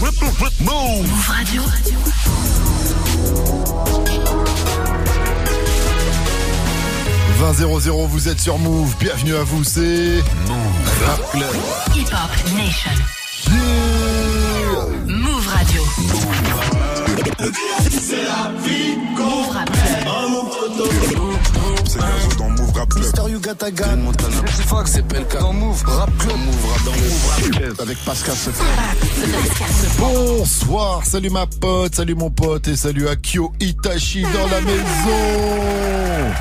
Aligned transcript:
Move 0.00 1.10
Radio. 1.26 1.62
«20 7.38 7.60
vous 8.06 8.28
êtes 8.28 8.40
sur 8.40 8.58
Move, 8.58 8.96
bienvenue 8.98 9.34
à 9.34 9.42
vous, 9.42 9.62
c'est 9.62 10.22
Move 10.48 11.06
Rap 11.06 11.30
Club. 11.32 11.54
Hip 11.94 12.06
Hop 12.12 12.30
Nation. 12.56 12.92
Move 15.06 15.46
Radio. 15.48 15.82
C'est 17.90 18.24
la 18.24 18.52
vie 18.64 18.96
Move 20.06 21.29
Mister 22.96 23.28
Yugatagan. 23.28 23.96
Montana. 23.98 24.36
Fox 24.66 24.96
et 24.96 25.02
Pelka. 25.02 25.38
Dans 25.40 25.52
Move 25.52 25.82
Rap 25.84 26.10
Club. 26.18 26.36
Move 26.36 26.66
Rap 26.70 26.84
dans 26.84 26.92
Move 26.92 27.26
Rap 27.30 27.50
Club. 27.50 27.80
Avec 27.80 27.98
Pascal. 28.04 28.34
Bonsoir, 29.98 31.04
salut 31.04 31.30
ma 31.30 31.46
pote, 31.46 31.94
salut 31.94 32.14
mon 32.14 32.30
pote 32.30 32.68
et 32.68 32.76
salut 32.76 33.08
à 33.08 33.16
Kyo 33.16 33.52
Itachi 33.60 34.22
dans 34.22 34.48
la 34.50 34.60
maison. 34.60 36.34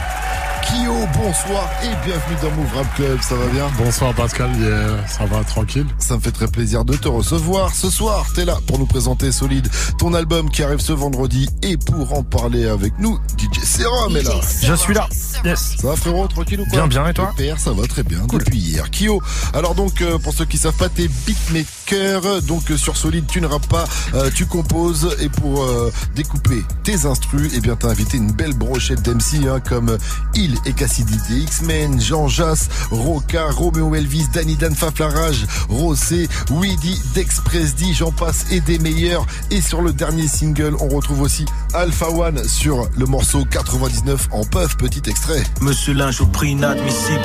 Kyo, 0.70 0.94
bonsoir 1.18 1.68
et 1.84 2.06
bienvenue 2.06 2.36
dans 2.44 2.52
Move 2.52 2.74
Rap 2.76 2.96
Club, 2.96 3.20
ça 3.22 3.34
va 3.36 3.48
bien 3.48 3.68
Bonsoir 3.78 4.14
Pascal, 4.14 4.50
yeah, 4.60 5.08
ça 5.08 5.26
va 5.26 5.44
tranquille. 5.44 5.88
Ça 5.98 6.16
me 6.16 6.20
fait 6.20 6.32
très 6.32 6.48
plaisir 6.48 6.86
de 6.86 6.96
te 6.96 7.08
recevoir. 7.08 7.74
Ce 7.74 7.90
soir, 7.90 8.28
t'es 8.36 8.46
là 8.46 8.58
pour 8.68 8.78
nous 8.78 8.86
présenter 8.86 9.32
Solide, 9.32 9.68
ton 9.98 10.14
album 10.14 10.50
qui 10.50 10.62
arrive 10.62 10.80
ce 10.80 10.94
vendredi 10.94 11.50
et 11.64 11.78
pour 11.78 12.14
en 12.14 12.22
parler 12.24 12.68
avec 12.68 12.94
nous, 13.00 13.18
DJ 13.38 13.64
Serum 13.64 14.16
est 14.16 14.22
là. 14.22 14.36
Je 14.62 14.74
suis 14.76 14.94
là. 14.94 15.08
Yes. 15.44 15.76
Ça 15.80 15.88
va 15.88 15.96
frérot, 15.96 16.28
tranquille 16.28 16.60
ou 16.62 16.66
quoi 16.66 16.80
Bien, 16.80 16.88
bien, 16.88 17.08
et 17.10 17.14
toi 17.14 17.34
Super, 17.36 17.60
ça 17.60 17.72
va 17.72 17.88
très 17.88 18.04
bien 18.04 18.20
depuis 18.32 18.60
hier. 18.60 18.92
Kyo, 18.92 19.22
alors 19.54 19.74
donc 19.74 20.02
euh, 20.02 20.20
pour 20.20 20.34
ceux 20.34 20.46
qui 20.46 20.58
savent 20.58 20.78
pas, 20.78 20.90
t'es 20.90 21.08
beatmaker, 21.26 22.42
donc 22.44 22.70
euh, 22.70 22.78
sur 22.78 22.96
Solide 22.98 23.26
tu 23.28 23.42
ne 23.42 23.48
rappes 23.48 23.68
pas, 23.68 23.86
euh, 24.14 24.30
tu 24.34 24.46
composes 24.46 25.16
et 25.20 25.30
pour 25.30 25.64
euh, 25.64 25.92
découper 26.16 26.64
tes 26.84 27.06
instrus, 27.06 27.52
eh 27.56 27.60
bien 27.60 27.76
t'as 27.76 27.90
invité 27.90 28.18
une 28.18 28.32
belle 28.32 28.54
brochette 28.54 29.02
d'MC 29.02 29.48
hein, 29.48 29.60
comme 29.68 29.98
Il 30.36 30.59
et 30.66 30.74
Cassidy 30.74 31.18
des 31.30 31.40
X-Men, 31.40 32.00
Jean 32.00 32.28
Jass, 32.28 32.70
Roca, 32.92 33.50
Romeo 33.52 33.94
Elvis, 33.96 34.28
Danny 34.34 34.56
Dan 34.56 34.76
Faflarage, 34.76 35.46
Rossé, 35.70 36.28
Weedy, 36.52 37.00
Dexpress 37.14 37.76
D, 37.76 37.94
j'en 37.94 38.12
passe 38.12 38.46
et 38.52 38.62
des 38.62 38.80
meilleurs. 38.80 39.26
Et 39.52 39.62
sur 39.62 39.82
le 39.82 39.94
dernier 39.94 40.28
single, 40.28 40.76
on 40.80 40.88
retrouve 40.88 41.22
aussi 41.22 41.46
Alpha 41.74 42.10
One 42.10 42.44
sur 42.48 42.90
le 42.98 43.06
morceau 43.06 43.46
99 43.46 44.30
en 44.32 44.44
puff, 44.44 44.78
petit 44.78 45.10
extrait. 45.10 45.44
Monsieur 45.62 45.94
Linge 45.94 46.22
au 46.22 46.26
prix 46.26 46.52
inadmissible. 46.52 47.20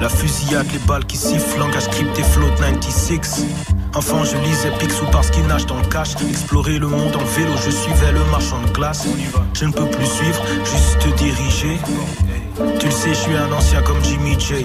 La 0.00 0.08
fusillade, 0.08 0.66
les 0.72 0.78
balles 0.80 1.06
qui 1.06 1.16
sifflent, 1.16 1.58
langage 1.58 1.88
crypté, 1.88 2.22
float 2.22 2.50
96. 2.58 3.46
Enfant, 3.94 4.24
je 4.24 4.36
lisais 4.36 4.70
Picsou 4.78 5.06
parce 5.10 5.30
qu'il 5.30 5.46
nage 5.46 5.66
dans 5.66 5.78
le 5.78 5.86
cash. 5.88 6.14
Explorer 6.28 6.78
le 6.78 6.88
monde 6.88 7.16
en 7.16 7.24
vélo, 7.24 7.52
je 7.64 7.70
suivais 7.70 8.12
le 8.12 8.24
marchand 8.30 8.60
de 8.62 8.70
glace. 8.70 9.06
Je 9.54 9.64
ne 9.64 9.72
peux 9.72 9.86
plus 9.86 10.06
suivre, 10.06 10.42
juste 10.64 11.14
diriger. 11.16 11.78
Tu 12.58 12.86
le 12.86 12.92
sais, 12.92 13.10
je 13.10 13.14
suis 13.14 13.36
un 13.36 13.52
ancien 13.52 13.82
comme 13.82 14.02
Jimmy 14.02 14.36
J. 14.38 14.64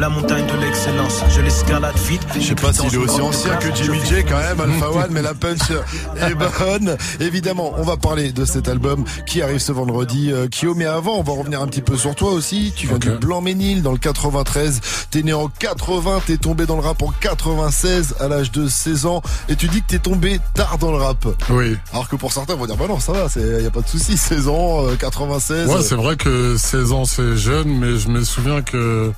La 0.00 0.08
montagne 0.08 0.44
de 0.44 0.60
l'excellence, 0.60 1.22
je 1.30 1.40
l'escalade 1.40 1.96
vite. 2.08 2.26
Je 2.34 2.40
sais 2.40 2.54
pas 2.56 2.72
s'il 2.72 2.92
est 2.92 2.96
aussi 2.96 3.20
ancien 3.20 3.54
que 3.56 3.72
Jimmy 3.76 4.00
J 4.06 4.24
quand 4.28 4.38
même, 4.38 4.60
Alpha 4.60 4.90
One, 4.90 5.10
mais 5.12 5.22
la 5.22 5.34
punch 5.34 5.70
est 6.16 6.34
bonne. 6.34 6.96
Évidemment, 7.20 7.74
on 7.76 7.84
va 7.84 7.96
parler 7.96 8.32
de 8.32 8.44
cet 8.44 8.68
album 8.68 9.04
qui 9.26 9.40
arrive 9.40 9.60
ce 9.60 9.70
vendredi. 9.70 10.32
Euh, 10.32 10.48
Kyo, 10.48 10.74
mais 10.74 10.86
avant, 10.86 11.16
on 11.18 11.22
va 11.22 11.32
revenir 11.32 11.62
un 11.62 11.68
petit 11.68 11.80
peu 11.80 11.96
sur 11.96 12.16
toi 12.16 12.32
aussi. 12.32 12.72
Tu 12.74 12.88
viens 12.88 12.98
du 12.98 13.10
Blanc-Ménil 13.10 13.82
dans 13.82 13.92
le 13.92 13.98
93. 13.98 14.80
T'es 15.12 15.22
né 15.22 15.32
en 15.32 15.46
80, 15.46 16.22
t'es 16.26 16.38
tombé 16.38 16.66
dans 16.66 16.76
le 16.76 16.82
rap 16.82 17.00
en 17.02 17.12
96 17.20 18.16
à 18.18 18.26
l'âge 18.26 18.50
de 18.50 18.66
16 18.66 19.06
ans. 19.06 19.22
Et 19.48 19.54
tu 19.54 19.68
dis 19.68 19.80
que 19.82 19.86
t'es 19.86 20.00
tombé 20.00 20.40
tard 20.54 20.78
dans 20.78 20.90
le 20.90 20.98
rap. 20.98 21.24
Oui. 21.50 21.76
Alors 21.92 22.08
que 22.08 22.16
pour 22.16 22.32
certains, 22.32 22.56
vont 22.56 22.66
dire, 22.66 22.76
bah 22.76 22.86
non, 22.88 22.98
ça 22.98 23.12
va, 23.12 23.28
y 23.40 23.66
a 23.66 23.70
pas 23.70 23.82
de 23.82 23.88
souci. 23.88 24.16
16 24.16 24.48
ans, 24.48 24.86
euh, 24.88 24.96
96. 24.96 25.68
Ouais, 25.68 25.82
c'est 25.82 25.94
vrai 25.94 26.16
que 26.16 26.56
16 26.56 26.92
ans 26.92 27.04
c'est 27.04 27.27
jeune, 27.36 27.68
mais 27.78 27.96
je 27.98 28.08
me 28.08 28.22
souviens 28.24 28.62
que 28.62 29.12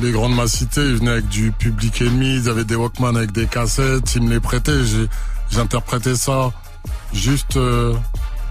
les 0.00 0.12
grandes 0.12 0.34
massités, 0.34 0.80
ils 0.82 0.96
venaient 0.96 1.10
avec 1.12 1.28
du 1.28 1.52
public 1.52 2.00
ennemi, 2.02 2.36
ils 2.36 2.48
avaient 2.48 2.64
des 2.64 2.76
Walkman 2.76 3.16
avec 3.16 3.32
des 3.32 3.46
cassettes, 3.46 4.14
ils 4.14 4.22
me 4.22 4.30
les 4.30 4.40
prêtaient, 4.40 4.84
j'ai, 4.84 5.08
j'interprétais 5.50 6.14
ça 6.14 6.50
juste, 7.12 7.56
euh, 7.56 7.94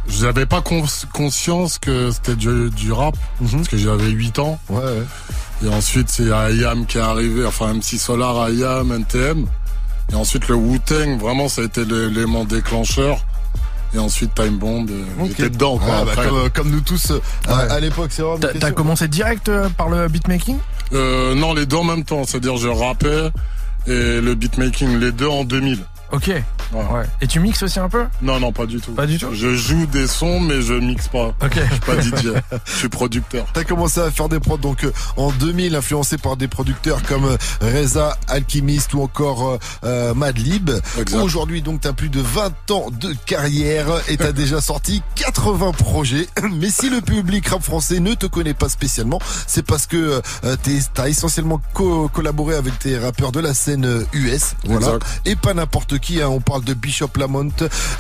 j'avais 0.08 0.46
pas 0.46 0.62
cons- 0.62 0.86
conscience 1.14 1.78
que 1.80 2.12
c'était 2.12 2.36
du, 2.36 2.70
du 2.72 2.92
rap, 2.92 3.16
Mhm. 3.42 3.50
parce 3.52 3.68
que 3.70 3.78
j'avais 3.78 4.10
8 4.10 4.38
ans. 4.40 4.60
Ouais, 4.70 4.78
ouais. 4.84 5.04
Et 5.64 5.70
ensuite, 5.70 6.10
c'est 6.10 6.24
IAM 6.26 6.86
qui 6.86 6.98
est 6.98 7.02
arrivé, 7.02 7.46
enfin 7.46 7.74
MC 7.74 7.98
Solar, 7.98 8.50
IAM, 8.50 8.92
NTM. 8.92 9.46
Et 10.12 10.16
ensuite, 10.16 10.48
le 10.48 10.56
Wu-Tang, 10.56 11.20
vraiment, 11.20 11.48
ça 11.50 11.62
a 11.62 11.66
été 11.66 11.86
l'élément 11.86 12.44
déclencheur. 12.46 13.20
Et 13.94 13.98
ensuite, 13.98 14.36
Time 14.36 14.58
Bomb, 14.58 14.88
euh, 14.90 15.04
Ok. 15.20 15.28
j'étais 15.30 15.50
dedans, 15.50 15.78
quoi. 15.78 15.88
Ah, 16.02 16.06
bah, 16.06 16.12
comme, 16.24 16.50
comme 16.52 16.70
nous 16.70 16.82
tous 16.82 17.12
euh, 17.12 17.20
à- 17.48 17.80
l'époque, 17.80 18.12
c'est 18.12 18.22
vraiment. 18.22 18.38
T'as 18.40 18.54
t'as 18.54 18.72
commencé 18.72 19.08
direct 19.08 19.50
euh, 19.50 19.68
par 19.70 19.90
le 19.90 20.08
beatmaking? 20.08 20.58
Euh, 20.94 21.34
non, 21.36 21.54
les 21.54 21.66
deux 21.66 21.78
en 21.78 21.84
même 21.84 22.04
temps. 22.04 22.24
C'est-à-dire, 22.26 22.58
je 22.58 22.68
rappais 22.68 23.30
et 23.88 24.22
le 24.22 24.36
beatmaking, 24.36 25.00
les 25.00 25.12
deux 25.12 25.28
en 25.28 25.44
2000. 25.44 25.80
Ok. 26.12 26.28
Ouais. 26.28 26.44
Ouais. 26.74 27.06
Et 27.22 27.28
tu 27.28 27.40
mixes 27.40 27.64
aussi 27.64 27.80
un 27.80 27.90
peu? 27.90 28.06
Non, 28.22 28.40
non, 28.40 28.52
pas 28.52 28.66
du 28.66 28.80
tout. 28.80 28.92
Pas 28.94 29.06
du 29.08 29.18
tout? 29.18 29.28
Je 29.34 29.56
joue 29.56 29.86
des 29.88 30.08
sons, 30.08 30.40
mais 30.40 30.62
je 30.62 30.74
mixe 30.74 31.08
pas. 31.08 31.28
Ok. 31.44 31.56
Je 31.56 31.62
suis 31.62 31.80
pas 31.82 32.02
DJ. 32.02 32.34
Je 32.66 32.72
suis 32.76 32.90
producteur. 32.90 33.46
T'as 33.54 33.64
commencé 33.64 34.00
à 34.00 34.10
faire 34.12 34.30
des 34.30 34.40
prods 34.40 34.58
donc 34.58 34.84
euh, 34.84 34.92
en 35.18 35.32
2000, 35.32 35.76
influencé 35.76 36.18
par 36.18 36.38
des 36.38 36.48
producteurs 36.48 37.02
comme 37.04 37.26
euh, 37.26 37.38
Reza, 37.62 38.18
Alchemist 38.28 38.94
ou 38.94 39.02
encore 39.02 39.50
euh, 39.50 39.58
euh, 39.84 40.14
Madlib. 40.14 40.70
Aujourd'hui 41.22 41.62
donc 41.62 41.82
t'as 41.82 41.94
plus 41.94 42.10
de 42.10 42.22
20 42.22 42.72
ans 42.72 42.88
de 42.92 43.14
carrière 43.26 43.88
et 44.08 44.18
t'as 44.18 44.32
déjà 44.32 44.62
sorti 44.62 45.02
80 45.16 45.72
projets. 45.74 46.28
Mais 46.52 46.70
si 46.70 46.90
le 46.90 47.02
public 47.02 47.48
rap 47.48 47.62
français 47.64 48.00
ne 48.00 48.14
te 48.14 48.26
connaît 48.26 48.54
pas 48.54 48.70
spécialement, 48.70 49.20
c'est 49.48 49.66
parce 49.66 49.86
que 49.88 50.22
euh, 50.44 50.56
t'es- 50.64 50.80
t'as 50.94 51.08
essentiellement 51.10 51.62
co- 51.74 52.08
collaboré 52.10 52.56
avec 52.56 52.78
tes 52.80 52.98
rappeurs 52.98 53.32
de 53.32 53.40
la 53.40 53.54
scène 53.54 54.06
US. 54.14 54.54
Voilà. 54.66 54.88
Exact. 54.88 55.06
Et 55.26 55.36
pas 55.36 55.54
n'importe 55.54 55.99
qui, 56.00 56.22
hein. 56.22 56.30
on 56.30 56.40
parle 56.40 56.64
de 56.64 56.74
Bishop 56.74 57.12
Lamont, 57.18 57.52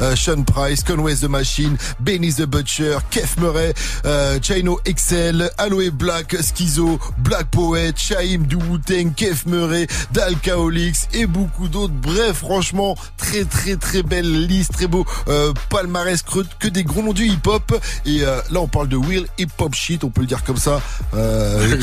euh, 0.01 0.15
Sean 0.15 0.43
Price, 0.43 0.83
Conway 0.83 1.15
the 1.15 1.25
Machine, 1.29 1.77
Benny 1.99 2.33
the 2.33 2.45
Butcher, 2.45 2.97
Kef 3.11 3.37
Murray, 3.37 3.73
euh, 4.05 4.39
Chino 4.41 4.79
XL, 4.87 5.49
Aloe 5.57 5.91
Black, 5.91 6.35
Schizo, 6.41 6.99
Black 7.19 7.47
Poet, 7.51 7.93
Shaim 7.95 8.45
du 8.47 8.55
Wu-Tang, 8.55 9.13
Kef 9.15 9.45
Murray, 9.45 9.87
Dalkaolix 10.11 11.07
et 11.13 11.25
beaucoup 11.25 11.67
d'autres. 11.67 11.93
Bref, 11.93 12.37
franchement, 12.37 12.95
très 13.17 13.45
très 13.45 13.75
très 13.75 14.03
belle 14.03 14.47
liste, 14.47 14.73
très 14.73 14.87
beau 14.87 15.05
euh, 15.27 15.53
palmarès, 15.69 16.21
que, 16.21 16.39
que 16.59 16.67
des 16.67 16.83
gros 16.83 17.01
noms 17.01 17.13
du 17.13 17.25
hip-hop. 17.25 17.73
Et 18.05 18.21
euh, 18.23 18.39
là, 18.51 18.61
on 18.61 18.67
parle 18.67 18.87
de 18.87 18.97
Will 18.97 19.25
Hip-Hop 19.37 19.73
Shit, 19.73 20.03
on 20.03 20.09
peut 20.09 20.21
le 20.21 20.27
dire 20.27 20.43
comme 20.43 20.57
ça. 20.57 20.81
Euh. 21.13 21.77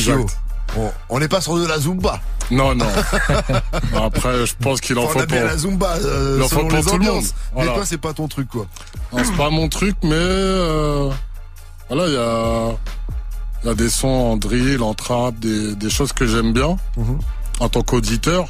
On- 1.08 1.18
n'est 1.18 1.28
pas 1.28 1.40
sur 1.40 1.56
de 1.56 1.66
la 1.66 1.78
Zumba. 1.78 2.20
Non, 2.50 2.74
non. 2.74 2.86
Après, 4.02 4.46
je 4.46 4.54
pense 4.60 4.80
qu'il 4.80 4.98
en 4.98 5.06
faut 5.08 5.18
pour... 5.26 5.38
la 5.38 5.56
Zumba 5.56 5.96
euh, 5.96 6.34
Il 6.38 6.42
en 6.44 6.48
faut 6.48 6.60
pour 6.60 6.70
les 6.70 6.82
tout 6.82 6.92
le 6.92 6.98
monde. 6.98 7.08
ambiances. 7.08 7.34
Mais 7.56 7.64
toi, 7.66 7.82
c'est 7.84 7.98
pas 7.98 8.12
ton 8.12 8.28
truc, 8.28 8.48
quoi. 8.48 8.66
C'est 9.16 9.36
pas 9.36 9.50
mon 9.50 9.68
truc, 9.68 9.96
mais 10.02 10.10
euh, 10.12 11.10
voilà, 11.88 12.06
il 12.08 12.12
y 12.12 12.16
a, 12.16 12.76
il 13.64 13.68
y 13.68 13.70
a 13.70 13.74
des 13.74 13.88
sons 13.90 14.08
en 14.08 14.36
drill, 14.36 14.82
en 14.82 14.94
trap, 14.94 15.38
des, 15.38 15.74
des 15.74 15.90
choses 15.90 16.12
que 16.12 16.26
j'aime 16.26 16.52
bien 16.52 16.76
Mhm. 16.96 17.18
en 17.60 17.68
tant 17.68 17.82
qu'auditeur, 17.82 18.48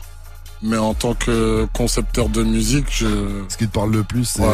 mais 0.63 0.77
en 0.79 0.95
tant 0.95 1.15
que 1.15 1.67
concepteur 1.73 2.29
de 2.29 2.43
musique, 2.43 2.87
je 2.91 3.07
Ce 3.49 3.57
qui 3.57 3.67
te 3.69 3.73
parle 3.73 3.93
le 3.93 4.03
plus, 4.03 4.25
c'est... 4.25 4.43
Ouais. 4.43 4.49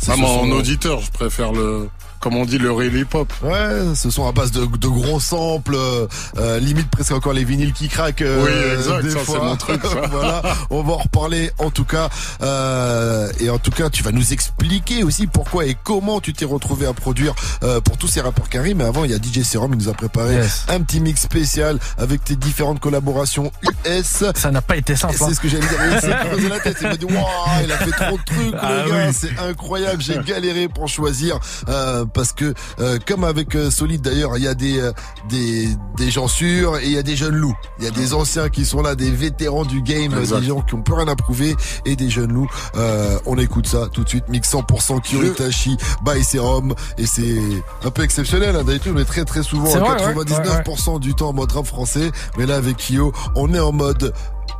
ce 0.00 0.10
en 0.12 0.50
auditeur, 0.50 1.00
je 1.00 1.10
préfère 1.10 1.52
le, 1.52 1.88
comme 2.20 2.36
on 2.36 2.44
dit, 2.44 2.58
le 2.58 2.70
real 2.72 2.94
hip 2.96 3.06
hop. 3.14 3.32
Ouais, 3.42 3.94
ce 3.94 4.10
sont 4.10 4.26
à 4.28 4.32
base 4.32 4.50
de, 4.52 4.64
de 4.66 4.88
gros 4.88 5.20
samples, 5.20 5.74
euh, 5.74 6.06
euh, 6.38 6.58
limite 6.58 6.90
presque 6.90 7.12
encore 7.12 7.32
les 7.32 7.44
vinyles 7.44 7.72
qui 7.72 7.88
craquent. 7.88 8.22
euh, 8.22 8.44
Oui, 8.44 8.78
exact, 8.78 9.02
des 9.02 9.10
ça, 9.10 9.18
fois. 9.20 9.34
c'est 9.38 9.44
mon 9.44 9.56
truc, 9.56 9.82
ça. 9.82 10.06
voilà, 10.10 10.42
on 10.70 10.82
va 10.82 10.92
en 10.94 10.98
reparler 10.98 11.50
en 11.58 11.70
tout 11.70 11.84
cas. 11.84 12.08
Euh, 12.42 13.30
et 13.40 13.50
en 13.50 13.58
tout 13.58 13.70
cas, 13.70 13.90
tu 13.90 14.02
vas 14.02 14.12
nous 14.12 14.32
expliquer 14.32 15.02
aussi 15.04 15.26
pourquoi 15.26 15.66
et 15.66 15.76
comment 15.84 16.20
tu 16.20 16.32
t'es 16.32 16.44
retrouvé 16.44 16.86
à 16.86 16.92
produire 16.92 17.34
euh, 17.62 17.80
pour 17.80 17.96
tous 17.96 18.08
ces 18.08 18.20
rappeurs 18.20 18.48
qui. 18.48 18.58
Mais 18.74 18.84
avant, 18.84 19.04
il 19.04 19.10
y 19.12 19.14
a 19.14 19.18
DJ 19.18 19.42
Serum, 19.44 19.72
il 19.72 19.78
nous 19.78 19.88
a 19.88 19.92
préparé 19.94 20.34
Yes. 20.34 20.64
un 20.68 20.80
petit 20.82 21.00
mix 21.00 21.20
spécial 21.22 21.78
avec 21.96 22.24
tes 22.24 22.34
différentes 22.36 22.80
collaborations 22.80 23.52
US. 23.86 24.24
Ça 24.34 24.50
n'a 24.50 24.60
pas 24.60 24.76
été 24.76 24.96
simple. 24.96 25.14
hein. 25.20 25.26
C'est 25.28 25.34
ce 25.34 25.40
que 25.40 25.48
j'allais 25.48 25.66
dire. 25.66 25.78
Il 25.92 26.00
s'est 26.00 26.16
creusé 26.28 26.48
la 26.48 26.58
tête. 26.60 26.76
Il 26.80 26.88
m'a 26.88 26.96
dit, 26.96 27.04
waouh, 27.04 27.24
il 27.64 27.70
a 27.72 27.76
fait 27.78 27.90
trop 27.92 28.18
de 28.18 28.24
trucs, 28.24 28.54
Ah 28.60 28.82
le 28.84 28.90
gars. 28.90 29.06
oui. 29.06 29.12
C'est 29.14 29.38
incroyable. 29.38 30.02
J'ai 30.02 30.18
galéré 30.24 30.68
pour 30.68 30.88
choisir, 30.88 31.38
euh, 31.68 32.04
parce 32.12 32.32
que, 32.32 32.54
euh, 32.80 32.98
comme 33.06 33.24
avec 33.24 33.54
euh, 33.54 33.70
Solid 33.70 34.00
d'ailleurs, 34.00 34.36
il 34.36 34.44
y 34.44 34.48
a 34.48 34.54
des, 34.54 34.80
euh, 34.80 34.92
des, 35.28 35.68
des 35.96 36.10
gens 36.10 36.28
sûrs 36.28 36.76
et 36.78 36.86
il 36.86 36.92
y 36.92 36.98
a 36.98 37.02
des 37.02 37.16
jeunes 37.16 37.34
loups. 37.36 37.56
Il 37.78 37.84
y 37.84 37.88
a 37.88 37.90
des 37.90 38.14
anciens 38.14 38.48
qui 38.48 38.64
sont 38.64 38.82
là, 38.82 38.94
des 38.94 39.10
vétérans 39.10 39.64
du 39.64 39.82
game, 39.82 40.16
Exact. 40.18 40.40
des 40.40 40.46
gens 40.46 40.60
qui 40.62 40.74
ont 40.74 40.82
plus 40.82 40.94
rien 40.94 41.08
à 41.08 41.16
prouver 41.16 41.56
et 41.84 41.96
des 41.96 42.10
jeunes 42.10 42.32
loups. 42.32 42.48
Euh, 42.76 43.18
on 43.26 43.36
écoute 43.38 43.66
ça 43.66 43.88
tout 43.92 44.04
de 44.04 44.08
suite. 44.08 44.28
Mix 44.28 44.50
100% 44.52 45.00
Kiritashi 45.02 45.76
by 46.04 46.22
Serum 46.24 46.74
et 46.96 47.06
c'est 47.06 47.38
un 47.84 47.90
peu 47.90 48.02
exceptionnel. 48.02 48.56
Hein. 48.56 48.64
D'habitude, 48.64 48.92
on 48.96 49.00
est 49.00 49.04
très 49.04 49.24
très 49.24 49.42
souvent 49.42 49.74
à 49.74 49.78
vrai, 49.78 50.14
ouais, 50.14 50.24
99% 50.24 51.00
du 51.00 51.14
temps 51.14 51.28
en 51.28 51.32
mode 51.32 51.52
rap 51.52 51.66
français, 51.66 52.10
mais 52.36 52.46
là 52.46 52.56
avec 52.56 52.76
Kyo, 52.78 53.12
on 53.34 53.52
est 53.54 53.60
en 53.60 53.72
mode 53.72 54.12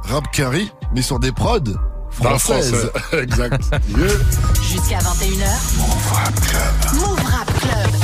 rap 0.02 0.30
carry, 0.32 0.70
mais 0.94 1.02
sur 1.02 1.18
des 1.18 1.32
prods 1.32 1.58
française. 2.10 2.90
exact. 3.12 3.62
Yeah. 3.88 4.08
Jusqu'à 4.62 4.98
21h. 4.98 5.78
Move 5.78 6.12
Rap 6.12 6.40
Club. 6.40 6.94
Move 6.94 7.16
Rap 7.16 7.27
Club. 7.46 7.97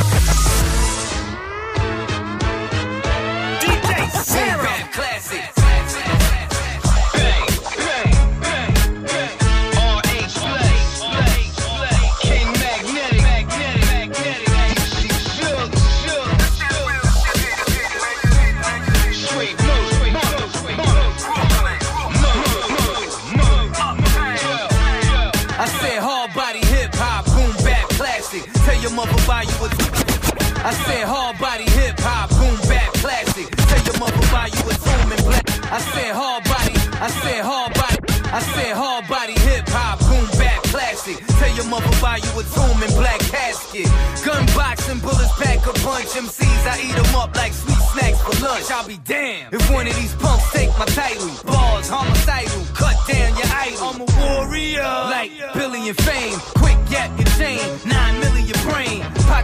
Said 30.86 31.04
hard 31.04 31.38
body 31.38 31.64
hip 31.64 31.98
hop, 32.00 32.30
boom 32.30 32.56
bap 32.68 32.92
classic. 32.94 33.48
Tell 33.56 33.82
your 33.84 33.98
mother 33.98 34.20
buy 34.32 34.46
you 34.52 34.62
a 34.68 34.74
zoom 34.74 35.10
black. 35.24 35.46
I 35.72 35.78
said 35.80 36.12
hard 36.14 36.44
body. 36.44 36.74
I 37.00 37.08
said 37.08 37.42
hard 37.44 37.74
body. 37.74 37.98
I 38.34 38.40
said 38.40 38.74
hard 38.74 39.06
body 39.08 39.34
hip 39.46 39.68
hop, 39.68 40.00
boom 40.00 40.26
bap 40.38 40.62
classic. 40.74 41.18
Tell 41.38 41.54
your 41.54 41.66
mother 41.66 41.90
buy 42.02 42.18
you 42.18 42.30
a 42.34 42.42
tomb 42.54 42.80
black 42.98 43.20
casket. 43.30 43.86
Gun 44.24 44.44
boxing, 44.54 44.98
bullets 44.98 45.32
pack 45.38 45.62
a 45.66 45.72
punch. 45.86 46.10
MCs, 46.18 46.64
I 46.66 46.74
eat 46.82 46.96
'em 46.98 47.14
up 47.14 47.34
like 47.36 47.52
sweet 47.52 47.82
snacks 47.92 48.20
for 48.22 48.34
lunch. 48.42 48.70
I'll 48.70 48.86
be 48.86 48.98
damned 48.98 49.54
if 49.54 49.70
one 49.70 49.86
of 49.86 49.94
these 49.94 50.14
punks 50.14 50.50
take 50.52 50.70
my 50.78 50.86
title. 50.86 51.30
Bars, 51.46 51.88
homicidal, 51.88 52.62
cut 52.74 52.96
down 53.06 53.30
your 53.38 53.50
idol. 53.62 53.88
I'm 53.88 54.00
a 54.02 54.08
warrior, 54.18 54.82
like 55.14 55.30
Billy 55.54 55.88
and 55.88 55.98
Fame. 55.98 56.38
Quick 56.58 56.78
yap 56.90 57.10
your 57.18 57.30
chain. 57.38 57.73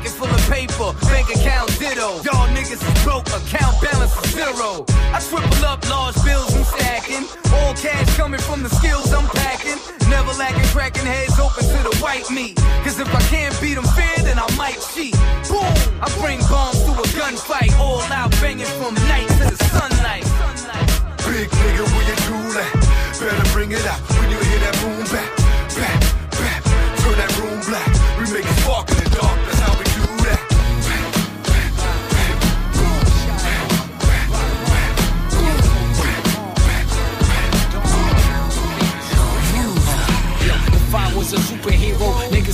Full 0.09 0.29
of 0.29 0.51
paper, 0.51 0.93
bank 1.09 1.29
account 1.29 1.69
ditto. 1.79 2.21
Y'all 2.25 2.49
niggas 2.57 2.81
is 2.81 3.05
broke, 3.05 3.27
account 3.29 3.77
balance 3.81 4.17
is 4.25 4.33
zero. 4.33 4.85
I 4.89 5.21
triple 5.21 5.65
up 5.65 5.81
large 5.89 6.17
bills 6.25 6.55
I'm 6.57 6.65
stacking. 6.65 7.25
All 7.53 7.75
cash 7.75 8.17
coming 8.17 8.41
from 8.41 8.63
the 8.63 8.69
skills 8.69 9.13
I'm 9.13 9.29
packing. 9.29 9.79
Never 10.09 10.33
lacking, 10.35 10.69
cracking 10.77 11.05
heads 11.05 11.39
open 11.39 11.65
to 11.65 11.79
the 11.89 11.97
white 12.01 12.29
meat. 12.31 12.57
Cause 12.85 12.99
if 12.99 13.09
I 13.15 13.21
can't 13.33 13.59
beat 13.61 13.75
them 13.75 13.85
fair, 13.97 14.17
then 14.25 14.39
I 14.39 14.49
might 14.57 14.81
cheat. 14.93 15.15
Boom! 15.49 15.69
I 16.01 16.09
bring 16.21 16.41
bombs 16.49 16.81
to 16.85 16.93
a 16.93 17.07
gunfight. 17.17 17.73
All 17.79 18.01
out 18.13 18.31
banging 18.41 18.73
from 18.81 18.95
night 19.09 19.20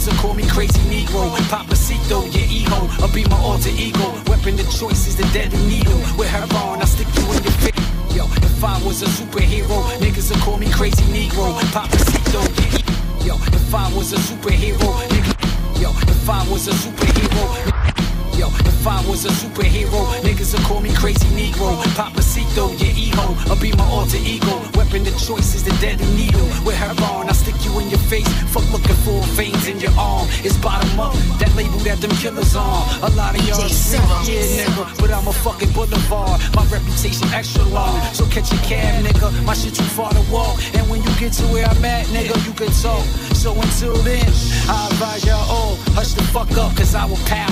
would 0.06 0.16
call 0.16 0.34
me 0.34 0.46
crazy 0.46 0.78
Negro. 0.90 1.30
Papacito, 1.50 2.22
your 2.32 2.46
ego, 2.48 2.78
I'll 3.02 3.12
be 3.12 3.24
my 3.24 3.38
alter 3.40 3.70
ego. 3.70 4.06
Weapon 4.26 4.58
of 4.60 4.70
choice 4.70 5.06
is 5.06 5.16
the 5.16 5.24
deadly 5.32 5.58
needle. 5.66 5.98
With 6.16 6.28
her 6.28 6.46
on, 6.56 6.80
I 6.80 6.84
stick 6.84 7.08
you 7.16 7.24
in 7.32 7.42
your 7.42 7.56
face. 7.64 8.16
Yo, 8.16 8.24
if 8.24 8.62
I 8.62 8.80
was 8.84 9.02
a 9.02 9.06
superhero, 9.06 9.82
niggas 9.98 10.30
would 10.30 10.40
call 10.40 10.58
me 10.58 10.70
crazy 10.70 11.04
Negro. 11.12 11.58
Papacito, 11.74 12.40
your 12.58 12.70
ego. 12.78 12.94
Yo, 13.26 13.34
if 13.34 13.74
I 13.74 13.92
was 13.96 14.12
a 14.12 14.16
superhero, 14.16 14.90
nigga. 15.08 15.80
Yo, 15.80 15.90
if 15.90 16.30
I 16.30 16.46
was 16.50 16.68
a 16.68 16.72
superhero. 16.72 17.95
Yo, 18.36 18.48
if 18.48 18.86
I 18.86 19.00
was 19.08 19.24
a 19.24 19.28
superhero, 19.28 20.04
niggas 20.20 20.52
would 20.52 20.62
call 20.64 20.80
me 20.82 20.92
crazy 20.92 21.24
Negro. 21.32 21.72
Papacito, 21.96 22.68
your 22.78 22.92
ego, 22.92 23.34
I'll 23.48 23.58
be 23.58 23.72
my 23.72 23.88
alter 23.88 24.18
ego. 24.20 24.60
Weapon 24.76 25.06
of 25.06 25.16
choice 25.16 25.54
is 25.54 25.64
the 25.64 25.72
deadly 25.80 26.04
needle. 26.14 26.44
With 26.60 26.76
her 26.76 26.92
on, 27.16 27.30
I 27.30 27.32
stick 27.32 27.56
you 27.64 27.72
in 27.80 27.88
your 27.88 27.98
face. 28.12 28.28
Fuck 28.52 28.70
looking 28.72 28.94
for 29.04 29.22
veins 29.32 29.66
in 29.68 29.80
your 29.80 29.92
arm. 29.96 30.28
It's 30.44 30.58
bottom 30.58 31.00
up, 31.00 31.14
that 31.40 31.48
label 31.56 31.78
that 31.88 31.98
them 32.02 32.10
killers 32.20 32.54
on. 32.54 32.84
A 33.00 33.08
lot 33.16 33.34
of 33.34 33.40
y'all 33.48 33.68
sick, 33.72 34.04
yeah, 34.28 34.44
nigga. 34.60 34.84
But 35.00 35.12
I'm 35.12 35.26
a 35.28 35.32
fucking 35.32 35.72
boulevard. 35.72 36.40
My 36.54 36.64
reputation 36.68 37.32
extra 37.32 37.64
long. 37.72 37.96
So 38.12 38.26
catch 38.26 38.52
a 38.52 38.58
cab, 38.68 39.02
nigga. 39.02 39.32
My 39.46 39.54
shit 39.54 39.74
too 39.74 39.88
far 39.96 40.12
to 40.12 40.20
walk. 40.30 40.60
And 40.74 40.84
when 40.90 41.02
you 41.02 41.10
get 41.16 41.32
to 41.40 41.44
where 41.48 41.64
I'm 41.64 41.84
at, 41.84 42.04
nigga, 42.12 42.36
you 42.44 42.52
can 42.52 42.68
talk. 42.84 43.04
So 43.32 43.56
until 43.56 43.96
then, 44.04 44.28
I 44.68 44.88
advise 44.92 45.24
y'all 45.24 45.40
all, 45.48 45.76
hush 45.96 46.12
the 46.12 46.22
fuck 46.34 46.52
up, 46.58 46.76
cause 46.76 46.94
I 46.94 47.06
will 47.06 47.16
bam, 47.24 47.50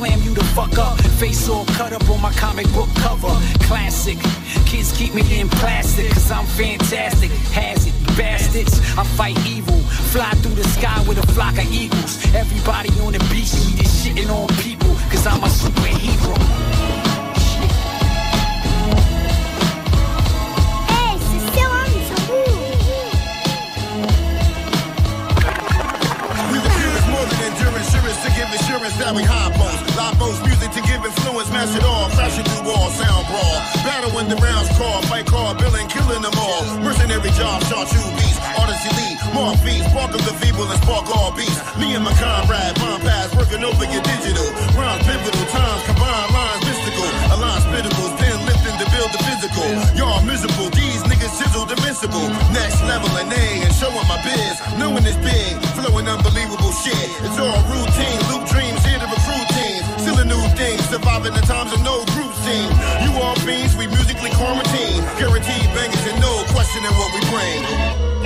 slam 0.00 0.22
you 0.22 0.32
the 0.32 0.44
fuck 0.56 0.78
up. 0.78 0.98
Face 1.20 1.46
all 1.48 1.66
cut 1.76 1.92
up 1.92 2.08
on 2.08 2.20
my 2.22 2.32
comic 2.32 2.66
book 2.72 2.88
cover. 2.96 3.34
Classic. 3.68 4.18
Kids 4.64 4.96
keep 4.96 5.12
me 5.14 5.22
in 5.38 5.48
plastic, 5.60 6.08
cause 6.08 6.30
I'm 6.30 6.46
fantastic. 6.46 7.30
Has 7.52 7.86
it, 7.86 7.94
bastards. 8.16 8.80
I 8.96 9.04
fight 9.04 9.38
evil. 9.46 9.78
Fly 10.12 10.30
through 10.40 10.54
the 10.54 10.64
sky 10.64 11.04
with 11.06 11.18
a 11.18 11.26
flock 11.34 11.58
of 11.58 11.70
eagles. 11.70 12.12
Everybody 12.34 12.88
on 13.00 13.12
the 13.12 13.20
beach 13.30 13.52
see 13.60 13.76
this 13.76 13.92
shitting 14.00 14.30
on 14.30 14.48
people, 14.64 14.94
cause 15.10 15.26
I'm 15.26 15.42
a 15.44 15.48
superhero. 15.48 16.79
We 28.80 29.22
high 29.28 29.52
post. 29.52 29.84
Live 29.96 30.16
post 30.16 30.40
music 30.44 30.72
to 30.72 30.80
give 30.88 31.04
influence, 31.04 31.52
mash 31.52 31.76
it 31.76 31.84
all, 31.84 32.08
it 32.08 32.44
through 32.48 32.64
wall, 32.64 32.88
sound 32.96 33.26
brawl. 33.28 33.58
Battle 33.84 34.10
when 34.16 34.28
the 34.28 34.36
rounds 34.40 34.72
call, 34.80 35.02
fight 35.04 35.26
call, 35.26 35.52
billing, 35.54 35.88
killing 35.88 36.22
them 36.24 36.32
all. 36.40 36.64
Mercenary 36.80 37.28
job, 37.36 37.60
shot 37.68 37.84
you 37.92 38.00
beats, 38.16 38.40
elite, 38.88 39.20
more 39.36 39.52
feet, 39.60 39.84
spark 39.92 40.16
of 40.16 40.22
the 40.24 40.32
feeble 40.40 40.64
and 40.64 40.80
spark 40.80 41.04
all 41.12 41.32
beats. 41.36 41.60
Me 41.76 41.92
and 41.92 42.04
my 42.04 42.14
comrade, 42.16 42.72
bomb 42.80 43.00
pass, 43.04 43.28
working 43.36 43.60
over 43.60 43.84
your 43.84 44.00
digital. 44.00 44.48
Rounds 44.72 45.04
pivotal, 45.04 45.44
times 45.52 45.82
combine 45.84 46.28
lines 46.32 46.62
mystical. 46.64 47.08
A 47.30 47.36
line 47.36 47.60
spittables, 47.60 48.14
then 48.16 48.36
lifting 48.48 48.76
to 48.80 48.86
build 48.96 49.10
the 49.12 49.20
physical. 49.28 49.68
Y'all 49.92 50.24
miserable, 50.24 50.72
these 50.72 51.04
niggas 51.04 51.36
chiseled 51.36 51.68
invincible. 51.68 52.26
Next 52.56 52.80
level 52.88 53.12
and 53.20 53.28
A 53.28 53.44
and 53.60 53.72
showing 53.76 54.08
my 54.08 54.16
biz. 54.24 54.56
Knowing 54.80 55.04
it's 55.04 55.20
big, 55.20 55.52
flowing 55.76 56.08
unbelievable 56.08 56.72
shit. 56.72 57.06
It's 57.20 57.36
all 57.36 57.60
routine, 57.68 58.20
loop 58.32 58.48
dreams 58.48 58.79
a 60.20 60.24
new 60.24 60.48
thing, 60.56 60.78
surviving 60.92 61.32
the 61.32 61.40
times 61.40 61.72
of 61.72 61.82
no 61.82 62.04
group 62.12 62.32
team. 62.44 62.68
You 63.04 63.10
all 63.22 63.34
beans, 63.46 63.74
we 63.76 63.86
musically 63.86 64.30
quarantine. 64.36 65.00
Guaranteed 65.16 65.66
bangers 65.72 66.04
and 66.12 66.20
no 66.20 66.44
questioning 66.52 66.92
what 67.00 67.10
we 67.14 67.20
bring. 67.32 68.19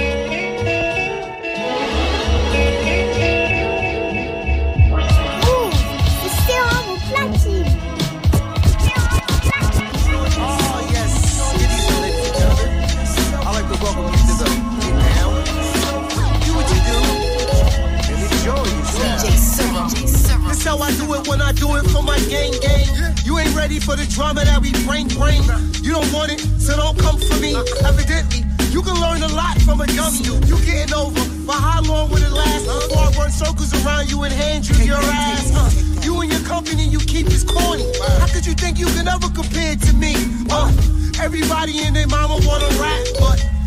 How 20.64 20.78
I 20.78 20.90
do 20.97 21.12
it 21.12 21.28
when 21.28 21.42
I 21.42 21.52
do 21.52 21.76
it 21.76 21.85
for 21.92 22.02
my 22.02 22.18
gang 22.26 22.50
gang. 22.64 22.88
You 23.23 23.38
ain't 23.38 23.54
ready 23.54 23.78
for 23.78 23.97
the 23.97 24.06
drama 24.09 24.44
that 24.44 24.61
we 24.62 24.73
bring 24.88 25.06
bring. 25.12 25.44
You 25.85 25.92
don't 25.92 26.11
want 26.11 26.33
it, 26.33 26.40
so 26.59 26.75
don't 26.75 26.99
come 26.99 27.21
for 27.21 27.37
me. 27.37 27.54
Evidently, 27.85 28.49
you 28.73 28.80
can 28.80 28.97
learn 28.99 29.23
a 29.23 29.28
lot 29.37 29.61
from 29.61 29.83
a 29.83 29.87
dummy. 29.87 30.25
You 30.49 30.56
getting 30.64 30.94
over, 30.97 31.21
but 31.44 31.61
how 31.61 31.83
long 31.85 32.09
will 32.09 32.25
it 32.25 32.33
last? 32.33 32.64
Before 32.64 33.06
I 33.06 33.11
run 33.12 33.30
circles 33.30 33.71
around 33.85 34.11
you 34.11 34.25
and 34.25 34.33
hand 34.33 34.66
you 34.66 34.75
your 34.83 34.99
ass. 34.99 35.52
Uh, 35.52 35.68
you 36.02 36.18
and 36.23 36.33
your 36.33 36.42
company, 36.42 36.88
you 36.88 36.99
keep 36.99 37.26
this 37.28 37.44
corny. 37.44 37.85
How 38.18 38.26
could 38.33 38.47
you 38.47 38.54
think 38.54 38.78
you 38.78 38.87
can 38.97 39.06
ever 39.06 39.28
compare 39.28 39.76
to 39.76 39.92
me? 39.94 40.16
Uh, 40.50 40.73
everybody 41.21 41.85
and 41.85 41.94
their 41.94 42.09
mama 42.09 42.40
wanna 42.42 42.73
rap, 42.80 43.04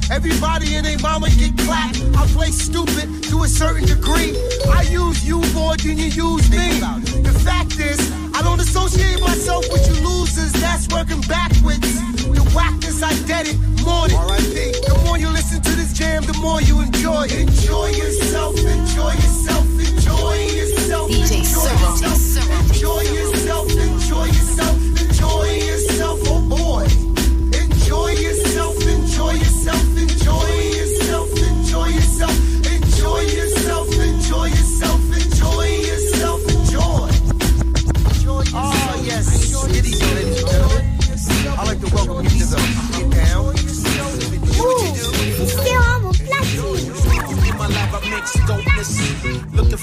Everybody 0.09 0.75
and 0.75 0.85
their 0.85 0.97
mama 0.99 1.29
get 1.29 1.57
clapped. 1.57 2.01
I 2.15 2.25
play 2.27 2.51
stupid 2.51 3.23
to 3.29 3.43
a 3.43 3.47
certain 3.47 3.85
degree. 3.85 4.35
I 4.71 4.83
use 4.83 5.27
you 5.27 5.41
more 5.53 5.75
than 5.75 5.97
you 5.97 6.07
use 6.07 6.49
me. 6.49 6.79
The 7.27 7.35
fact 7.43 7.79
is, 7.79 7.99
I 8.33 8.41
don't 8.41 8.59
associate 8.59 9.19
myself 9.19 9.65
with 9.71 9.85
you 9.87 10.07
losers. 10.07 10.53
That's 10.53 10.87
working 10.89 11.21
backwards. 11.21 11.79
The 12.23 12.43
whackness, 12.55 13.03
I 13.03 13.13
dead 13.27 13.47
it. 13.47 13.57
Morning. 13.83 14.17
The 14.87 15.01
more 15.05 15.17
you 15.17 15.29
listen 15.29 15.61
to 15.61 15.71
this 15.75 15.93
jam, 15.93 16.23
the 16.23 16.37
more 16.39 16.61
you 16.61 16.79
enjoy. 16.81 17.25
it. 17.25 17.47
Enjoy 17.47 17.87
yourself. 17.87 18.57
Enjoy 18.57 19.11
yourself. 19.11 19.65
Enjoy 19.79 20.33
yourself. 20.55 21.11
Enjoy 21.11 21.35
yourself. 21.35 22.01
Enjoy 22.71 23.01
yourself. 23.01 23.71
Enjoy 23.71 24.25
yourself. 24.25 24.31
Enjoy 24.31 24.76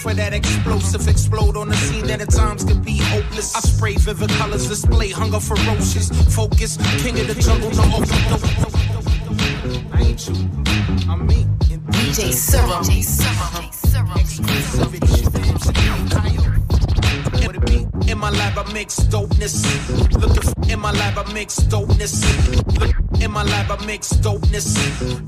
for 0.04 0.12
that 0.12 0.34
explosive 0.34 1.08
explode 1.08 1.56
on 1.56 1.70
the 1.70 1.76
scene 1.76 2.06
that 2.06 2.20
at 2.20 2.28
times 2.28 2.62
can 2.62 2.82
be 2.82 2.98
hopeless. 2.98 3.56
I 3.56 3.60
spray 3.60 3.94
vivid 3.96 4.28
colors, 4.32 4.68
display 4.68 5.08
hunger 5.08 5.40
ferocious. 5.40 6.10
Focus, 6.34 6.76
king 7.02 7.18
of 7.20 7.26
the 7.26 7.34
jungle, 7.40 7.70
no 7.70 7.84
overdose. 7.96 8.44
I 9.94 10.00
ain't 10.02 10.28
you, 10.28 10.34
I'm 11.10 11.26
me. 11.26 11.46
DJ 11.88 12.34
it? 17.70 18.10
In 18.10 18.18
my 18.18 18.28
lab, 18.28 18.58
I 18.58 18.72
mix 18.74 19.00
dopeness. 19.08 19.64
Looking 20.20 20.70
in 20.70 20.80
my 20.80 20.92
lab, 20.92 21.16
I 21.16 21.32
mix 21.32 21.60
dopeness. 21.60 23.13
In 23.24 23.30
my 23.30 23.42
lab, 23.42 23.70
I 23.70 23.86
mix 23.86 24.12
dopeness. 24.12 24.76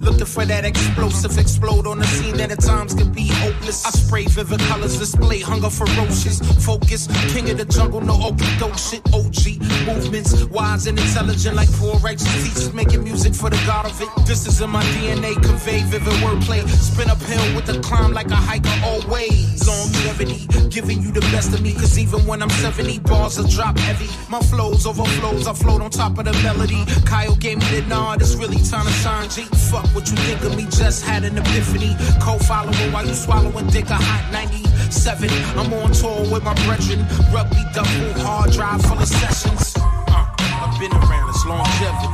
Looking 0.03 0.27
for 0.27 0.45
that 0.45 0.67
explosive 0.67 1.39
explode 1.39 1.87
on 1.87 1.99
the 1.99 2.05
scene 2.05 2.37
that 2.37 2.51
at 2.51 2.61
times 2.61 2.93
can 2.93 3.11
be 3.11 3.27
hopeless. 3.27 3.87
I 3.87 3.91
spray 3.91 4.27
vivid 4.27 4.61
colors, 4.69 4.99
display 4.99 5.41
hunger 5.41 5.71
ferocious. 5.71 6.41
Focus, 6.63 7.09
king 7.33 7.49
of 7.49 7.57
the 7.57 7.65
jungle, 7.65 8.03
no 8.03 8.13
okie 8.13 8.59
doke 8.59 8.77
shit. 8.77 9.01
OG 9.15 9.65
movements, 9.87 10.45
wise 10.45 10.87
and 10.87 10.99
intelligent 10.99 11.57
like 11.57 11.73
poor 11.81 11.97
righteous 12.01 12.31
teachers 12.45 12.75
making 12.75 13.03
music 13.03 13.35
for 13.35 13.49
the 13.49 13.57
god 13.65 13.87
of 13.87 13.99
it. 14.03 14.11
This 14.27 14.47
is 14.47 14.61
in 14.61 14.69
my 14.69 14.83
DNA, 14.93 15.33
convey 15.43 15.81
vivid 15.85 16.13
wordplay. 16.21 16.69
Spin 16.69 17.09
uphill 17.09 17.57
with 17.57 17.65
the 17.65 17.81
climb 17.81 18.13
like 18.13 18.31
a 18.31 18.37
hiker 18.37 18.77
always. 18.85 19.67
Longevity, 19.67 20.47
giving 20.69 21.01
you 21.01 21.13
the 21.13 21.23
best 21.33 21.55
of 21.55 21.63
me, 21.63 21.73
cause 21.73 21.99
even 21.99 22.27
when 22.27 22.43
I'm 22.43 22.51
70, 22.51 22.99
bars 23.01 23.39
will 23.39 23.49
drop 23.49 23.79
heavy. 23.79 24.11
My 24.29 24.41
flows 24.41 24.85
overflows, 24.87 25.47
I 25.47 25.55
float 25.55 25.81
on 25.81 25.91
top 25.91 26.19
of 26.19 26.27
the 26.27 26.33
melody. 26.43 26.85
Kyle 27.07 27.35
gave 27.37 27.57
me 27.59 27.81
the 27.81 27.86
nod, 27.89 28.21
it's 28.21 28.35
really 28.35 28.61
time 28.63 28.87
to 28.87 28.93
shine. 28.93 29.29
G, 29.31 29.43
fuck 29.71 29.87
what 29.95 30.09
you 30.11 30.17
think 30.17 30.43
of 30.43 30.57
me, 30.57 30.65
just 30.65 31.05
had 31.05 31.25
an 31.25 31.39
epiphany. 31.39 31.97
Co-follower 32.21 32.91
while 32.93 33.07
you 33.07 33.15
swallowing 33.15 33.67
dick 33.69 33.89
a 33.91 33.95
hot 33.95 34.33
97. 34.33 35.31
I'm 35.57 35.73
on 35.73 35.93
tour 35.93 36.21
with 36.31 36.43
my 36.43 36.55
brethren. 36.67 37.07
Rugby 37.33 37.63
double, 37.73 38.13
hard 38.23 38.53
drive 38.53 38.83
full 38.83 38.99
of 38.99 39.09
sessions. 39.09 39.75
Uh, 39.77 40.27
I've 40.39 40.79
been 40.79 40.93
around, 40.93 41.29
it's 41.31 41.45
longevity. 41.47 42.11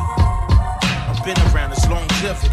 I've 1.08 1.22
been 1.24 1.38
around, 1.52 1.72
it's 1.72 1.88
longevity. 1.88 2.52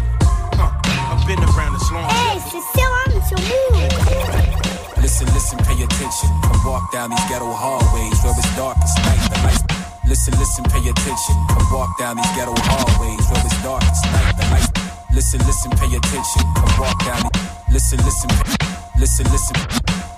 Uh, 0.56 0.72
I've 1.12 1.26
been 1.26 1.40
around, 1.54 1.74
it's 1.74 1.90
longevity. 1.92 2.16
Hey, 2.16 2.38
c'est 2.50 2.64
Serum 2.74 3.22
sur 3.28 3.40
Move. 3.48 5.02
Listen, 5.02 5.26
listen, 5.34 5.58
pay 5.58 5.82
attention. 5.82 6.28
Come 6.42 6.64
walk 6.64 6.92
down 6.92 7.10
these 7.10 7.24
ghetto 7.28 7.50
hallways 7.50 8.22
where 8.22 8.34
it's 8.36 8.56
darkest 8.56 8.96
night. 8.98 9.30
The 9.30 9.42
lights. 9.42 9.79
Listen, 10.10 10.34
listen, 10.40 10.64
pay 10.64 10.82
attention. 10.82 11.36
Come 11.54 11.70
walk 11.72 11.96
down 11.96 12.16
these 12.16 12.26
ghetto 12.34 12.50
hallways 12.66 13.22
where 13.30 13.46
it's 13.46 13.62
darkest 13.62 14.02
night. 14.10 14.34
The 14.34 14.44
lights. 14.50 14.70
Listen, 15.14 15.38
listen, 15.46 15.70
pay 15.70 15.86
attention. 15.86 16.42
Come 16.58 16.80
walk 16.82 16.98
down. 17.06 17.30
Listen, 17.70 17.98
listen, 18.02 18.30
listen, 18.98 19.26
listen. 19.30 19.56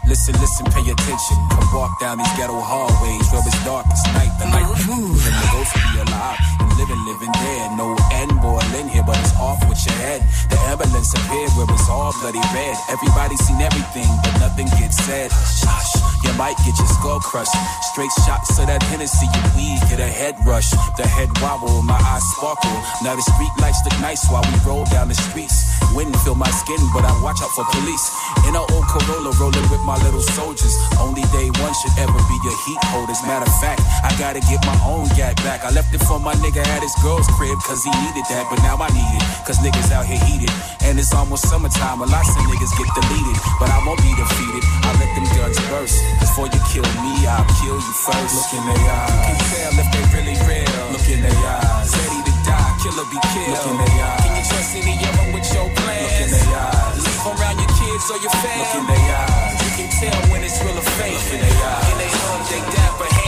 Listen, 0.09 0.35
listen, 0.41 0.65
pay 0.73 0.81
attention. 0.81 1.37
Come 1.53 1.69
walk 1.77 2.01
down 2.01 2.17
these 2.17 2.33
ghetto 2.41 2.57
hallways 2.57 3.29
where 3.37 3.45
it's 3.45 3.65
darkest 3.69 4.07
night. 4.17 4.33
The 4.41 4.49
light. 4.49 4.65
And 4.65 5.13
the 5.13 5.49
ghost 5.53 5.75
be 5.77 6.01
alive 6.01 6.72
living, 6.79 7.03
living 7.05 7.33
there. 7.33 7.67
No 7.77 7.97
end 8.13 8.33
boy 8.41 8.61
in 8.79 8.89
here, 8.89 9.05
but 9.05 9.19
it's 9.19 9.35
off 9.37 9.61
with 9.69 9.81
your 9.85 9.97
head. 10.01 10.21
The 10.51 10.59
ambulance 10.73 11.13
appeared 11.15 11.51
where 11.57 11.69
it's 11.71 11.89
all 11.89 12.13
bloody 12.21 12.43
red. 12.55 12.77
Everybody 12.91 13.37
seen 13.37 13.61
everything, 13.61 14.09
but 14.23 14.35
nothing 14.41 14.69
gets 14.79 14.97
said. 15.05 15.31
Shush, 15.33 15.93
you 16.25 16.33
might 16.35 16.57
get 16.65 16.77
your 16.79 16.89
skull 16.89 17.21
crushed. 17.21 17.55
Straight 17.93 18.13
shots 18.25 18.59
of 18.59 18.67
that 18.67 18.83
Hennessy, 18.89 19.27
you 19.27 19.43
weed, 19.57 19.79
get 19.89 20.01
a 20.01 20.09
head 20.09 20.37
rush. 20.47 20.71
The 20.97 21.07
head 21.07 21.29
wobble, 21.41 21.83
my 21.83 21.99
eyes 21.99 22.25
sparkle. 22.37 22.77
Now 23.03 23.17
the 23.17 23.25
street 23.25 23.53
lights 23.61 23.81
look 23.85 23.97
nice 24.01 24.25
while 24.31 24.45
we 24.49 24.57
roll 24.65 24.85
down 24.87 25.09
the 25.09 25.19
streets. 25.19 25.69
Wind 25.95 26.17
fill 26.25 26.37
my 26.37 26.51
skin, 26.51 26.81
but 26.95 27.05
I 27.05 27.13
watch 27.23 27.41
out 27.43 27.53
for 27.53 27.65
police. 27.73 28.05
In 28.49 28.57
an 28.57 28.65
old 28.73 28.87
Corolla, 28.89 29.33
rolling 29.37 29.67
with 29.69 29.83
my 29.85 29.97
little 30.05 30.23
soldiers. 30.23 30.73
Only 30.99 31.23
day 31.37 31.49
one 31.61 31.75
should 31.75 31.93
ever 32.01 32.17
be 32.17 32.37
your 32.45 32.57
heat 32.65 32.81
holders. 32.93 33.21
Matter 33.29 33.45
of 33.45 33.57
fact, 33.61 33.83
I 34.03 34.11
gotta 34.19 34.41
get 34.41 34.65
my 34.65 34.77
own 34.85 35.09
gat 35.17 35.37
back. 35.45 35.65
I 35.65 35.71
left 35.71 35.93
it 35.95 36.01
for 36.09 36.19
my 36.19 36.35
nigga 36.41 36.65
at 36.73 36.81
his 36.81 36.97
girl's 37.05 37.29
crib, 37.37 37.61
cause 37.69 37.85
he 37.85 37.93
needed 37.93 38.25
that, 38.33 38.49
but 38.49 38.57
now 38.65 38.81
I 38.81 38.89
need 38.97 39.13
it. 39.21 39.25
Cause 39.45 39.61
niggas 39.61 39.93
out 39.93 40.09
here 40.09 40.19
heated. 40.25 40.49
And 40.81 40.97
it's 40.97 41.13
almost 41.13 41.45
summertime, 41.49 42.01
a 42.01 42.09
lot 42.09 42.25
of 42.25 42.45
niggas 42.49 42.73
get 42.81 42.89
deleted. 42.97 43.37
But 43.61 43.69
I 43.69 43.79
won't 43.85 44.01
be 44.01 44.13
defeated. 44.17 44.65
I 44.83 44.91
let 44.97 45.11
them 45.13 45.29
guns 45.37 45.61
burst. 45.69 46.01
Before 46.19 46.49
you 46.49 46.61
kill 46.73 46.89
me, 47.05 47.13
I'll 47.29 47.45
kill 47.61 47.77
you 47.77 47.95
first. 48.03 48.33
Look 48.33 48.53
in 48.57 48.65
their 48.65 48.81
eyes. 48.81 49.13
You 49.13 49.21
can 49.29 49.39
tell 49.53 49.73
if 49.85 49.89
they 49.93 50.05
really 50.17 50.37
real. 50.49 50.85
Look 50.97 51.07
in 51.13 51.21
their 51.21 51.37
eyes. 51.37 51.93
Ready 51.93 52.21
to 52.25 52.35
die, 52.49 52.73
killer 52.81 53.07
be 53.13 53.19
killed. 53.37 53.53
Look 53.53 53.69
in 53.69 53.77
their 53.77 53.97
eyes. 54.01 54.21
Can 54.25 54.33
you 54.33 54.45
trust 54.49 54.73
any 54.81 54.95
of 54.97 55.13
them 55.13 55.29
with 55.37 55.47
your 55.53 55.69
plans? 55.77 56.09
Look 56.09 56.25
in 56.25 56.31
their 56.33 56.57
eyes. 56.57 57.05
Leave 57.05 57.25
around 57.29 57.57
your 57.61 57.73
kids 57.77 58.05
or 58.09 58.19
your 58.25 58.35
family. 58.41 58.65
Look 58.65 58.75
in 58.81 58.85
their 58.89 59.07
eyes. 59.13 59.57
You 59.61 59.71
can 59.77 59.89
tell 60.01 60.21
when 60.33 60.41
it's 60.41 60.57
real 60.65 60.79
or 60.81 60.89
fake. 60.97 61.21
Look 61.21 61.37
in 61.37 61.41
their 61.45 61.59
eyes. 61.69 61.85
And 61.93 61.99
they 62.01 62.11
hug, 62.11 62.41
they 62.49 62.63
dapper 62.73 63.22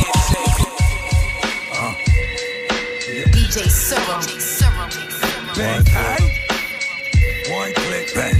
DJ 3.54 3.70
Serum. 3.70 4.18
Bang, 5.54 5.84
bang. 5.84 6.22
One 7.54 7.72
click, 7.72 8.10
bang. 8.12 8.34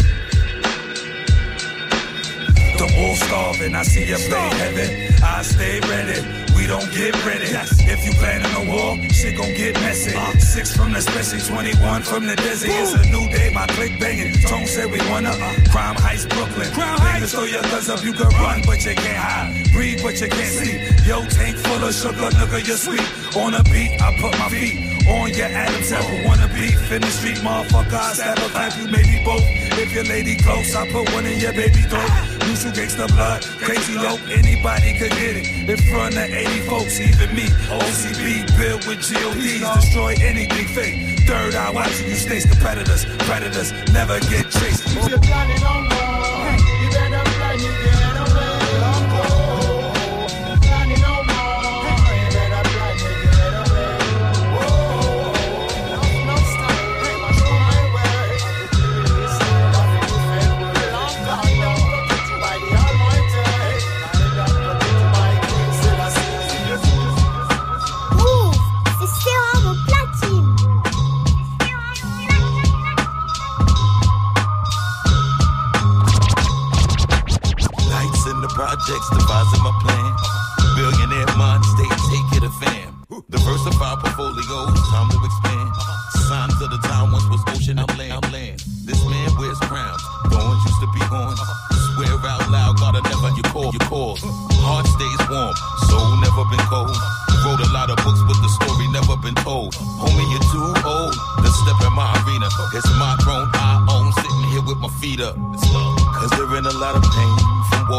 The 2.75 2.95
all 2.99 3.15
starving, 3.15 3.77
I 3.77 3.85
see 3.85 4.09
you 4.09 4.17
play 4.17 4.49
heaven. 4.59 5.15
I 5.23 5.43
stay 5.43 5.79
ready. 5.87 6.19
We 6.57 6.67
don't 6.67 6.91
get 6.91 7.15
ready. 7.25 7.47
If 7.87 8.05
you 8.05 8.11
planning 8.19 8.51
a 8.59 8.69
war, 8.69 8.99
shit 9.11 9.37
gon' 9.37 9.55
get 9.55 9.75
messy. 9.75 10.17
Uh. 10.17 10.37
Six 10.41 10.77
from 10.77 10.93
the 10.93 11.01
special, 11.01 11.39
21 11.39 12.03
from 12.03 12.27
the 12.27 12.35
desert. 12.35 12.71
It's 12.73 12.95
a 12.95 13.07
new 13.07 13.29
day, 13.31 13.53
my 13.55 13.69
click 13.69 14.01
banging. 14.01 14.33
Tone 14.43 14.67
said 14.67 14.91
we 14.91 14.99
wanna 15.09 15.31
uh. 15.31 15.55
crime 15.71 15.95
heist 15.95 16.29
Brooklyn. 16.31 16.73
Crime 16.73 16.99
heist. 16.99 17.31
throw 17.31 17.45
your 17.45 17.63
guns 17.63 17.89
up, 17.89 18.03
you 18.03 18.15
can 18.15 18.31
run, 18.43 18.63
but 18.67 18.85
you 18.85 18.97
can't 18.97 19.17
hide. 19.17 19.71
Breathe, 19.73 20.03
but 20.03 20.21
you 20.21 20.29
can't 20.29 20.55
see. 20.59 20.75
Yo, 21.09 21.25
tank 21.27 21.57
full 21.59 21.87
of 21.87 21.95
sugar, 21.95 22.35
nigga, 22.35 22.67
you're 22.67 22.77
sweet. 22.77 23.07
On 23.37 23.55
a 23.55 23.63
beat, 23.63 24.03
I 24.03 24.11
put 24.19 24.37
my 24.41 24.49
feet 24.49 24.94
on 25.09 25.33
your 25.35 25.47
Adam's 25.47 25.93
apple. 25.93 26.25
Wanna 26.25 26.49
beef 26.49 26.91
in 26.93 27.01
the 27.03 27.09
street, 27.09 27.39
motherfucker. 27.39 27.95
I 27.95 28.13
stab 28.15 28.39
a 28.39 28.49
clamp 28.51 28.77
you, 28.79 28.87
maybe 28.89 29.23
both. 29.25 29.45
If 29.79 29.93
your 29.93 30.05
lady 30.05 30.37
close, 30.37 30.75
I 30.75 30.89
put 30.91 31.13
one 31.13 31.27
in 31.27 31.39
your 31.41 31.53
baby 31.53 31.83
throat. 31.91 32.11
You 32.45 32.71
gangsta 32.71 33.09
blood, 33.09 33.43
crazy 33.43 33.95
low, 33.95 34.17
anybody 34.31 34.97
could 34.97 35.11
get 35.11 35.37
it. 35.37 35.69
In 35.69 35.77
front 35.91 36.17
of 36.17 36.31
80 36.31 36.61
folks, 36.69 37.01
even 37.01 37.35
me. 37.35 37.47
OCB 37.69 38.47
built 38.57 38.87
with 38.87 39.03
GODs, 39.03 39.61
destroy 39.81 40.15
anything 40.23 40.69
fake. 40.69 41.19
Third 41.27 41.55
eye 41.55 41.71
watching 41.71 42.09
you 42.09 42.15
snakes, 42.15 42.47
competitors, 42.47 43.05
predators, 43.27 43.73
predators 43.73 43.93
never 43.93 44.21
get 44.31 44.51
chased. 44.51 44.87
If 44.87 45.09
you're 45.09 45.19
planning 45.19 45.63
on 45.65 45.83
war, 45.89 46.44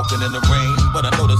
walking 0.05 0.25
in 0.25 0.31
the 0.31 0.41
rain, 0.51 0.75
but 0.93 1.05
I 1.05 1.09
know 1.17 1.27
the 1.27 1.34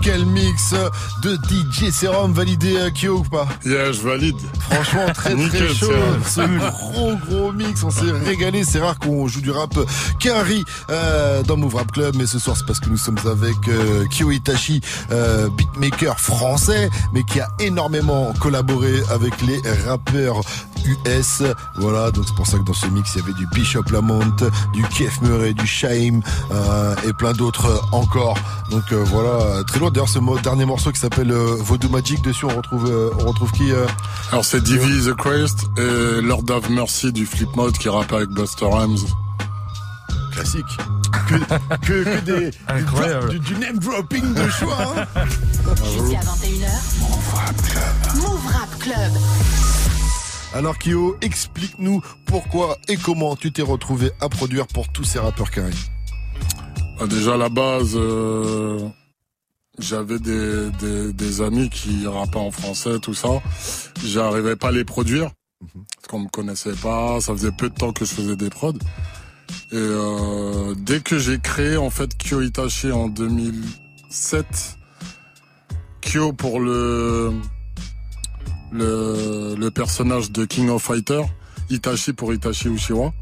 quel 0.00 0.24
mix 0.26 0.74
de 1.22 1.34
DJ 1.48 1.90
Serum 1.90 2.32
validé 2.32 2.80
à 2.80 2.90
Kyo 2.90 3.18
ou 3.18 3.22
pas 3.22 3.46
Yeah, 3.64 3.92
je 3.92 4.00
valide. 4.00 4.36
Franchement, 4.60 5.06
très 5.14 5.34
très 5.48 5.74
chaud. 5.74 5.92
Ce 6.26 6.40
gros 6.40 7.16
gros 7.28 7.52
mix, 7.52 7.82
on 7.84 7.90
s'est 7.90 8.10
régalé. 8.10 8.64
C'est 8.64 8.80
rare 8.80 8.98
qu'on 8.98 9.26
joue 9.28 9.40
du 9.40 9.50
rap 9.50 9.78
Kenry 10.18 10.64
euh, 10.90 11.42
dans 11.42 11.56
Move 11.56 11.76
Rap 11.76 11.92
Club, 11.92 12.14
mais 12.16 12.26
ce 12.26 12.38
soir 12.38 12.56
c'est 12.56 12.66
parce 12.66 12.80
que 12.80 12.88
nous 12.88 12.96
sommes 12.96 13.18
avec 13.26 13.56
euh, 13.68 14.04
Kyo 14.10 14.30
Itachi, 14.30 14.80
euh, 15.10 15.48
beatmaker 15.50 16.18
français, 16.18 16.90
mais 17.12 17.22
qui 17.24 17.40
a 17.40 17.48
énormément 17.60 18.32
collaboré 18.40 19.02
avec 19.10 19.40
les 19.42 19.60
rappeurs 19.86 20.40
US. 20.86 21.42
Voilà, 21.76 22.10
donc 22.10 22.24
c'est 22.26 22.34
pour 22.34 22.46
ça 22.46 22.58
que 22.58 22.64
dans 22.64 22.72
ce 22.72 22.86
mix 22.86 23.14
il 23.14 23.20
y 23.20 23.22
avait 23.22 23.32
du 23.34 23.46
Bishop 23.54 23.84
Lamont, 23.90 24.20
du 24.72 24.82
Kef 24.88 25.20
Murray, 25.22 25.54
du 25.54 25.66
Shaim 25.66 26.20
euh, 26.50 26.94
et 27.06 27.12
plein 27.12 27.32
d'autres 27.32 27.82
encore. 27.92 28.36
Donc 28.70 28.84
euh, 28.92 29.04
voilà, 29.08 29.62
très 29.64 29.78
lourd. 29.80 29.90
D'ailleurs, 29.90 30.08
ce 30.08 30.18
dernier 30.42 30.64
morceau 30.64 30.92
qui 30.92 31.00
s'appelle 31.00 31.30
euh, 31.30 31.56
Voodoo 31.60 31.88
Magic, 31.88 32.22
dessus 32.22 32.44
on 32.46 32.56
retrouve, 32.56 32.86
euh, 32.90 33.10
on 33.20 33.26
retrouve 33.28 33.52
qui 33.52 33.70
euh 33.72 33.86
Alors 34.30 34.44
c'est 34.44 34.62
Divi 34.62 35.04
the 35.04 35.14
Christ 35.14 35.66
et 35.76 36.20
Lord 36.22 36.44
of 36.50 36.68
Mercy 36.70 37.12
du 37.12 37.26
Flip 37.26 37.54
Mode 37.56 37.76
qui 37.78 37.88
rappe 37.88 38.12
avec 38.12 38.30
Buster 38.30 38.66
Rhymes. 38.70 38.98
Classique. 40.32 40.64
Que, 41.28 41.34
que, 41.86 42.04
que 42.04 42.20
des, 42.20 42.50
Incroyable. 42.68 43.28
du, 43.30 43.38
du 43.40 43.54
name 43.56 43.78
dropping 43.78 44.32
de 44.34 44.48
choix. 44.48 44.78
hein. 44.96 45.20
Jeudi 45.94 46.16
à 46.16 46.20
21h. 46.20 47.00
Move 47.00 47.34
Rap 47.34 47.62
Club. 47.62 48.22
Move 48.22 48.46
Rap 48.46 48.78
Club. 48.78 49.12
Alors 50.54 50.78
Kyo, 50.78 51.16
explique-nous 51.22 52.02
pourquoi 52.26 52.76
et 52.88 52.96
comment 52.96 53.36
tu 53.36 53.52
t'es 53.52 53.62
retrouvé 53.62 54.10
à 54.20 54.28
produire 54.28 54.66
pour 54.66 54.88
tous 54.92 55.04
ces 55.04 55.18
rappeurs 55.18 55.50
carrés. 55.50 55.72
Ah, 57.00 57.06
déjà 57.06 57.34
à 57.34 57.36
la 57.38 57.48
base, 57.48 57.92
euh, 57.96 58.78
j'avais 59.78 60.18
des, 60.18 60.70
des, 60.78 61.12
des 61.14 61.40
amis 61.40 61.70
qui 61.70 62.06
rappaient 62.06 62.36
en 62.36 62.50
français, 62.50 62.98
tout 62.98 63.14
ça. 63.14 63.40
J'arrivais 64.04 64.56
pas 64.56 64.68
à 64.68 64.72
les 64.72 64.84
produire 64.84 65.30
parce 65.96 66.08
qu'on 66.08 66.20
me 66.20 66.28
connaissait 66.28 66.76
pas. 66.82 67.20
Ça 67.22 67.32
faisait 67.32 67.52
peu 67.52 67.70
de 67.70 67.74
temps 67.74 67.92
que 67.92 68.04
je 68.04 68.12
faisais 68.12 68.36
des 68.36 68.50
prods. 68.50 68.74
Et 69.72 69.76
euh, 69.76 70.74
dès 70.76 71.00
que 71.00 71.18
j'ai 71.18 71.38
créé 71.38 71.78
en 71.78 71.88
fait 71.88 72.10
Kyo 72.18 72.42
Itachi 72.42 72.92
en 72.92 73.08
2007, 73.08 74.44
Kyo 76.02 76.34
pour 76.34 76.60
le 76.60 77.32
le, 78.72 79.54
le 79.56 79.70
personnage 79.70 80.30
de 80.30 80.44
King 80.44 80.68
of 80.70 80.82
Fighter, 80.82 81.22
Itachi 81.70 82.12
pour 82.12 82.32
Itachi 82.32 82.68
Uchiwa. 82.68 83.12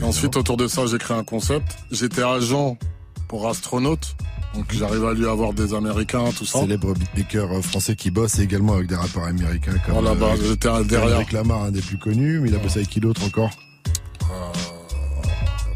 Et 0.00 0.04
ensuite, 0.04 0.36
autour 0.36 0.56
de 0.56 0.68
ça, 0.68 0.86
j'ai 0.86 0.98
créé 0.98 1.16
un 1.16 1.24
concept. 1.24 1.76
J'étais 1.90 2.22
agent 2.22 2.78
pour 3.26 3.48
astronaute. 3.48 4.16
Donc, 4.54 4.72
j'arrive 4.72 5.04
à 5.04 5.12
lui 5.12 5.26
avoir 5.26 5.52
des 5.52 5.74
Américains, 5.74 6.24
tout 6.36 6.46
ça. 6.46 6.60
Célèbre 6.60 6.94
beatmaker 6.94 7.52
euh, 7.52 7.62
français 7.62 7.96
qui 7.96 8.10
bosse 8.10 8.38
également 8.38 8.74
avec 8.74 8.86
des 8.86 8.94
rappeurs 8.94 9.24
américains 9.24 9.74
comme 9.84 9.94
Voilà, 9.94 10.14
bah, 10.14 10.30
euh, 10.32 10.48
j'étais 10.48 10.68
derrière. 10.84 11.18
Kendrick 11.18 11.32
Lamar, 11.32 11.64
un 11.64 11.70
des 11.70 11.82
plus 11.82 11.98
connus, 11.98 12.40
mais 12.40 12.48
il 12.48 12.54
a 12.54 12.58
bossé 12.58 12.78
avec 12.78 12.88
qui 12.88 13.00
d'autre 13.00 13.24
encore? 13.24 13.50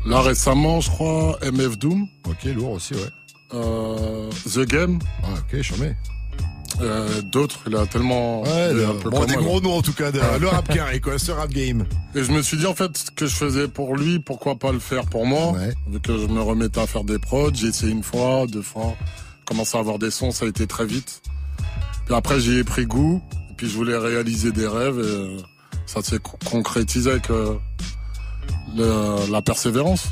Là, 0.05 0.21
récemment, 0.21 0.81
je 0.81 0.91
crois, 0.91 1.39
MF 1.43 1.79
Doom. 1.79 2.07
Ok, 2.29 2.45
lourd 2.45 2.73
aussi, 2.73 2.95
ouais. 2.95 3.01
Euh, 3.55 4.31
The 4.53 4.61
Game. 4.61 4.99
Ah, 5.23 5.29
ok, 5.39 5.63
charmé. 5.63 5.95
Euh, 6.81 7.21
D'autres, 7.23 7.61
il 7.67 7.77
a 7.77 7.87
tellement. 7.87 8.43
Ouais, 8.43 8.73
le- 8.73 8.87
un 8.89 8.95
peu 8.95 9.11
bon, 9.11 9.19
comme 9.21 9.27
des 9.27 9.35
moi, 9.35 9.43
gros 9.45 9.61
là. 9.61 9.69
noms 9.69 9.77
en 9.77 9.83
tout 9.83 9.93
cas, 9.93 10.11
de- 10.11 10.21
le 10.41 10.49
rap 10.49 10.67
carré, 10.73 11.01
quoi, 11.01 11.19
ce 11.19 11.31
rap 11.33 11.51
game. 11.51 11.85
Et 12.15 12.25
je 12.25 12.33
me 12.33 12.41
suis 12.43 12.57
dit, 12.57 12.67
en 12.67 12.75
fait, 12.75 12.97
ce 12.97 13.11
que 13.11 13.27
je 13.27 13.35
faisais 13.35 13.69
pour 13.69 13.97
lui, 13.97 14.19
pourquoi 14.19 14.57
pas 14.57 14.73
le 14.73 14.79
faire 14.79 15.05
pour 15.07 15.27
moi 15.27 15.55
Vu 15.91 16.01
que 16.01 16.17
je 16.19 16.27
me 16.27 16.41
remettais 16.41 16.81
à 16.81 16.87
faire 16.87 17.05
des 17.05 17.19
prods, 17.19 17.51
j'ai 17.55 17.69
essayé 17.69 17.93
une 17.93 18.03
fois, 18.03 18.47
deux 18.47 18.63
fois, 18.63 18.95
commencé 19.45 19.77
à 19.77 19.81
avoir 19.81 19.99
des 19.99 20.11
sons, 20.11 20.31
ça 20.31 20.47
a 20.47 20.49
été 20.49 20.67
très 20.67 20.87
vite. 20.87 21.21
Puis 22.07 22.15
après, 22.15 22.41
j'y 22.41 22.59
ai 22.59 22.65
pris 22.65 22.87
goût, 22.87 23.23
et 23.51 23.55
puis 23.55 23.69
je 23.69 23.75
voulais 23.75 23.97
réaliser 23.97 24.51
des 24.51 24.67
rêves, 24.67 24.99
et 24.99 25.03
euh, 25.03 25.37
ça 25.87 26.03
s'est 26.03 26.19
co- 26.19 26.39
concrétisé 26.51 27.11
avec 27.11 27.31
euh, 27.31 27.55
le- 28.77 29.31
la 29.31 29.43
persévérance. 29.43 30.07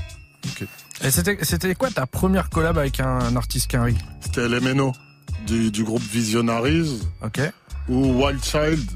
Et 1.02 1.10
c'était, 1.10 1.38
c'était 1.42 1.74
quoi 1.74 1.90
ta 1.90 2.06
première 2.06 2.50
collab 2.50 2.76
avec 2.78 3.00
un, 3.00 3.18
un 3.20 3.36
artiste 3.36 3.68
Kenry? 3.68 3.94
C'était 4.20 4.46
LMNO, 4.48 4.92
du, 5.46 5.70
du 5.70 5.84
groupe 5.84 6.02
Visionaries. 6.02 7.00
Ok. 7.24 7.40
Ou 7.88 8.22
Wild 8.24 8.42
Child. 8.44 8.88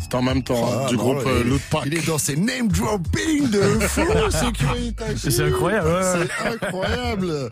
C'était 0.00 0.16
en 0.16 0.22
même 0.22 0.42
temps, 0.42 0.66
hein, 0.68 0.82
Ah, 0.84 0.88
du 0.88 0.96
groupe 0.96 1.22
euh, 1.26 1.42
il- 1.44 1.50
Loot 1.50 1.60
Pack. 1.70 1.82
Il 1.86 1.94
est 1.94 2.06
dans 2.06 2.18
ses 2.18 2.34
name 2.36 2.66
dropping 2.68 3.50
de 3.50 3.60
fou, 3.86 4.00
sécurité. 4.30 5.04
C'est 5.16 5.44
incroyable, 5.44 5.86
ouais. 5.88 6.26
C'est 6.40 6.48
incroyable. 6.66 7.50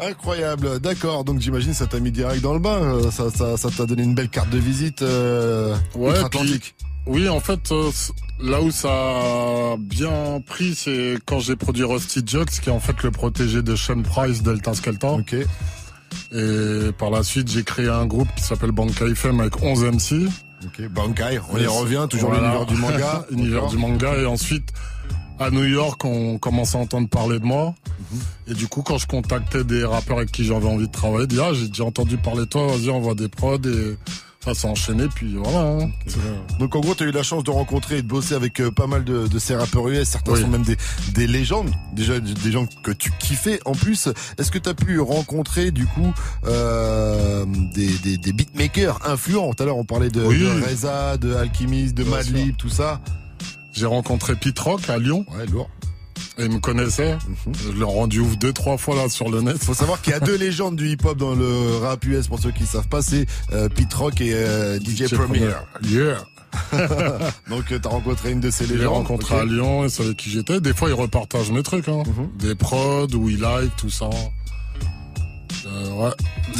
Incroyable. 0.00 0.80
D'accord. 0.80 1.22
Donc 1.24 1.40
j'imagine 1.40 1.74
ça 1.74 1.86
t'a 1.86 2.00
mis 2.00 2.10
direct 2.10 2.42
dans 2.42 2.54
le 2.54 2.58
bain. 2.58 2.80
Euh, 2.82 3.10
Ça, 3.12 3.30
ça, 3.30 3.56
ça 3.56 3.70
t'a 3.70 3.86
donné 3.86 4.02
une 4.02 4.14
belle 4.14 4.30
carte 4.30 4.50
de 4.50 4.58
visite 4.58 5.02
euh, 5.02 5.76
Ouais, 5.94 6.10
outre-Atlantique. 6.10 6.74
puis- 6.76 6.86
oui, 7.06 7.28
en 7.28 7.40
fait, 7.40 7.72
euh, 7.72 7.90
là 8.40 8.62
où 8.62 8.70
ça 8.70 8.88
a 8.90 9.76
bien 9.78 10.40
pris, 10.46 10.74
c'est 10.76 11.16
quand 11.26 11.40
j'ai 11.40 11.56
produit 11.56 11.82
Rusty 11.84 12.20
Jux, 12.26 12.44
qui 12.62 12.68
est 12.68 12.72
en 12.72 12.78
fait 12.80 13.00
le 13.02 13.10
protégé 13.10 13.60
de 13.62 13.74
Sean 13.76 14.02
Price 14.02 14.42
Delta 14.42 14.72
Skelta. 14.74 15.12
Ok. 15.12 15.34
Et 16.34 16.92
par 16.98 17.10
la 17.10 17.22
suite, 17.22 17.48
j'ai 17.48 17.62
créé 17.62 17.88
un 17.88 18.06
groupe 18.06 18.28
qui 18.36 18.42
s'appelle 18.42 18.72
Bankai 18.72 19.10
FM 19.12 19.40
avec 19.40 19.62
11 19.62 19.84
MC. 19.84 20.28
Ok, 20.64 20.88
Bankai, 20.88 21.40
on 21.52 21.58
y 21.58 21.66
revient, 21.66 22.06
toujours 22.08 22.30
voilà. 22.30 22.48
l'univers 22.48 22.66
du 22.66 22.76
manga. 22.76 23.26
univers 23.30 23.66
du 23.66 23.76
manga. 23.76 24.16
Et 24.16 24.26
ensuite, 24.26 24.72
à 25.38 25.50
New 25.50 25.64
York, 25.64 26.04
on 26.04 26.38
commençait 26.38 26.78
à 26.78 26.80
entendre 26.80 27.08
parler 27.08 27.38
de 27.38 27.44
moi. 27.44 27.74
Mhm. 27.98 28.20
Et 28.48 28.54
du 28.54 28.68
coup, 28.68 28.82
quand 28.82 28.98
je 28.98 29.06
contactais 29.06 29.64
des 29.64 29.84
rappeurs 29.84 30.18
avec 30.18 30.30
qui 30.32 30.44
j'avais 30.44 30.68
envie 30.68 30.86
de 30.86 30.92
travailler, 30.92 31.24
je 31.24 31.34
dis, 31.34 31.40
ah, 31.40 31.52
j'ai 31.52 31.68
déjà 31.68 31.84
entendu 31.84 32.16
parler 32.16 32.40
de 32.40 32.46
toi, 32.46 32.66
vas-y, 32.66 32.90
on 32.90 33.00
voit 33.00 33.14
des 33.14 33.28
prods. 33.28 33.58
Et 33.64 33.96
ça 34.44 34.54
s'est 34.54 34.66
enchaîné, 34.66 35.04
puis 35.14 35.36
voilà. 35.36 35.60
hein. 35.60 35.90
Donc 36.58 36.74
en 36.74 36.80
gros, 36.80 36.94
tu 36.94 37.04
as 37.04 37.06
eu 37.06 37.10
la 37.12 37.22
chance 37.22 37.44
de 37.44 37.50
rencontrer 37.50 37.98
et 37.98 38.02
de 38.02 38.08
bosser 38.08 38.34
avec 38.34 38.60
euh, 38.60 38.70
pas 38.70 38.86
mal 38.86 39.04
de, 39.04 39.26
de 39.28 39.38
ces 39.38 39.54
rappeurs 39.54 39.88
US. 39.88 40.08
Certains 40.08 40.32
Oui. 40.32 40.40
sont 40.40 40.48
même 40.48 40.62
des, 40.64 40.76
des 41.14 41.26
légendes, 41.26 41.70
déjà 41.92 42.18
des 42.18 42.50
gens 42.52 42.66
que 42.82 42.90
tu 42.90 43.12
kiffais. 43.20 43.60
En 43.64 43.72
plus, 43.72 44.08
est-ce 44.38 44.50
que 44.50 44.58
tu 44.58 44.68
as 44.68 44.74
pu 44.74 44.98
rencontrer 45.00 45.70
du 45.70 45.86
coup 45.86 46.12
euh, 46.46 47.44
des, 47.74 47.88
des, 47.98 48.16
des 48.18 48.32
beatmakers 48.32 48.98
influents? 49.08 49.52
Tout 49.54 49.62
à 49.62 49.66
l'heure, 49.66 49.76
on 49.78 49.84
parlait 49.84 50.10
de, 50.10 50.22
Oui. 50.24 50.40
de 50.40 50.46
Reza, 50.68 51.16
de 51.16 51.34
Alchemist, 51.34 51.94
de 51.94 52.04
Madlib, 52.04 52.56
tout 52.56 52.68
ça. 52.70 53.00
J'ai 53.72 53.86
rencontré 53.86 54.34
Pete 54.34 54.58
Rock 54.58 54.88
à 54.90 54.98
Lyon. 54.98 55.24
Ouais, 55.36 55.46
lourd. 55.46 55.70
Et 56.38 56.44
il 56.44 56.50
me 56.50 56.58
connaissait. 56.60 57.16
Je 57.64 57.70
l'ai 57.72 57.84
rendu 57.84 58.20
ouf 58.20 58.38
deux, 58.38 58.52
trois 58.52 58.76
fois 58.78 58.96
là 58.96 59.08
sur 59.08 59.30
le 59.30 59.42
net. 59.42 59.58
Faut 59.62 59.74
savoir 59.74 60.00
qu'il 60.00 60.12
y 60.12 60.16
a 60.16 60.20
deux 60.20 60.36
légendes 60.38 60.76
du 60.76 60.88
hip-hop 60.88 61.16
dans 61.16 61.34
le 61.34 61.76
rap 61.82 62.04
US, 62.04 62.28
pour 62.28 62.38
ceux 62.38 62.50
qui 62.52 62.64
savent 62.66 62.88
pas, 62.88 63.02
c'est 63.02 63.26
euh, 63.52 63.68
Pete 63.68 63.92
Rock 63.94 64.20
et 64.20 64.32
euh, 64.34 64.78
DJ, 64.80 65.12
Premier. 65.12 65.50
Yeah. 65.82 66.18
Donc 67.48 67.72
euh, 67.72 67.78
t'as 67.82 67.88
rencontré 67.88 68.30
une 68.32 68.40
de 68.40 68.50
ces 68.50 68.64
Je 68.66 68.72
l'ai 68.72 68.78
légendes. 68.80 68.94
rencontré 68.94 69.34
ok. 69.36 69.40
à 69.40 69.44
Lyon 69.46 69.84
et 69.84 69.88
c'est 69.88 70.02
avec 70.04 70.16
qui 70.18 70.30
j'étais. 70.30 70.60
Des 70.60 70.74
fois, 70.74 70.88
il 70.90 70.94
repartage 70.94 71.50
mes 71.50 71.62
trucs, 71.62 71.88
hein. 71.88 72.02
Des 72.38 72.54
prods 72.54 73.06
où 73.14 73.28
il 73.30 73.40
like, 73.40 73.74
tout 73.76 73.88
ça. 73.90 74.10
Euh, 75.66 75.90
ouais. 75.92 76.10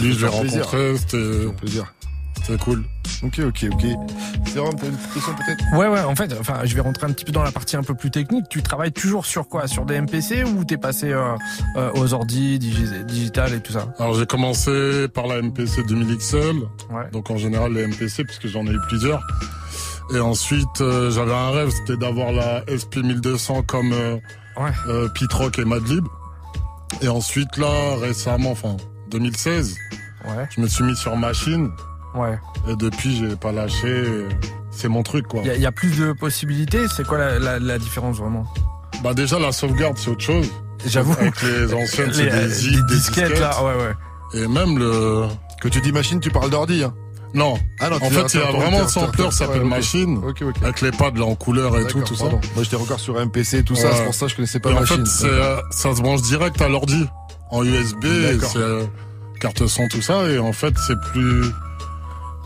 Lui, 0.01 0.15
je 0.15 0.21
l'ai 0.21 0.33
rencontré, 0.33 0.97
c'était, 0.97 1.53
plaisir. 1.61 1.93
C'était 2.45 2.63
cool. 2.63 2.85
Ok, 3.23 3.39
ok, 3.39 3.67
ok. 3.73 3.87
Sérum, 4.49 4.75
t'as 4.75 4.87
une 4.89 4.97
question 4.97 5.33
peut-être 5.35 5.65
Ouais, 5.79 5.87
ouais, 5.87 6.01
en 6.01 6.17
fait, 6.17 6.35
enfin, 6.41 6.61
je 6.65 6.75
vais 6.75 6.81
rentrer 6.81 7.07
un 7.07 7.13
petit 7.13 7.25
peu 7.25 7.31
dans 7.33 7.43
la 7.45 7.53
partie 7.53 7.77
un 7.77 7.83
peu 7.83 7.95
plus 7.95 8.11
technique. 8.11 8.45
Tu 8.51 8.63
travailles 8.63 8.93
toujours 8.93 9.27
sur 9.27 9.49
quoi? 9.49 9.67
Sur 9.69 9.85
des 9.87 10.01
MPC 10.01 10.45
ou 10.45 10.65
t'es 10.65 10.77
passé 10.77 11.13
euh, 11.13 11.35
euh, 11.77 11.91
aux 11.95 12.13
ordi, 12.15 12.59
digi- 12.59 13.05
digital 13.05 13.55
et 13.55 13.61
tout 13.61 13.73
ça? 13.73 13.87
Alors, 13.99 14.15
j'ai 14.15 14.27
commencé 14.27 15.07
par 15.09 15.27
la 15.29 15.41
MPC 15.41 15.85
2000 15.85 16.17
XL. 16.19 16.39
Ouais. 16.91 17.09
Donc, 17.13 17.31
en 17.31 17.37
général, 17.37 17.73
les 17.75 17.87
MPC, 17.87 18.25
puisque 18.25 18.49
j'en 18.49 18.67
ai 18.67 18.71
eu 18.73 18.81
plusieurs. 18.89 19.23
Et 20.15 20.19
ensuite, 20.21 20.81
euh, 20.81 21.11
j'avais 21.11 21.35
un 21.35 21.51
rêve, 21.53 21.71
c'était 21.71 21.97
d'avoir 21.97 22.33
la 22.33 22.65
SP 22.67 22.99
1200 23.05 23.63
comme 23.63 23.93
euh, 23.93 24.17
euh, 24.89 25.09
Pete 25.19 25.33
Rock 25.33 25.59
et 25.61 25.65
Madlib. 25.65 26.05
Et 27.01 27.09
ensuite, 27.09 27.57
là, 27.57 27.97
récemment, 28.01 28.51
enfin, 28.51 28.77
2016, 29.11 29.77
Ouais. 30.25 30.47
je 30.55 30.61
me 30.61 30.67
suis 30.67 30.85
mis 30.85 30.97
sur 30.97 31.17
machine. 31.17 31.71
Ouais. 32.15 32.39
Et 32.69 32.77
depuis, 32.77 33.17
j'ai 33.17 33.37
pas 33.37 33.53
lâché. 33.53 34.05
C'est 34.71 34.89
mon 34.89 35.03
truc, 35.03 35.27
quoi. 35.29 35.41
Il 35.43 35.47
y, 35.49 35.51
a- 35.51 35.55
il 35.57 35.61
y 35.63 35.67
a 35.67 35.73
plus 35.73 35.99
de 35.99 36.13
possibilités. 36.13 36.87
C'est 36.89 37.07
quoi 37.07 37.19
la, 37.19 37.39
la, 37.39 37.59
la 37.59 37.79
différence 37.79 38.17
vraiment? 38.19 38.45
Bah 39.03 39.15
déjà 39.15 39.39
la 39.39 39.51
sauvegarde 39.53 39.97
c'est 39.99 40.11
autre 40.11 40.21
chose. 40.23 40.49
J'avoue. 40.87 41.13
Avec 41.19 41.43
les 41.43 41.73
anciennes 41.83 42.13
c'est 42.13 42.25
Les, 42.27 42.31
euh, 42.31 42.43
des 42.45 42.49
zips, 42.51 42.73
des 42.73 42.81
des 42.83 42.95
disquettes, 42.95 43.41
là, 43.41 43.51
ouais, 43.65 43.75
ouais. 43.75 44.41
Et 44.43 44.47
même 44.47 44.79
le. 44.79 45.27
Que 45.61 45.69
tu 45.69 45.81
dis 45.81 45.93
machine, 45.93 46.21
tu 46.21 46.31
parles 46.31 46.51
d'ordi. 46.51 46.85
Hein. 46.85 46.95
Non. 47.35 47.55
Ah 47.81 47.89
non, 47.89 47.97
en 47.97 48.11
fait, 48.11 48.35
il 48.35 48.41
y 48.41 48.43
a 48.43 48.51
vraiment 48.51 48.81
un 48.81 48.87
attends, 48.87 49.29
qui 49.31 49.37
s'appelle 49.37 49.63
ouais. 49.63 49.69
Machine. 49.69 50.19
Ok, 50.19 50.43
ok. 50.43 50.57
Avec 50.63 50.81
les 50.83 50.91
pads 50.91 51.13
là 51.17 51.25
en 51.25 51.35
couleur 51.35 51.79
et 51.79 51.87
tout, 51.87 52.01
tout 52.03 52.15
ça. 52.15 52.25
Moi 52.27 52.41
j'étais 52.63 52.77
encore 52.77 53.01
sur 53.01 53.15
MPC 53.19 53.59
et 53.59 53.63
tout 53.63 53.75
ça, 53.75 53.89
c'est 53.95 54.05
pour 54.05 54.15
ça 54.15 54.27
que 54.27 54.33
je 54.33 54.37
connaissais 54.37 54.61
pas 54.61 54.71
Et 54.71 54.75
machine. 54.75 55.01
En 55.03 55.05
fait, 55.05 55.11
c'est, 55.11 55.27
euh, 55.29 55.57
ça 55.71 55.95
se 55.95 56.03
branche 56.03 56.23
direct 56.23 56.61
à 56.61 56.69
l'ordi. 56.69 57.07
En 57.51 57.65
USB, 57.65 58.05
D'accord. 58.05 58.51
c'est 58.53 58.59
euh, 58.59 58.85
carte 59.41 59.67
son, 59.67 59.87
tout 59.89 60.03
ça. 60.03 60.29
Et 60.31 60.39
en 60.39 60.53
fait, 60.53 60.75
c'est 60.87 60.99
plus. 61.13 61.45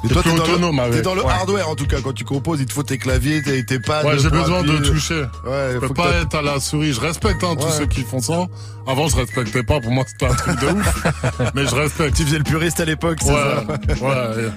T'es 0.03 0.09
toi, 0.09 0.23
t'es 0.23 0.29
dans, 0.31 0.43
autonome 0.43 0.77
le, 0.77 0.83
avec. 0.83 0.95
t'es 0.97 1.03
dans 1.03 1.15
le 1.15 1.23
Ouais. 1.25 1.33
hardware 1.33 1.69
en 1.69 1.75
tout 1.75 1.87
cas. 1.87 2.01
Quand 2.03 2.13
tu 2.13 2.25
composes, 2.25 2.61
il 2.61 2.67
te 2.67 2.73
faut 2.73 2.83
tes 2.83 2.99
claviers, 2.99 3.43
tes, 3.43 3.65
tes 3.65 3.79
pads. 3.79 4.05
Ouais, 4.05 4.19
j'ai 4.19 4.31
besoin 4.31 4.63
de 4.63 4.77
toucher. 4.79 5.23
Ouais, 5.47 5.71
je 5.75 5.79
peux 5.79 5.95
pas 5.95 6.11
être 6.23 6.35
à 6.35 6.43
la 6.43 6.61
souris. 6.61 6.93
Je 6.93 7.01
respecte 7.01 7.43
hein, 7.43 7.57
tous 7.59 7.71
ceux 7.71 7.87
qui 7.87 8.03
font 8.03 8.21
ça. 8.21 8.47
Avant, 8.87 9.09
je 9.09 9.17
respectais 9.17 9.63
pas. 9.63 9.81
Pour 9.81 9.91
moi, 9.91 10.05
c'était 10.07 10.27
un 10.27 10.35
truc 10.35 10.61
de 10.61 10.67
ouf. 10.67 11.07
Mais 11.55 11.67
je 11.67 11.75
respecte. 11.75 12.17
Tu 12.17 12.25
faisais 12.25 12.39
le 12.39 12.45
puriste 12.45 12.79
à 12.81 12.85
l'époque, 12.85 13.19
c'est 13.23 13.33
Ouais, 13.33 13.97
ça 13.99 14.05
ouais. 14.05 14.51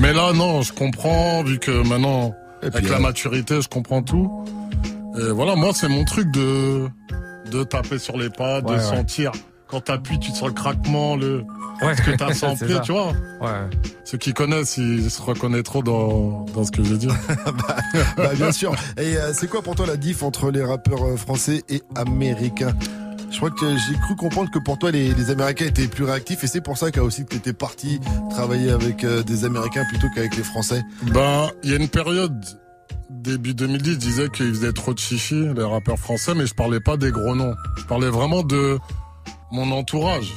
Mais 0.00 0.12
là, 0.12 0.32
non, 0.32 0.62
je 0.62 0.72
comprends, 0.72 1.42
vu 1.44 1.58
que 1.58 1.70
maintenant, 1.70 2.34
avec 2.62 2.88
la 2.88 2.96
euh, 2.96 3.00
maturité, 3.00 3.60
je 3.62 3.68
comprends 3.68 4.02
tout. 4.02 4.44
Et 5.18 5.30
voilà, 5.30 5.54
moi, 5.54 5.70
c'est 5.72 5.88
mon 5.88 6.04
truc 6.04 6.30
de, 6.32 6.88
de 7.50 7.62
taper 7.64 7.98
sur 7.98 8.16
les 8.16 8.30
pas, 8.30 8.60
de 8.60 8.78
sentir. 8.78 9.32
Quand 9.68 9.80
t'appuies, 9.82 10.18
tu 10.18 10.30
sens 10.30 10.48
le 10.48 10.52
craquement, 10.52 11.16
le, 11.16 11.44
Ouais. 11.82 11.96
ce 11.96 12.02
que 12.02 12.10
t'as 12.16 12.32
sans 12.34 12.56
C'est 12.56 12.66
pied, 12.66 12.74
ça. 12.76 12.80
tu 12.80 12.92
vois. 12.92 13.08
Ouais. 13.40 13.68
Ceux 14.04 14.18
qui 14.18 14.32
connaissent, 14.32 14.76
ils 14.76 15.10
se 15.10 15.20
reconnaîtront 15.22 15.82
dans, 15.82 16.44
dans 16.54 16.64
ce 16.64 16.70
que 16.70 16.82
je 16.84 16.90
veux 16.90 16.98
dire. 16.98 17.14
bah, 18.16 18.34
bien 18.34 18.52
sûr. 18.52 18.74
Et 18.96 19.16
euh, 19.16 19.32
c'est 19.34 19.48
quoi 19.48 19.62
pour 19.62 19.74
toi 19.74 19.86
la 19.86 19.96
diff 19.96 20.22
entre 20.22 20.50
les 20.50 20.62
rappeurs 20.62 21.04
euh, 21.04 21.16
français 21.16 21.62
et 21.68 21.82
américains? 21.96 22.74
Je 23.30 23.38
crois 23.38 23.50
que 23.50 23.66
j'ai 23.76 23.94
cru 23.98 24.14
comprendre 24.14 24.48
que 24.50 24.60
pour 24.60 24.78
toi 24.78 24.92
les, 24.92 25.12
les 25.12 25.30
Américains 25.30 25.64
étaient 25.66 25.88
plus 25.88 26.04
réactifs 26.04 26.44
et 26.44 26.46
c'est 26.46 26.60
pour 26.60 26.78
ça 26.78 26.92
qu'à 26.92 27.02
aussi 27.02 27.24
que 27.24 27.30
tu 27.30 27.36
étais 27.36 27.52
parti 27.52 27.98
travailler 28.30 28.70
avec 28.70 29.02
euh, 29.02 29.24
des 29.24 29.44
Américains 29.44 29.84
plutôt 29.88 30.06
qu'avec 30.14 30.36
les 30.36 30.44
Français. 30.44 30.82
Ben, 31.12 31.50
il 31.64 31.70
y 31.70 31.72
a 31.72 31.76
une 31.76 31.88
période, 31.88 32.32
début 33.10 33.52
2010, 33.54 33.90
je 33.94 33.96
disais 33.96 34.28
qu'ils 34.28 34.50
faisaient 34.54 34.72
trop 34.72 34.94
de 34.94 35.00
chichi, 35.00 35.48
les 35.52 35.64
rappeurs 35.64 35.98
français, 35.98 36.32
mais 36.36 36.46
je 36.46 36.54
parlais 36.54 36.78
pas 36.78 36.96
des 36.96 37.10
gros 37.10 37.34
noms. 37.34 37.54
Je 37.76 37.84
parlais 37.86 38.08
vraiment 38.08 38.44
de 38.44 38.78
mon 39.50 39.68
entourage. 39.72 40.32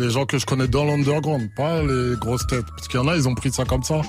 Les 0.00 0.10
gens 0.10 0.24
que 0.26 0.38
je 0.38 0.46
connais 0.46 0.66
dans 0.66 0.84
l'underground, 0.84 1.50
pas 1.54 1.82
les 1.82 2.16
grosses 2.16 2.46
têtes. 2.46 2.64
Parce 2.74 2.88
qu'il 2.88 2.98
y 2.98 3.02
en 3.02 3.06
a, 3.08 3.16
ils 3.16 3.28
ont 3.28 3.34
pris 3.34 3.52
ça 3.52 3.64
comme 3.64 3.82
ça. 3.82 4.00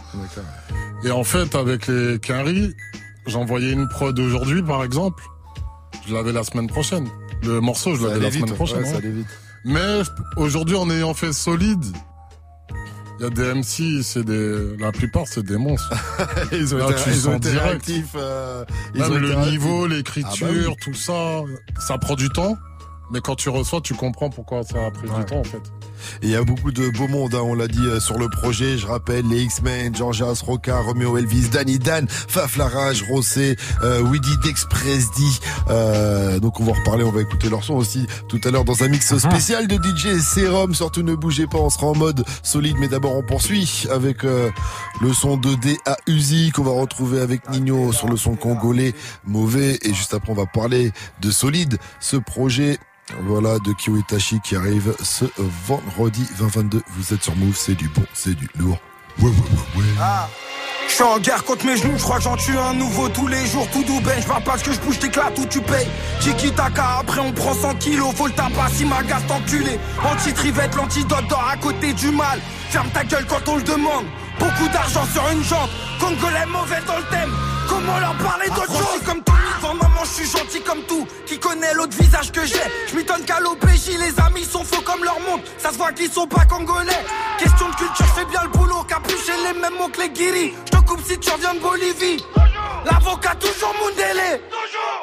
Et 1.04 1.12
en 1.12 1.24
fait, 1.24 1.54
avec 1.56 1.88
les 1.88 2.18
Quinry, 2.20 2.74
j'envoyais 3.28 3.72
une 3.74 3.88
prod 3.90 4.18
aujourd'hui, 4.18 4.64
par 4.64 4.84
exemple. 4.84 5.22
Je 6.08 6.14
l'avais 6.14 6.32
la 6.32 6.44
semaine 6.44 6.68
prochaine. 6.68 7.08
Le 7.44 7.60
morceau, 7.60 7.96
je 7.96 8.08
l'avais 8.08 8.20
la 8.20 8.30
vite, 8.30 8.42
semaine 8.42 8.56
prochaine. 8.56 8.84
ouais. 8.84 9.02
vite. 9.10 9.28
Mais 9.66 10.02
aujourd'hui, 10.38 10.76
en 10.78 10.90
ayant 10.90 11.14
fait 11.14 11.34
solide, 11.34 11.84
il 13.20 13.24
y 13.24 13.28
a 13.28 13.30
des 13.30 13.54
MC, 13.54 14.02
c'est 14.04 14.24
des, 14.24 14.78
la 14.80 14.92
plupart, 14.92 15.28
c'est 15.28 15.44
des 15.44 15.58
monstres. 15.58 15.94
ils 16.52 16.74
ont 16.74 16.78
Là, 16.80 16.90
été, 16.92 17.02
tu 17.04 17.10
ils 17.10 17.28
ont 17.30 17.34
sens 17.34 17.36
été 17.38 17.52
direct. 17.52 17.92
euh, 18.16 18.66
ils 18.96 19.02
Même 19.02 19.12
ont 19.12 19.16
le 19.16 19.36
niveau, 19.52 19.86
Ah 19.86 19.88
bah 19.90 19.96
l'écriture, 19.96 20.48
oui. 20.50 20.76
tout 20.82 20.94
ça, 20.96 21.42
ça 21.80 21.98
prend 22.00 22.16
du 22.16 22.30
temps. 22.30 22.56
Mais 23.12 23.22
quand 23.22 23.36
tu 23.36 23.50
reçois, 23.50 23.82
tu 23.82 23.94
comprends 23.94 24.30
pourquoi 24.30 24.64
ça 24.64 24.86
a 24.86 24.92
pris 24.92 25.10
du 25.10 25.26
temps, 25.26 25.40
en 25.40 25.44
fait. 25.44 25.62
Et 26.22 26.28
il 26.28 26.30
y 26.30 26.36
a 26.36 26.44
beaucoup 26.44 26.72
de 26.72 26.90
beau 26.90 27.08
monde, 27.08 27.36
hein, 27.36 27.42
on 27.44 27.54
l'a 27.54 27.68
dit 27.68 27.86
euh, 27.86 28.00
sur 28.00 28.18
le 28.18 28.30
projet. 28.30 28.78
Je 28.78 28.88
rappelle 28.88 29.28
les 29.28 29.44
X-Men, 29.44 29.96
Georgias, 29.96 30.42
Roca, 30.46 30.80
Romeo 30.80 31.18
Elvis, 31.18 31.50
Danny 31.50 31.78
Dan, 31.78 32.08
Faf 32.10 32.58
Larage, 32.58 33.04
Rossé, 33.04 33.56
euh, 33.84 34.02
Weedy 34.02 34.38
D'Express 34.44 35.12
D. 35.12 35.24
Euh, 35.70 36.40
donc 36.40 36.60
on 36.60 36.64
va 36.64 36.72
en 36.72 36.76
reparler, 36.76 37.04
on 37.04 37.12
va 37.12 37.22
écouter 37.22 37.50
leur 37.50 37.64
son 37.64 37.76
aussi 37.76 38.08
tout 38.30 38.40
à 38.44 38.52
l'heure 38.52 38.64
dans 38.64 38.84
un 38.84 38.88
mix 38.88 39.16
spécial 39.18 39.68
de 39.68 39.76
DJ 39.76 40.20
Serum. 40.20 40.74
Surtout 40.74 41.04
ne 41.04 41.16
bougez 41.16 41.48
pas, 41.48 41.58
on 41.58 41.70
sera 41.70 41.88
en 41.88 41.96
mode 41.96 42.24
solide. 42.44 42.78
Mais 42.80 42.88
d'abord 42.88 43.16
on 43.16 43.24
poursuit 43.24 43.86
avec 43.92 44.24
euh, 44.24 44.50
le 45.02 45.14
son 45.14 45.38
de 45.38 45.54
DA 45.56 45.98
Uzi 46.08 46.52
qu'on 46.52 46.64
va 46.64 46.72
retrouver 46.72 47.20
avec 47.22 47.50
Nino 47.50 47.92
sur 47.92 48.08
le 48.08 48.18
son 48.18 48.36
congolais 48.36 48.94
mauvais. 49.26 49.78
Et 49.84 49.94
juste 49.94 50.14
après 50.14 50.32
on 50.32 50.36
va 50.36 50.46
parler 50.46 50.92
de 51.22 51.32
solide, 51.32 51.78
ce 52.00 52.18
projet 52.18 52.80
voilà, 53.22 53.60
de 53.60 53.74
Kiwitachi 53.74 54.40
qui 54.42 54.56
arrive 54.56 54.96
ce 55.02 55.26
vendredi 55.68 56.28
2022. 56.38 56.82
Vous 56.96 57.14
êtes 57.14 57.24
sur 57.24 57.36
Move, 57.36 57.56
c'est 57.56 57.76
du 57.76 57.88
bon, 57.90 58.04
c'est 58.14 58.36
du 58.36 58.48
lourd. 58.58 58.78
Ouais, 59.20 59.30
ouais, 59.30 59.32
ouais, 59.32 59.82
ouais. 59.82 59.86
Ah. 60.00 60.28
Je 60.88 60.94
suis 60.96 61.04
en 61.04 61.20
guerre 61.20 61.44
contre 61.46 61.66
mes 61.66 61.78
genoux, 61.78 61.98
je 61.98 62.04
crois 62.04 62.18
que 62.18 62.24
j'en 62.24 62.36
tue 62.36 62.58
un 62.58 62.74
nouveau 62.74 63.08
tous 63.08 63.28
les 63.28 63.46
jours, 63.46 63.66
tout 63.72 63.84
doux 63.84 64.02
ben, 64.02 64.22
je 64.22 64.28
parle 64.28 64.44
pas 64.44 64.58
que 64.58 64.74
je 64.74 64.80
bouge, 64.80 65.00
t'éclates 65.00 65.40
ou 65.40 65.46
tu 65.46 65.62
payes. 65.62 65.88
Tiki 66.20 66.52
taka, 66.52 66.98
après 67.00 67.22
on 67.22 67.32
prend 67.32 67.54
100 67.54 67.76
kilos, 67.76 68.14
faut 68.14 68.28
le 68.28 68.34
tabac 68.34 68.70
si 68.74 68.84
ma 68.84 69.02
gasse 69.04 69.26
t'enculé. 69.26 69.80
Anti-trivette, 70.04 70.76
l'antidote 70.76 71.28
dort 71.30 71.48
à 71.50 71.56
côté 71.56 71.94
du 71.94 72.12
mal. 72.12 72.42
Ferme 72.70 72.90
ta 72.90 73.06
gueule 73.06 73.26
quand 73.26 73.48
on 73.48 73.56
le 73.56 73.64
demande. 73.64 74.06
Beaucoup 74.38 74.68
d'argent 74.74 75.06
sur 75.14 75.24
une 75.30 75.44
jambe, 75.44 75.70
Congolais 76.00 76.46
mauvais 76.48 76.82
dans 76.86 76.98
le 76.98 77.04
thème. 77.04 77.32
Comment 77.70 78.00
leur 78.00 78.16
parler 78.16 78.48
d'autre 78.48 78.74
chose 78.74 79.02
comme 79.06 79.22
devant 79.62 79.91
je 80.06 80.10
suis 80.10 80.26
gentil 80.26 80.62
comme 80.62 80.82
tout. 80.84 81.08
Qui 81.26 81.40
connaît 81.40 81.74
l'autre 81.74 81.96
visage 81.98 82.32
que 82.32 82.46
j'ai 82.46 82.56
Je 82.90 82.96
m'étonne 82.96 83.24
qu'à 83.24 83.40
l'OPJ, 83.40 83.98
les 84.00 84.20
amis 84.20 84.46
sont 84.46 84.64
faux 84.64 84.82
comme 84.82 85.04
leur 85.04 85.20
monde. 85.20 85.42
Ça 85.58 85.72
se 85.72 85.78
voit 85.78 85.92
qu'ils 85.92 86.12
sont 86.12 86.28
pas 86.28 86.46
congolais. 86.46 87.06
Question 87.38 87.70
de 87.70 87.76
culture, 87.76 88.06
je 88.06 88.20
fais 88.20 88.26
bien 88.26 88.44
le 88.44 88.50
boulot. 88.50 88.84
Capuché 88.88 89.34
les 89.46 89.60
mêmes 89.60 89.78
mots 89.78 89.90
que 89.90 90.02
les 90.02 90.10
guiris. 90.10 90.54
Je 90.66 90.72
te 90.72 90.84
coupe 90.84 91.02
si 91.06 91.18
tu 91.20 91.30
reviens 91.32 91.54
de 91.54 91.60
Bolivie. 91.60 92.24
L'avocat 92.86 93.36
toujours 93.36 93.74
Mundele. 93.80 94.42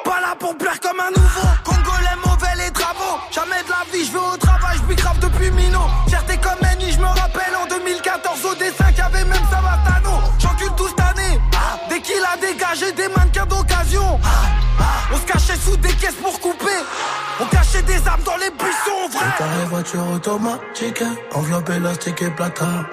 Pas 0.03 0.21
là 0.21 0.35
pour 0.37 0.57
plaire 0.57 0.79
comme 0.79 0.99
un 0.99 1.11
nouveau. 1.11 1.47
Congolais 1.63 2.17
mauvais 2.25 2.65
les 2.65 2.71
travaux. 2.71 3.19
Jamais 3.31 3.63
de 3.63 3.69
la 3.69 3.85
vie, 3.91 4.05
je 4.05 4.11
vais 4.11 4.19
au 4.19 4.37
travail, 4.37 4.77
je 4.89 4.95
grave 4.95 5.19
depuis 5.19 5.51
Mino. 5.51 5.81
Fierté 6.07 6.37
comme 6.37 6.63
Annie, 6.69 6.91
je 6.91 6.99
me 6.99 7.05
rappelle 7.05 7.55
en 7.61 7.67
2014 7.67 8.45
au 8.45 8.55
dessin 8.55 8.89
qu'il 8.89 8.97
y 8.97 9.01
avait 9.01 9.25
même 9.25 9.45
Savatano. 9.49 10.19
J'encule 10.39 10.71
tout 10.75 10.87
cette 10.87 10.99
année. 10.99 11.39
Ah, 11.55 11.79
dès 11.89 12.01
qu'il 12.01 12.21
a 12.23 12.37
dégagé 12.37 12.91
des 12.91 13.07
mannequins 13.09 13.45
d'occasion. 13.45 14.19
Ah, 14.23 14.68
on 15.11 15.17
se 15.17 15.25
cachait 15.25 15.55
sous 15.55 15.77
des 15.77 15.93
caisses 15.93 16.15
pour 16.21 16.39
couper. 16.39 16.79
On 17.39 17.45
cachait 17.45 17.81
des 17.83 18.07
armes 18.07 18.23
dans 18.23 18.37
les 18.37 18.49
buissons, 18.49 19.09
vrai. 19.11 19.25
Préparé 19.35 19.65
voiture 19.69 20.07
automatique, 20.13 21.03
enveloppe 21.33 21.69
élastique 21.69 22.21
et 22.21 22.29
platane. 22.31 22.85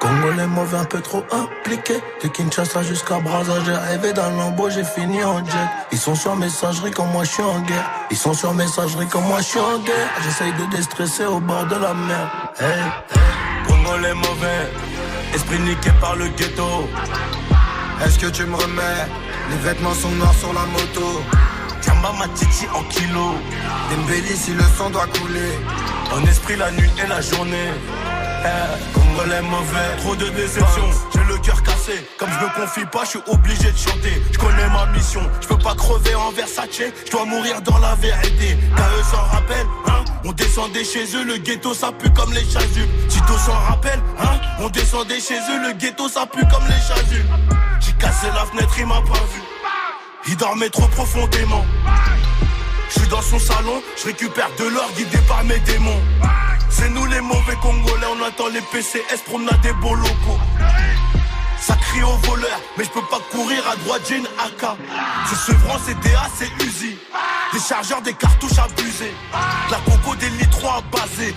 Congolais 0.00 0.48
mauvais 0.48 0.78
un 0.78 0.84
peu 0.84 1.00
trop 1.00 1.22
impliqué. 1.30 1.94
De 2.22 2.28
Kinshasa 2.28 2.82
jusqu'à 2.82 3.20
Brazza, 3.20 3.52
j'ai 3.64 3.72
rêvé 3.72 4.12
d'un 4.12 4.30
lambeau, 4.30 4.68
j'ai 4.68 4.82
fini 4.82 5.22
en 5.22 5.38
jet. 5.44 5.68
Ils 5.92 5.98
sont 5.98 6.16
sur 6.16 6.34
messagerie 6.34 6.90
comme 6.90 7.10
moi 7.12 7.22
je 7.22 7.30
suis 7.30 7.42
en 7.42 7.60
guerre. 7.60 7.88
Ils 8.10 8.16
sont 8.16 8.34
sur 8.34 8.52
messagerie 8.52 9.06
comme 9.06 9.24
moi 9.24 9.38
je 9.38 9.44
suis 9.44 9.60
en 9.60 9.78
guerre. 9.78 10.08
J'essaye 10.24 10.52
de 10.54 10.64
déstresser 10.76 11.24
au 11.24 11.38
bord 11.38 11.66
de 11.66 11.76
la 11.76 11.94
mer. 11.94 12.52
Hey, 12.58 12.66
hey. 12.68 13.22
Congolais 13.68 14.14
mauvais, 14.14 14.72
esprit 15.34 15.60
niqué 15.60 15.90
par 16.00 16.16
le 16.16 16.26
ghetto. 16.28 16.88
Est-ce 18.04 18.18
que 18.18 18.26
tu 18.26 18.44
me 18.44 18.56
remets 18.56 19.06
Les 19.50 19.56
vêtements 19.58 19.94
sont 19.94 20.10
noirs 20.10 20.34
sur 20.34 20.52
la 20.52 20.66
moto. 20.66 21.22
Tiamba 21.80 22.12
ma 22.18 22.26
titi 22.28 22.66
en 22.74 22.82
kilo. 22.84 23.36
Dembélé 23.90 24.34
si 24.34 24.54
le 24.54 24.64
sang 24.76 24.90
doit 24.90 25.06
couler. 25.06 25.52
En 26.12 26.24
esprit 26.26 26.56
la 26.56 26.70
nuit 26.72 26.90
et 27.02 27.08
la 27.08 27.20
journée. 27.20 27.70
Eh, 28.44 28.92
Congolais 28.92 29.42
mauvais, 29.42 29.96
trop 29.98 30.16
de 30.16 30.28
déception. 30.30 30.84
J'ai 31.14 31.24
le 31.32 31.38
cœur 31.38 31.62
cassé. 31.62 32.04
Comme 32.18 32.28
je 32.30 32.44
me 32.44 32.60
confie 32.60 32.84
pas, 32.86 33.04
je 33.04 33.10
suis 33.10 33.20
obligé 33.28 33.70
de 33.70 33.76
chanter. 33.76 34.22
Je 34.32 34.38
connais 34.38 34.68
ma 34.68 34.86
mission. 34.86 35.20
Je 35.40 35.46
peux 35.48 35.58
pas 35.58 35.74
crever 35.74 36.14
en 36.14 36.30
Versace. 36.32 36.66
Je 37.06 37.10
dois 37.10 37.24
mourir 37.24 37.60
dans 37.62 37.78
la 37.78 37.94
vérité. 37.96 38.56
KE 38.76 39.04
s'en 39.10 39.22
rappelle, 39.22 39.66
hein 39.86 40.04
On 40.24 40.32
descendait 40.32 40.84
chez 40.84 41.04
eux, 41.16 41.24
le 41.24 41.36
ghetto 41.36 41.74
ça 41.74 41.92
pue 41.92 42.10
comme 42.12 42.32
les 42.32 42.44
chasubles. 42.44 42.88
Tito 43.08 43.36
s'en 43.38 43.52
rappelle, 43.52 44.00
hein 44.18 44.40
On 44.58 44.68
descendait 44.68 45.20
chez 45.20 45.38
eux, 45.38 45.68
le 45.68 45.72
ghetto 45.74 46.08
ça 46.08 46.26
pue 46.26 46.44
comme 46.50 46.66
les 46.66 46.80
chasubles. 46.80 47.28
J'ai 47.80 47.92
cassé 47.92 48.26
la 48.34 48.44
fenêtre, 48.46 48.74
il 48.78 48.86
m'a 48.86 49.02
pas 49.02 49.24
vu. 49.32 49.42
Il 50.28 50.36
dormait 50.36 50.70
trop 50.70 50.86
profondément. 50.88 51.64
Je 52.88 53.00
suis 53.00 53.08
dans 53.08 53.22
son 53.22 53.38
salon, 53.38 53.82
je 53.96 54.04
récupère 54.06 54.50
de 54.58 54.64
l'or 54.64 54.88
guidé 54.96 55.18
par 55.26 55.42
mes 55.44 55.58
démons. 55.60 56.00
C'est 56.72 56.88
nous 56.88 57.06
les 57.06 57.20
mauvais 57.20 57.56
Congolais, 57.62 58.06
on 58.18 58.24
attend 58.24 58.48
les 58.48 58.60
PCS, 58.60 59.22
promenade 59.26 59.60
des 59.60 59.72
beaux 59.74 59.94
locaux. 59.94 60.40
Ça 61.60 61.74
crie 61.74 62.02
au 62.02 62.16
voleur, 62.26 62.60
mais 62.76 62.84
je 62.84 62.90
peux 62.90 63.06
pas 63.08 63.20
courir 63.30 63.62
à 63.70 63.76
droite, 63.76 64.02
j'ai 64.08 64.16
une 64.16 64.26
AK. 64.26 64.66
C'est 65.28 65.52
Sevran, 65.52 65.78
c'est 65.84 65.94
DA, 66.00 66.26
c'est 66.36 66.50
Uzi. 66.64 66.96
Des 67.52 67.60
chargeurs, 67.60 68.02
des 68.02 68.14
cartouches 68.14 68.58
abusées. 68.58 69.14
La 69.70 69.78
coco 69.78 70.16
des 70.16 70.30
litrons 70.30 70.70
à. 70.70 70.82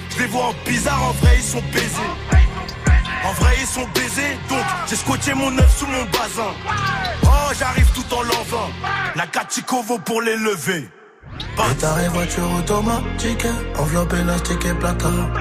Je 0.09 0.19
les 0.19 0.27
vois 0.27 0.45
en 0.45 0.53
bizarre, 0.65 1.03
en 1.03 1.11
vrai, 1.11 1.35
ils 1.37 1.43
sont 1.43 1.61
baisés. 1.71 2.11
En 3.25 3.33
vrai, 3.33 3.55
ils 3.59 3.67
sont 3.67 3.87
baisés, 3.93 4.37
donc 4.49 4.63
j'ai 4.87 4.95
scotché 4.95 5.33
mon 5.33 5.55
œuf 5.57 5.77
sous 5.77 5.87
mon 5.87 6.05
bazin. 6.05 6.53
Oh, 7.23 7.53
j'arrive 7.59 7.91
tout 7.93 8.13
en 8.13 8.21
l'envin. 8.23 8.69
La 9.15 9.27
Katikovo 9.27 9.99
pour 9.99 10.21
les 10.21 10.37
lever. 10.37 10.87
Préparé 11.55 12.07
voiture 12.09 12.51
automatique, 12.57 13.47
enveloppe 13.77 14.13
élastique 14.13 14.65
et 14.65 14.73
platane. 14.73 15.31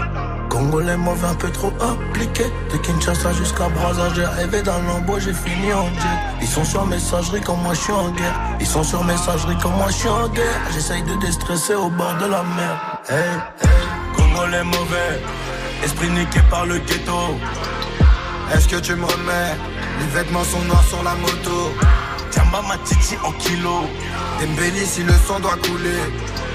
Congolais 0.48 0.96
mauvais 0.96 1.26
un 1.26 1.34
peu 1.34 1.50
trop 1.50 1.72
impliqué. 1.80 2.44
De 2.72 2.76
Kinshasa 2.78 3.32
jusqu'à 3.32 3.68
Brazza, 3.68 4.08
j'ai 4.14 4.24
rêvé 4.24 4.62
d'un 4.62 4.80
lambeau, 4.82 5.18
j'ai 5.18 5.32
fini 5.32 5.72
en 5.72 5.86
jet. 5.86 6.18
Ils 6.40 6.46
sont 6.46 6.64
sur 6.64 6.86
messagerie 6.86 7.40
comme 7.40 7.60
moi 7.62 7.74
je 7.74 7.80
suis 7.80 7.92
en 7.92 8.10
guerre. 8.10 8.34
Ils 8.60 8.66
sont 8.66 8.84
sur 8.84 9.02
messagerie 9.02 9.58
comme 9.58 9.72
moi 9.72 9.86
je 9.88 9.94
suis 9.94 10.08
en 10.08 10.28
guerre. 10.28 10.60
J'essaye 10.72 11.02
de 11.02 11.14
déstresser 11.16 11.74
au 11.74 11.90
bord 11.90 12.14
de 12.20 12.26
la 12.26 12.42
mer. 12.42 13.00
Hey, 13.08 13.18
hey. 13.62 13.68
Congolais 14.16 14.62
mauvais, 14.62 15.20
esprit 15.82 16.10
niqué 16.10 16.40
par 16.48 16.66
le 16.66 16.78
ghetto. 16.78 17.38
Est-ce 18.52 18.68
que 18.68 18.76
tu 18.76 18.94
me 18.94 19.04
remets? 19.04 19.56
Les 19.98 20.06
vêtements 20.06 20.44
sont 20.44 20.60
noirs 20.62 20.84
sur 20.84 21.02
la 21.02 21.14
moto. 21.14 21.72
Mama 22.54 22.78
Titi 22.84 23.16
en 23.24 23.32
kilo. 23.32 23.82
Dembélé 24.38 24.84
si 24.86 25.02
le 25.02 25.12
sang 25.26 25.40
doit 25.40 25.56
couler. 25.56 26.04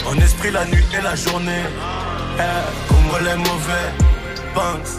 En 0.07 0.15
esprit 0.15 0.49
la 0.49 0.63
nuit 0.65 0.85
et 0.97 1.01
la 1.01 1.13
journée. 1.13 1.65
Eh, 2.39 2.87
comme 2.87 3.25
les 3.25 3.35
mauvais. 3.35 3.89
Banks. 4.55 4.95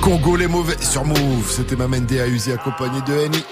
Congo 0.00 0.34
les 0.34 0.48
mauvais 0.48 0.76
sur 0.80 1.04
Move, 1.04 1.48
c'était 1.48 1.76
Mamende 1.76 2.10
Uzi 2.10 2.50
accompagné 2.50 3.00
de 3.02 3.24
Henny. 3.24 3.44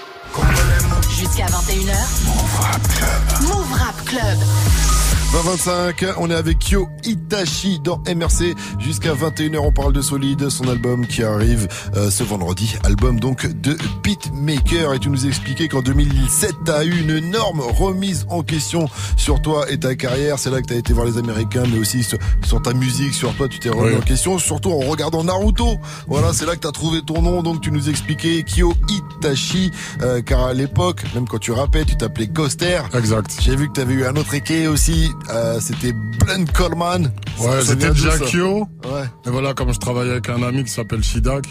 Jusqu'à 1.41 1.57
21h. 1.57 2.25
Move 2.25 2.59
Rap 2.59 2.87
Club. 2.87 3.49
Move 3.49 3.73
Rap 3.73 4.05
Club. 4.05 5.00
20-25, 5.31 6.15
on 6.17 6.29
est 6.29 6.35
avec 6.35 6.59
Kyo 6.59 6.89
Itachi 7.05 7.79
dans 7.79 7.99
MRC. 7.99 8.53
Jusqu'à 8.79 9.13
21h, 9.13 9.59
on 9.59 9.71
parle 9.71 9.93
de 9.93 10.01
Solide, 10.01 10.49
son 10.49 10.67
album 10.67 11.07
qui 11.07 11.23
arrive 11.23 11.69
euh, 11.95 12.11
ce 12.11 12.23
vendredi. 12.25 12.75
Album 12.83 13.17
donc 13.17 13.47
de 13.47 13.77
Beatmaker. 14.03 14.93
Et 14.93 14.99
tu 14.99 15.09
nous 15.09 15.25
expliquais 15.27 15.69
qu'en 15.69 15.81
2007, 15.81 16.51
t'as 16.65 16.83
eu 16.83 16.99
une 16.99 17.11
énorme 17.11 17.61
remise 17.61 18.25
en 18.29 18.43
question 18.43 18.89
sur 19.15 19.41
toi 19.41 19.71
et 19.71 19.79
ta 19.79 19.95
carrière. 19.95 20.37
C'est 20.37 20.49
là 20.49 20.61
que 20.61 20.67
t'as 20.67 20.75
été 20.75 20.91
voir 20.91 21.05
les 21.05 21.17
Américains, 21.17 21.63
mais 21.71 21.79
aussi 21.79 22.03
sur, 22.03 22.17
sur 22.45 22.61
ta 22.61 22.73
musique, 22.73 23.13
sur 23.13 23.33
toi, 23.35 23.47
tu 23.47 23.59
t'es 23.59 23.69
remis 23.69 23.91
Oui. 23.91 23.97
en 23.97 24.01
question. 24.01 24.37
Surtout 24.37 24.71
en 24.71 24.79
regardant 24.79 25.23
Naruto. 25.23 25.77
Voilà, 26.07 26.33
c'est 26.33 26.45
là 26.45 26.55
que 26.55 26.61
t'as 26.61 26.71
trouvé 26.73 27.03
ton 27.03 27.21
nom. 27.21 27.41
Donc 27.41 27.61
tu 27.61 27.71
nous 27.71 27.89
expliquais 27.89 28.43
Kyo 28.43 28.73
Itachi, 28.89 29.71
euh, 30.01 30.21
car 30.21 30.41
à 30.47 30.53
l'époque, 30.53 31.03
même 31.15 31.25
quand 31.25 31.39
tu 31.39 31.53
rappais, 31.53 31.85
tu 31.85 31.95
t'appelais 31.95 32.27
Coster. 32.27 32.81
Exact. 32.93 33.37
J'ai 33.41 33.55
vu 33.55 33.69
que 33.69 33.73
t'avais 33.73 33.93
eu 33.93 34.05
un 34.05 34.17
autre 34.17 34.33
équé 34.33 34.67
aussi. 34.67 35.09
Euh, 35.29 35.59
c'était 35.59 35.93
Blunt 35.93 36.45
Coleman. 36.53 37.11
Ouais, 37.39 37.61
c'était 37.63 37.93
Jackio. 37.93 38.67
Ouais. 38.85 39.03
Et 39.25 39.29
voilà, 39.29 39.53
comme 39.53 39.73
je 39.73 39.79
travaillais 39.79 40.11
avec 40.11 40.29
un 40.29 40.43
ami 40.43 40.63
qui 40.63 40.71
s'appelle 40.71 41.03
Shidak, 41.03 41.45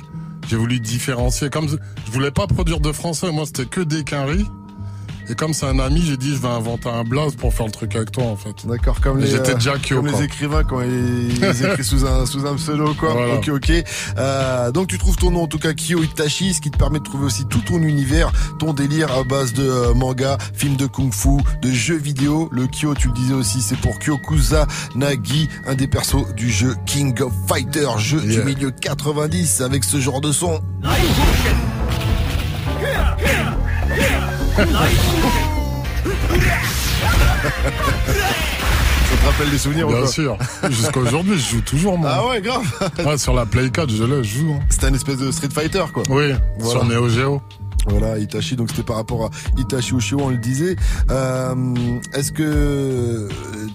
j'ai 0.48 0.56
voulu 0.56 0.80
différencier. 0.80 1.50
Comme 1.50 1.68
je 1.68 2.10
voulais 2.10 2.30
pas 2.30 2.46
produire 2.46 2.80
de 2.80 2.92
français, 2.92 3.30
moi 3.30 3.46
c'était 3.46 3.66
que 3.66 3.80
des 3.80 4.04
quinries. 4.04 4.46
Et 5.30 5.36
comme 5.36 5.54
c'est 5.54 5.66
un 5.66 5.78
ami, 5.78 6.02
j'ai 6.04 6.16
dit 6.16 6.34
je 6.34 6.40
vais 6.40 6.48
inventer 6.48 6.88
un 6.88 7.04
blaze 7.04 7.36
pour 7.36 7.54
faire 7.54 7.66
le 7.66 7.70
truc 7.70 7.94
avec 7.94 8.10
toi 8.10 8.24
en 8.24 8.34
fait. 8.34 8.66
D'accord, 8.66 9.00
comme 9.00 9.20
Et 9.20 9.22
les, 9.22 9.30
J'étais 9.30 9.58
Jackio. 9.60 9.98
comme 10.02 10.10
quoi. 10.10 10.18
les 10.18 10.24
écrivains 10.24 10.64
quand 10.64 10.80
ils, 10.80 11.38
ils 11.38 11.64
écrivent 11.66 11.84
sous 11.84 12.04
un, 12.04 12.26
sous 12.26 12.44
un 12.46 12.56
pseudo, 12.56 12.94
quoi. 12.94 13.12
Voilà. 13.12 13.34
Ok, 13.34 13.48
ok. 13.48 13.72
Euh, 14.18 14.72
donc 14.72 14.88
tu 14.88 14.98
trouves 14.98 15.16
ton 15.16 15.30
nom, 15.30 15.44
en 15.44 15.46
tout 15.46 15.60
cas, 15.60 15.72
Kyo 15.72 16.02
Itachi, 16.02 16.52
ce 16.52 16.60
qui 16.60 16.72
te 16.72 16.76
permet 16.78 16.98
de 16.98 17.04
trouver 17.04 17.26
aussi 17.26 17.44
tout 17.46 17.60
ton 17.60 17.78
univers, 17.80 18.32
ton 18.58 18.72
délire 18.72 19.12
à 19.12 19.22
base 19.22 19.52
de 19.52 19.62
euh, 19.62 19.94
manga, 19.94 20.36
films 20.52 20.74
de 20.76 20.86
kung-fu, 20.86 21.38
de 21.62 21.70
jeux 21.70 21.98
vidéo. 21.98 22.48
Le 22.50 22.66
Kyo, 22.66 22.94
tu 22.94 23.06
le 23.06 23.14
disais 23.14 23.34
aussi, 23.34 23.60
c'est 23.60 23.78
pour 23.78 24.00
Kyokuza 24.00 24.66
Nagi, 24.96 25.48
un 25.64 25.76
des 25.76 25.86
persos 25.86 26.34
du 26.34 26.50
jeu 26.50 26.74
King 26.86 27.20
of 27.22 27.32
Fighters, 27.46 27.98
jeu 28.00 28.20
du 28.20 28.42
milieu 28.42 28.72
90 28.72 29.60
avec 29.60 29.84
ce 29.84 30.00
genre 30.00 30.20
de 30.20 30.32
son. 30.32 30.60
Ça 39.10 39.16
te 39.16 39.26
rappelle 39.26 39.50
des 39.50 39.58
souvenirs 39.58 39.86
ou 39.88 39.90
Bien 39.90 40.00
quoi 40.00 40.08
sûr. 40.08 40.36
Jusqu'à 40.70 41.00
aujourd'hui, 41.00 41.36
je 41.38 41.50
joue 41.56 41.60
toujours 41.62 41.98
moi. 41.98 42.10
Ah 42.14 42.26
ouais, 42.28 42.40
grave. 42.40 42.64
Ouais, 43.04 43.18
sur 43.18 43.34
la 43.34 43.44
Play 43.46 43.70
4, 43.70 43.90
je 43.90 44.04
l'ai, 44.04 44.22
je 44.24 44.38
joue. 44.40 44.52
hein. 44.54 44.60
C'était 44.68 44.86
un 44.86 44.94
espèce 44.94 45.16
de 45.18 45.30
Street 45.32 45.48
Fighter, 45.52 45.84
quoi. 45.92 46.02
Oui, 46.08 46.32
Voilà. 46.58 46.80
sur 46.80 46.84
Neo 46.88 47.08
Geo. 47.08 47.42
Voilà, 47.86 48.18
Itachi, 48.18 48.56
donc 48.56 48.68
c'était 48.70 48.82
par 48.82 48.96
rapport 48.96 49.26
à 49.26 49.30
Itachi 49.58 49.94
Ushio, 49.94 50.18
on 50.20 50.28
le 50.28 50.36
disait. 50.36 50.76
Euh, 51.10 51.74
Est-ce 52.12 52.32
que 52.32 53.28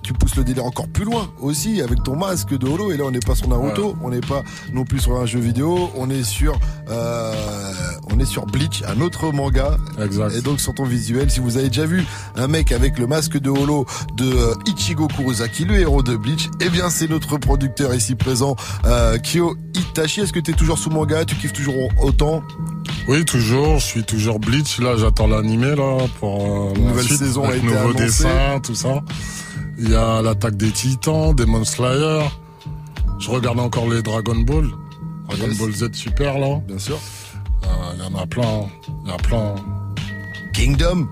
tu 0.04 0.14
pousses 0.14 0.36
le 0.36 0.44
délire 0.44 0.66
encore 0.66 0.88
plus 0.88 1.06
loin 1.06 1.30
aussi 1.40 1.82
avec 1.82 2.04
ton 2.04 2.16
masque 2.16 2.58
de 2.58 2.68
holo? 2.68 2.92
Et 2.92 2.98
là, 2.98 3.06
on 3.06 3.12
n'est 3.12 3.20
pas 3.20 3.36
sur 3.36 3.48
Naruto, 3.48 3.96
on 4.04 4.10
n'est 4.10 4.22
pas 4.22 4.44
non 4.74 4.86
plus 4.86 5.00
sur 5.00 5.20
un 5.20 5.26
jeu 5.26 5.40
vidéo, 5.40 5.90
on 5.96 6.10
est 6.10 6.24
sur, 6.24 6.58
euh, 6.90 7.34
on 8.12 8.20
est 8.20 8.26
sur 8.26 8.46
Bleach, 8.46 8.84
un 8.88 9.02
autre 9.02 9.32
manga. 9.32 9.78
Exact. 10.02 10.36
Et 10.36 10.42
donc 10.42 10.60
sur 10.60 10.74
ton 10.74 10.86
visuel, 10.86 11.30
si 11.32 11.40
vous 11.40 11.58
avez 11.58 11.68
déjà 11.70 11.86
vu 11.86 12.04
un 12.36 12.48
mec 12.48 12.72
avec 12.72 13.00
le 13.00 13.08
masque 13.08 13.40
de 13.40 13.50
holo 13.50 13.86
de 14.16 14.26
euh, 14.26 14.54
Ichigo 14.68 15.08
Kurosaki, 15.08 15.66
le 15.66 15.80
héros 15.80 16.04
de 16.04 16.16
Bleach, 16.16 16.50
eh 16.62 16.70
bien 16.70 16.90
c'est 16.90 17.10
notre 17.10 17.38
producteur 17.38 17.94
ici 17.94 18.16
présent, 18.16 18.56
euh, 18.86 19.18
Kyo 19.18 19.56
Itachi. 19.74 20.22
Est-ce 20.22 20.34
que 20.34 20.40
tu 20.40 20.52
es 20.52 20.54
toujours 20.54 20.78
sous 20.78 20.90
manga? 20.90 21.26
Tu 21.26 21.36
kiffes 21.36 21.54
toujours 21.54 21.76
autant? 22.02 22.44
Oui, 23.08 23.24
toujours. 23.26 23.80
Je 23.80 23.95
suis 24.00 24.04
toujours 24.06 24.40
Bleach. 24.40 24.80
Là, 24.80 24.98
j'attends 24.98 25.28
l'animé 25.28 25.76
là 25.76 25.98
pour 26.20 26.72
euh, 26.72 26.74
nouvelle 26.78 27.04
suite, 27.06 27.18
saison 27.20 27.44
a 27.44 27.48
avec 27.48 27.64
été 27.64 27.68
nouveau 27.68 27.90
annoncée. 27.90 28.04
dessin, 28.04 28.60
tout 28.64 28.76
ça. 28.76 29.02
Il 29.78 29.90
y 29.90 29.96
a 29.96 30.22
l'attaque 30.22 30.58
des 30.58 30.72
Titans, 30.72 31.34
Demon 31.34 31.64
Slayer. 31.64 32.22
Je 33.20 33.30
regarde 33.30 33.60
encore 33.60 33.90
les 33.90 34.02
Dragon 34.02 34.36
Ball. 34.36 34.68
Dragon 35.30 35.48
Yes. 35.48 35.58
Ball 35.58 35.72
Z 35.72 35.94
Super 35.94 36.38
là. 36.40 36.60
Bien 36.68 36.78
sûr. 36.78 36.98
Euh, 37.64 37.68
Il 37.98 38.04
y 38.04 38.16
en 38.16 38.20
a 38.20 38.26
plein. 38.28 38.68
Il 39.04 39.10
y 39.10 39.12
en 39.12 39.16
a 39.16 39.18
plein. 39.18 39.56
Kingdom 40.54 41.08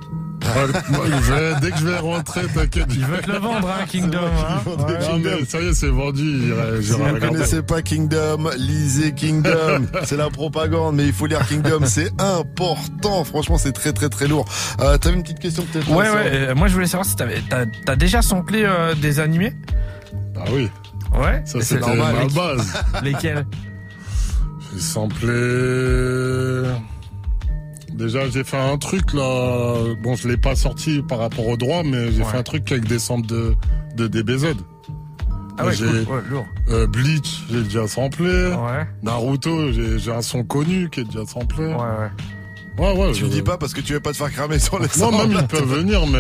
moi, 0.90 1.06
je 1.08 1.34
vais- 1.34 1.60
dès 1.62 1.72
que 1.72 1.78
je 1.78 1.86
vais 1.88 1.98
rentrer, 1.98 2.42
t'inquiète. 2.48 2.88
Il 2.90 3.06
veut 3.06 3.18
te 3.20 3.32
le 3.32 3.38
vendre, 3.40 3.68
hein, 3.70 3.86
Kingdom. 3.88 4.20
hein. 4.20 4.62
Ouais. 4.66 4.76
Non, 5.00 5.18
mais 5.40 5.46
ça 5.46 5.60
y 5.62 5.68
est, 5.68 5.74
c'est 5.74 5.88
vendu. 5.88 6.22
Si 6.82 6.92
vous 6.92 6.98
ne 7.00 7.04
regarder. 7.14 7.28
connaissez 7.28 7.62
pas 7.64 7.82
Kingdom, 7.82 8.50
lisez 8.58 9.14
Kingdom. 9.14 9.86
c'est 10.04 10.18
la 10.18 10.30
propagande, 10.30 10.96
mais 10.96 11.06
il 11.06 11.14
faut 11.14 11.26
lire 11.26 11.46
Kingdom, 11.48 11.82
c'est 11.86 12.12
important. 12.22 13.24
Franchement, 13.24 13.58
c'est 13.58 13.72
très 13.74 13.94
très 13.94 14.10
très 14.10 14.28
lourd. 14.28 14.46
Euh, 14.82 14.98
T'avais 14.98 15.16
une 15.16 15.24
petite 15.24 15.40
question 15.40 15.64
peut-être 15.72 15.90
Ouais, 15.90 16.10
ouais. 16.10 16.16
euh, 16.50 16.56
moi, 16.56 16.68
je 16.68 16.74
voulais 16.74 16.88
savoir 16.88 17.06
si 17.06 17.16
t'avais, 17.16 17.42
t'as, 17.50 17.66
t'as 17.86 17.96
déjà 17.96 18.22
samplé 18.22 18.64
euh, 18.66 18.94
des 18.96 19.20
animés? 19.20 19.54
Ah 20.36 20.46
oui, 20.52 20.70
Ouais. 21.18 21.42
ça 21.46 21.60
c'est 21.62 21.80
normal. 21.80 22.16
ma 22.16 22.24
Les- 22.24 22.30
base. 22.34 22.74
Lesquels? 23.04 23.46
J'ai 24.74 24.80
samplé. 24.82 25.30
Déjà, 27.94 28.28
j'ai 28.30 28.44
fait 28.44 28.58
un 28.58 28.78
truc 28.78 29.14
là. 29.14 29.94
Bon, 30.02 30.16
je 30.16 30.28
l'ai 30.28 30.38
pas 30.38 30.56
sorti 30.56 31.02
par 31.02 31.20
rapport 31.20 31.48
au 31.48 31.58
droit, 31.58 31.84
mais 31.84 32.12
j'ai 32.12 32.24
Ouais. 32.24 32.30
fait 32.32 32.38
un 32.38 32.44
truc 32.44 32.72
avec 32.72 32.86
des 32.88 33.00
samples 33.00 33.28
de, 33.28 33.56
de 33.96 34.08
DBZ. 34.08 34.56
Ah 35.58 35.66
ouais, 35.68 35.74
J'ai- 35.74 35.86
cool. 35.86 36.16
Ouais, 36.16 36.22
lourd. 36.32 36.46
Euh, 36.70 36.88
Bleach, 36.88 37.44
j'ai 37.52 37.62
déjà 37.62 37.88
samplé. 37.88 38.26
Ouais. 38.48 38.88
Naruto, 39.04 39.72
j'ai 39.72 40.00
j'ai 40.00 40.12
un 40.12 40.24
son 40.24 40.44
connu 40.44 40.90
qui 40.90 41.02
est 41.02 41.04
déjà 41.04 41.26
samplé. 41.28 41.66
Ouais, 41.68 41.74
ouais. 41.76 42.10
Ouais, 42.78 42.92
ouais. 42.98 43.12
Tu 43.12 43.20
je- 43.20 43.26
le 43.26 43.30
dis 43.32 43.42
pas 43.44 43.58
parce 43.58 43.74
que 43.74 43.82
tu 43.82 43.94
veux 43.94 44.00
pas 44.00 44.12
te 44.12 44.18
faire 44.18 44.32
cramer 44.32 44.58
sur 44.60 44.80
les 44.80 44.88
Non, 45.00 45.12
même 45.12 45.32
ils 45.40 45.48
peuvent 45.48 45.64
venir, 45.78 46.08
mais 46.08 46.20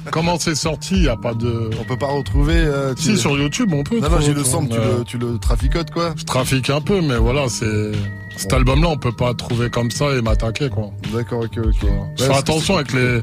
comment 0.10 0.38
c'est 0.38 0.54
sorti, 0.54 0.96
il 0.96 1.04
y 1.04 1.08
a 1.08 1.16
pas 1.16 1.32
de. 1.34 1.70
On 1.80 1.84
peut 1.84 1.96
pas 1.96 2.08
retrouver. 2.08 2.56
euh, 2.56 2.92
tu- 2.94 3.02
Si, 3.14 3.18
sur 3.18 3.38
YouTube, 3.38 3.70
on 3.72 3.82
peut. 3.82 4.00
Non, 4.00 4.20
j'ai 4.20 4.34
le 4.34 4.44
sample, 4.44 4.68
tu 4.74 4.76
le, 4.76 5.04
tu 5.04 5.18
le 5.18 5.38
traficotes 5.38 5.90
quoi. 5.90 6.12
Je 6.16 6.24
trafique 6.24 6.68
un 6.70 6.80
peu, 6.80 7.00
mais 7.00 7.16
voilà, 7.16 7.48
c'est. 7.48 7.92
Cet 8.36 8.52
album-là, 8.52 8.88
on 8.88 8.96
peut 8.98 9.12
pas 9.12 9.32
trouver 9.32 9.70
comme 9.70 9.90
ça 9.92 10.06
et 10.16 10.20
m'attaquer, 10.20 10.68
quoi. 10.68 10.90
D'accord, 11.12 11.44
ok, 11.44 11.56
ok. 11.58 11.82
Ouais, 11.84 11.90
fais 12.18 12.34
attention 12.34 12.74
avec 12.76 12.92
les, 12.92 13.20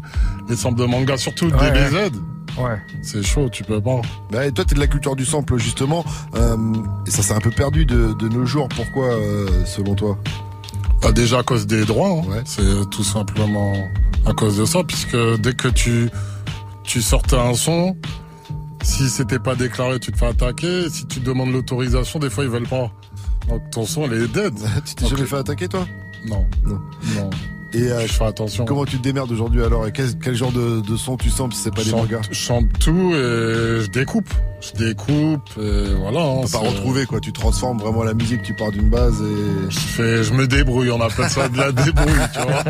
les 0.49 0.55
samples 0.55 0.79
de 0.79 0.85
manga, 0.85 1.17
surtout 1.17 1.47
Ouais, 1.47 1.71
DBZ. 1.71 2.11
Ouais. 2.57 2.77
C'est 3.01 3.21
chaud, 3.21 3.49
tu 3.51 3.63
peux 3.65 3.81
pas. 3.81 4.01
Bah, 4.31 4.45
et 4.45 4.51
toi, 4.53 4.63
t'es 4.63 4.73
de 4.75 4.79
la 4.79 4.87
culture 4.87 5.15
du 5.17 5.25
sample, 5.25 5.57
justement. 5.57 6.05
Euh, 6.35 6.55
et 7.05 7.11
ça 7.11 7.21
s'est 7.23 7.33
un 7.33 7.39
peu 7.41 7.51
perdu 7.51 7.85
de, 7.85 8.13
de 8.13 8.27
nos 8.29 8.45
jours. 8.45 8.69
Pourquoi, 8.69 9.07
euh, 9.07 9.47
selon 9.65 9.95
toi? 9.95 10.17
Pas 11.01 11.11
déjà 11.11 11.39
à 11.39 11.43
cause 11.43 11.65
des 11.67 11.85
droits, 11.85 12.09
hein. 12.09 12.29
Ouais. 12.29 12.41
c'est 12.45 12.89
tout 12.91 13.03
simplement 13.03 13.73
à 14.25 14.33
cause 14.33 14.57
de 14.57 14.65
ça, 14.65 14.83
puisque 14.83 15.17
dès 15.39 15.53
que 15.53 15.67
tu, 15.67 16.09
tu 16.83 17.01
sortais 17.01 17.37
un 17.37 17.55
son, 17.55 17.95
si 18.83 19.09
c'était 19.09 19.39
pas 19.39 19.55
déclaré, 19.55 19.99
tu 19.99 20.11
te 20.11 20.17
fais 20.17 20.27
attaquer. 20.27 20.89
Si 20.89 21.05
tu 21.05 21.19
demandes 21.19 21.51
l'autorisation, 21.51 22.19
des 22.19 22.29
fois 22.29 22.43
ils 22.43 22.49
veulent 22.49 22.67
pas. 22.67 22.91
Donc 23.47 23.69
ton 23.71 23.85
son, 23.85 24.05
il 24.05 24.13
est 24.13 24.27
dead. 24.27 24.53
Tu 24.85 24.95
t'es 24.95 25.07
jamais 25.07 25.25
fait 25.25 25.37
attaquer, 25.37 25.67
toi? 25.67 25.85
Non. 26.27 26.45
Non. 26.65 26.79
Non. 27.15 27.29
Et 27.73 27.83
euh, 27.91 28.01
Je 28.07 28.11
fais 28.13 28.25
attention. 28.25 28.65
comment 28.65 28.85
tu 28.85 28.97
te 28.97 29.03
démerdes 29.03 29.31
aujourd'hui 29.31 29.63
alors? 29.63 29.87
Et 29.87 29.91
quel, 29.91 30.17
quel 30.17 30.35
genre 30.35 30.51
de, 30.51 30.81
de 30.81 30.97
son 30.97 31.17
tu 31.17 31.29
samples 31.29 31.55
si 31.55 31.61
c'est 31.61 31.73
pas 31.73 31.81
je 31.81 31.85
des 31.85 31.91
chante, 31.91 32.11
mangas? 32.11 32.21
je 32.29 32.35
chante 32.35 32.65
tout 32.79 33.11
et 33.13 33.81
je 33.83 33.87
découpe. 33.91 34.29
Je 34.61 34.77
découpe 34.85 35.49
et 35.59 35.85
voilà. 35.99 36.19
hein, 36.21 36.41
Tu 36.45 36.51
peux 36.51 36.59
pas 36.59 36.69
retrouver 36.69 37.05
quoi, 37.07 37.19
tu 37.19 37.31
transformes 37.33 37.79
vraiment 37.79 38.03
la 38.03 38.13
musique, 38.13 38.43
tu 38.43 38.53
pars 38.53 38.71
d'une 38.71 38.89
base 38.89 39.15
et. 39.21 39.71
Je 39.71 39.79
fais, 39.79 40.23
je 40.23 40.33
me 40.33 40.45
débrouille, 40.45 40.91
on 40.91 41.01
appelle 41.01 41.29
ça 41.29 41.49
de 41.49 41.57
la 41.57 41.71
débrouille, 41.71 42.11
tu 42.33 42.39
vois. 42.41 42.63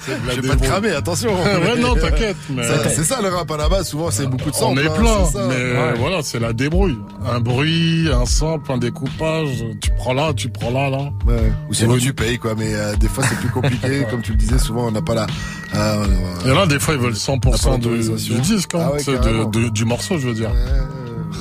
C'est 0.00 0.22
de 0.22 0.26
la 0.26 0.34
Je 0.34 0.40
vais 0.40 0.48
pas 0.48 0.54
te 0.54 0.60
débrouille. 0.60 0.68
cramer, 0.68 0.90
attention 0.92 1.30
ouais, 1.42 1.78
non, 1.80 1.94
t'inquiète, 1.94 2.36
mais. 2.50 2.64
C'est 2.90 3.04
ça 3.04 3.22
le 3.22 3.28
rap 3.28 3.50
à 3.50 3.56
la 3.56 3.68
base, 3.70 3.88
souvent 3.88 4.10
c'est 4.10 4.26
beaucoup 4.26 4.50
de 4.50 4.56
On 4.56 4.58
samples. 4.58 4.80
est 4.80 4.88
hein, 4.88 4.94
plein, 4.98 5.24
c'est 5.24 5.32
ça. 5.38 5.46
mais 5.48 5.54
Ouais. 5.54 5.94
voilà, 5.98 6.22
c'est 6.22 6.38
la 6.38 6.52
débrouille. 6.52 6.98
Un 7.26 7.40
bruit, 7.40 8.08
un 8.12 8.26
sample, 8.26 8.70
un 8.72 8.78
découpage, 8.78 9.64
tu 9.80 9.90
prends 9.96 10.12
là, 10.12 10.32
tu 10.34 10.50
prends 10.50 10.70
là, 10.70 10.90
là. 10.90 11.10
Ouais. 11.26 11.50
Ou 11.70 11.72
sinon 11.74 11.96
tu 11.96 12.12
payes 12.12 12.38
quoi, 12.38 12.54
mais 12.58 12.74
euh, 12.74 12.94
des 12.96 13.08
fois 13.08 13.24
c'est 13.26 13.36
plus 13.38 13.48
compliqué, 13.50 14.04
comme 14.10 14.20
tu 14.20 14.32
le 14.32 14.36
disais, 14.48 14.58
souvent 14.64 14.86
on 14.86 14.90
n'a 14.90 15.02
pas 15.02 15.14
la. 15.14 15.26
euh, 15.74 16.04
Et 16.44 16.48
là, 16.48 16.66
des 16.66 16.78
fois, 16.78 16.94
ils 16.94 17.00
veulent 17.00 17.12
100% 17.14 17.78
du, 17.78 18.34
du 18.34 18.40
disque, 18.40 18.74
hein. 18.74 18.80
Ah 18.84 18.92
ouais, 18.92 19.04
de, 19.04 19.50
de- 19.50 19.68
du 19.68 19.84
morceau, 19.84 20.18
je 20.18 20.28
veux 20.28 20.34
dire. 20.34 20.50
euh, 20.54 20.84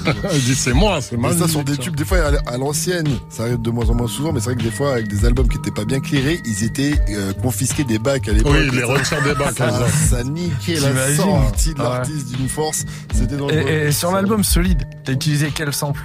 Ils 0.34 0.44
disent, 0.44 0.60
c'est 0.60 0.74
moi, 0.74 1.00
c'est 1.02 1.18
ma 1.18 1.30
Mais 1.30 1.38
ça 1.38 1.48
sont 1.48 1.64
des 1.64 1.78
tubes, 1.78 1.96
des 1.96 2.04
fois 2.06 2.18
à 2.20 2.54
à 2.54 2.58
l'ancienne, 2.58 3.08
ça 3.30 3.44
arrive 3.44 3.62
de 3.62 3.70
moins 3.72 3.90
en 3.90 3.94
moins 3.96 4.08
souvent, 4.08 4.32
mais 4.34 4.40
c'est 4.40 4.48
vrai 4.52 4.56
que 4.56 4.64
des 4.64 4.72
fois 4.72 4.94
avec 4.94 5.08
des 5.08 5.26
albums 5.26 5.48
qui 5.48 5.58
étaient 5.58 5.72
pas 5.72 5.86
bien 5.86 6.00
clairés, 6.02 6.40
ils 6.46 6.64
étaient 6.64 6.94
euh, 7.10 7.34
confisqués 7.34 7.84
des 7.86 7.98
bacs 8.00 8.28
à 8.28 8.34
l'époque. 8.34 8.52
Oui, 8.54 8.68
ils 8.72 8.76
les 8.78 8.84
retirent 8.84 9.24
des 9.24 9.34
bacs, 9.34 9.54
Ça, 9.58 9.72
ça 10.10 10.24
niquait 10.24 10.80
la 10.80 11.16
sortie 11.16 11.74
de 11.74 11.80
Ouais. 11.82 11.90
l'artiste 11.90 12.36
d'une 12.36 12.50
force. 12.50 12.86
C'était 13.14 13.38
dans 13.38 13.50
Et, 13.50 13.88
et 13.88 13.92
sur 13.92 14.12
l'album 14.12 14.44
Solide, 14.44 14.84
t'as 15.06 15.14
utilisé 15.14 15.52
quel 15.56 15.74
sample? 15.74 16.02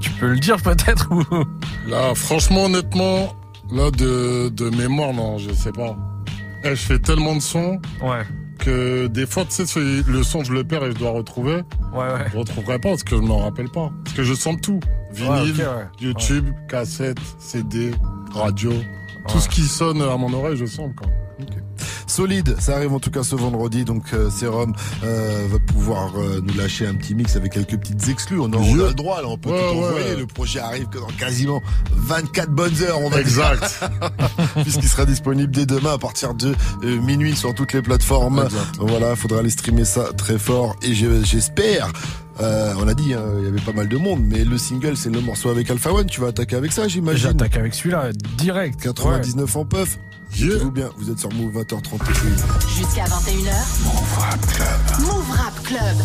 Tu 0.00 0.10
peux 0.10 0.28
le 0.28 0.38
dire 0.38 0.56
peut-être 0.62 1.08
ou 1.10 1.22
Là, 1.88 2.14
franchement, 2.14 2.64
honnêtement, 2.64 3.34
là, 3.74 3.90
de, 3.90 4.48
de 4.48 4.70
mémoire, 4.70 5.12
non, 5.12 5.38
je 5.38 5.52
sais 5.52 5.72
pas. 5.72 5.96
Eh, 6.64 6.70
je 6.70 6.74
fais 6.76 6.98
tellement 6.98 7.34
de 7.36 7.40
sons 7.42 7.78
Ouais. 8.02 8.22
que 8.58 9.06
des 9.08 9.26
fois, 9.26 9.44
tu 9.44 9.66
sais, 9.66 9.80
le 10.06 10.22
son, 10.22 10.42
je 10.44 10.52
le 10.52 10.64
perds 10.64 10.84
et 10.84 10.92
je 10.92 10.96
dois 10.96 11.10
retrouver. 11.10 11.56
Ouais, 11.92 11.98
ouais. 11.98 12.26
Je 12.32 12.38
retrouverai 12.38 12.78
pas 12.78 12.90
parce 12.90 13.04
que 13.04 13.16
je 13.16 13.20
m'en 13.22 13.38
rappelle 13.38 13.68
pas. 13.70 13.90
Parce 14.04 14.16
que 14.16 14.22
je 14.22 14.32
sens 14.34 14.56
tout. 14.62 14.80
Vinyle, 15.12 15.56
Ouais. 15.58 15.86
YouTube, 16.00 16.46
cassette, 16.68 17.18
CD. 17.38 17.90
radio. 18.32 18.72
Tout 19.28 19.38
ce 19.38 19.48
qui 19.48 19.62
sonne 19.62 20.02
à 20.02 20.16
mon 20.16 20.32
oreille, 20.32 20.56
je 20.56 20.66
sens. 20.66 20.90
Quoi. 20.96 21.06
Solide, 22.06 22.56
ça 22.58 22.76
arrive 22.76 22.92
en 22.92 23.00
tout 23.00 23.10
cas 23.10 23.22
ce 23.22 23.34
vendredi, 23.34 23.84
donc 23.84 24.04
euh, 24.12 24.30
Serum 24.30 24.72
euh, 25.02 25.46
va 25.50 25.58
pouvoir 25.58 26.10
euh, 26.16 26.40
nous 26.42 26.54
lâcher 26.54 26.86
un 26.86 26.94
petit 26.94 27.14
mix 27.14 27.36
avec 27.36 27.52
quelques 27.52 27.76
petites 27.78 28.08
exclus. 28.08 28.38
On, 28.40 28.52
a, 28.52 28.56
on 28.56 28.72
a 28.74 28.88
le 28.88 28.94
droit, 28.94 29.20
là, 29.22 29.28
on 29.28 29.38
peut 29.38 29.50
Ouais, 29.50 29.58
tout 29.58 29.78
ouais. 29.78 29.86
envoyer. 29.86 30.16
Le 30.16 30.26
projet 30.26 30.60
arrive 30.60 30.86
que 30.88 30.98
dans 30.98 31.06
quasiment 31.18 31.62
24 31.92 32.50
bonnes 32.50 32.82
heures, 32.82 33.00
on 33.00 33.08
va 33.08 33.20
Exact. 33.20 33.80
Puisqu'il 34.62 34.88
sera 34.88 35.04
disponible 35.06 35.50
dès 35.52 35.66
demain 35.66 35.94
à 35.94 35.98
partir 35.98 36.34
de 36.34 36.54
euh, 36.84 37.00
minuit 37.00 37.34
sur 37.36 37.54
toutes 37.54 37.72
les 37.72 37.82
plateformes. 37.82 38.42
Exact. 38.44 38.76
Voilà, 38.78 39.16
faudra 39.16 39.38
aller 39.40 39.50
streamer 39.50 39.84
ça 39.84 40.12
très 40.16 40.38
fort 40.38 40.76
et 40.82 40.94
je- 40.94 41.24
j'espère. 41.24 41.90
Euh, 42.40 42.74
on 42.78 42.88
a 42.88 42.94
dit, 42.94 43.14
hein, 43.14 43.22
il 43.38 43.44
y 43.44 43.48
avait 43.48 43.60
pas 43.60 43.72
mal 43.72 43.88
de 43.88 43.96
monde, 43.96 44.22
mais 44.24 44.44
le 44.44 44.58
single, 44.58 44.96
c'est 44.96 45.10
le 45.10 45.20
morceau 45.20 45.50
avec 45.50 45.70
Alpha 45.70 45.92
One. 45.92 46.06
Tu 46.06 46.20
vas 46.20 46.28
attaquer 46.28 46.56
avec 46.56 46.72
ça, 46.72 46.88
j'imagine. 46.88 47.28
J'attaque 47.28 47.56
avec 47.56 47.74
celui-là, 47.74 48.10
direct. 48.36 48.80
99 48.80 49.56
en 49.56 49.64
puff. 49.64 49.98
Vous 50.36 50.70
bien, 50.72 50.90
vous 50.96 51.10
êtes 51.10 51.18
sur 51.20 51.32
Move 51.32 51.62
20h31. 51.62 51.96
Jusqu'à 52.76 53.04
21h. 53.04 53.54
Move 53.84 54.18
Rap 54.18 54.46
Club. 54.46 55.00
Move 55.00 55.30
Rap 55.30 55.62
Club. 55.62 55.96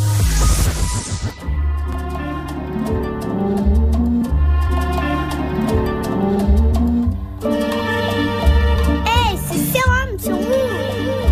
Hey, 9.05 9.39
c'est 9.49 9.73
Sérum 9.73 10.19
sur 10.19 10.31
Move. 10.31 11.25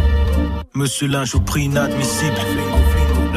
Monsieur 0.74 1.08
Linge 1.08 1.36
au 1.36 1.40
prix 1.40 1.66
inadmissible. 1.66 2.34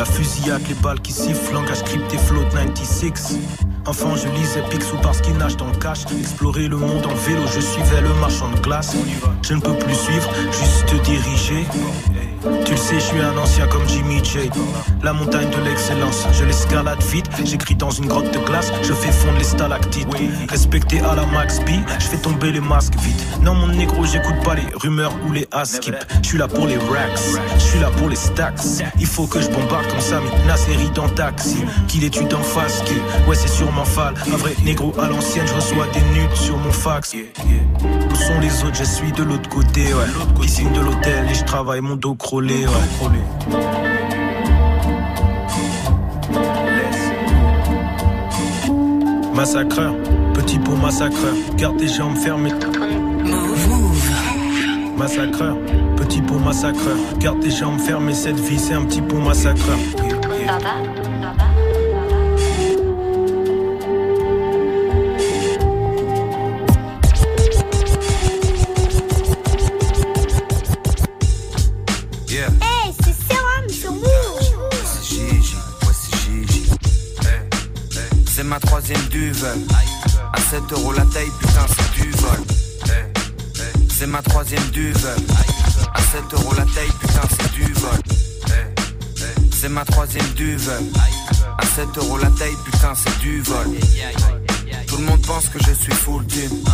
La 0.01 0.07
fusillade, 0.07 0.67
les 0.67 0.75
balles 0.77 1.03
qui 1.03 1.13
sifflent, 1.13 1.53
langage 1.53 1.83
crypté, 1.83 2.17
float 2.17 2.49
96. 2.55 3.39
Enfant, 3.87 4.15
je 4.15 4.29
lisais 4.29 4.63
Picsou 4.71 4.97
parce 5.03 5.21
qu'il 5.21 5.37
nage 5.37 5.57
dans 5.57 5.67
le 5.67 5.77
cash. 5.77 6.05
Explorer 6.19 6.69
le 6.69 6.77
monde 6.77 7.07
en 7.07 7.15
vélo, 7.15 7.43
je 7.55 7.61
suivais 7.61 8.01
le 8.01 8.13
marchand 8.21 8.49
de 8.51 8.61
glace. 8.61 8.95
Je 9.43 9.55
ne 9.55 9.61
peux 9.61 9.75
plus 9.75 9.95
suivre, 9.95 10.31
juste 10.53 11.03
diriger. 11.03 11.67
Tu 12.65 12.73
le 12.73 12.77
sais, 12.77 12.95
je 12.95 13.01
suis 13.01 13.21
un 13.21 13.37
ancien 13.37 13.67
comme 13.67 13.87
Jimmy 13.89 14.25
J. 14.25 14.51
La 15.03 15.13
montagne 15.13 15.51
de 15.51 15.61
l'excellence, 15.63 16.27
je 16.33 16.45
l'escalade 16.45 17.03
vite. 17.03 17.27
J'écris 17.45 17.75
dans 17.75 17.91
une 17.91 18.07
grotte 18.07 18.33
de 18.33 18.39
glace, 18.39 18.73
je 18.83 18.93
fais 18.93 19.13
fondre 19.13 19.39
les 19.39 19.45
stalactites. 19.45 20.09
Respecté 20.49 21.01
à 21.01 21.15
la 21.15 21.27
Max 21.27 21.61
B, 21.61 21.71
je 21.99 22.05
fais 22.05 22.19
tomber 22.19 22.53
les 22.53 22.61
masques 22.61 22.95
vite. 23.01 23.27
Non, 23.43 23.55
mon 23.55 23.69
négro, 23.69 24.05
j'écoute 24.05 24.43
pas 24.45 24.55
les 24.55 24.67
rumeurs 24.75 25.15
ou 25.27 25.33
les 25.33 25.49
askip. 25.53 25.95
Je 26.23 26.29
suis 26.29 26.39
là 26.39 26.49
pour 26.49 26.67
les 26.67 26.77
racks, 26.77 27.41
je 27.55 27.61
suis 27.61 27.81
là 27.81 27.91
pour 27.97 28.09
les 28.09 28.17
stacks. 28.17 28.61
Il 28.99 29.07
faut 29.07 29.27
que 29.27 29.41
je 29.41 29.49
bombarde 29.49 29.87
comme 29.89 30.01
ça, 30.01 30.21
mais 30.21 30.49
la 30.49 30.57
série 30.57 30.91
dans 30.95 31.09
taxi. 31.09 31.59
Qu'il 31.89 32.05
étude 32.05 32.33
en 32.33 32.43
face, 32.43 32.83
qui 32.87 32.95
ouais, 33.29 33.37
c'est 33.37 33.49
Un 34.33 34.37
vrai 34.37 34.55
négro 34.65 34.93
à 35.01 35.09
l'ancienne, 35.09 35.47
je 35.47 35.55
reçois 35.55 35.87
des 35.95 36.01
nudes 36.19 36.35
sur 36.35 36.57
mon 36.59 36.71
fax. 36.71 37.15
Où 37.15 38.15
sont 38.15 38.41
les 38.41 38.63
autres? 38.65 38.77
Je 38.77 38.85
suis 38.85 39.13
de 39.13 39.23
l'autre 39.23 39.49
côté, 39.49 39.95
ouais. 39.95 40.41
Piscine 40.41 40.73
de 40.73 40.81
l'hôtel 40.81 41.27
et 41.31 41.35
je 41.35 41.45
travaille 41.45 41.81
mon 41.81 41.97
dos 41.97 42.15
crôlé, 42.15 42.67
ouais. 42.67 43.11
Massacreur, 49.35 49.95
petit 50.35 50.59
pour 50.59 50.77
massacreur, 50.77 51.35
garde 51.57 51.79
tes 51.79 51.89
jambes 51.89 52.17
fermées. 52.17 52.53
Massacreur, 54.97 55.57
petit 55.97 56.21
pour 56.21 56.39
massacreur, 56.41 56.97
garde 57.19 57.41
tes 57.41 57.51
jambes 57.51 57.81
fermées, 57.81 58.15
cette 58.15 58.39
vie 58.39 58.59
c'est 58.59 58.75
un 58.75 58.85
petit 58.85 59.01
pour 59.01 59.21
massacreur. 59.21 59.79
Yeah. 60.41 61.60
Duve. 79.41 79.67
À 80.33 80.41
7 80.41 80.73
euros 80.73 80.93
la 80.93 81.05
taille, 81.07 81.31
putain 81.39 81.67
c'est 81.69 82.03
du 82.03 82.11
vol. 82.11 82.41
C'est 83.89 84.07
ma 84.07 84.23
troisième 84.23 84.63
duve. 84.71 85.09
À 85.95 86.01
7 86.01 86.23
euros 86.33 86.55
la 86.57 86.65
taille, 86.65 86.93
putain 87.01 87.23
c'est 87.31 87.53
du 87.53 87.73
vol. 87.73 88.01
C'est 89.53 89.69
ma 89.69 89.85
troisième 89.85 90.27
duve. 90.35 90.71
À 91.59 91.67
7 91.67 91.89
euros 91.97 92.19
la 92.19 92.31
taille, 92.31 92.57
putain 92.65 92.93
c'est 92.95 93.19
du 93.21 93.41
vol. 93.43 93.67
Tout 94.87 94.97
le 94.97 95.05
monde 95.05 95.23
pense 95.27 95.49
que 95.49 95.59
je 95.59 95.73
suis 95.73 95.93
full 95.93 96.27
thune. 96.27 96.65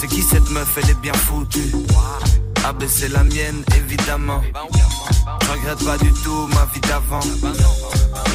C'est 0.00 0.06
qui 0.08 0.22
cette 0.22 0.48
meuf, 0.50 0.78
elle 0.82 0.90
est 0.90 1.00
bien 1.00 1.14
foutue? 1.14 1.72
C'est 2.86 3.08
la 3.08 3.24
mienne, 3.24 3.64
évidemment. 3.76 4.42
Je 5.42 5.50
regrette 5.50 5.84
pas 5.84 5.98
du 5.98 6.12
tout 6.12 6.48
ma 6.48 6.66
vie 6.72 6.80
d'avant. 6.80 7.20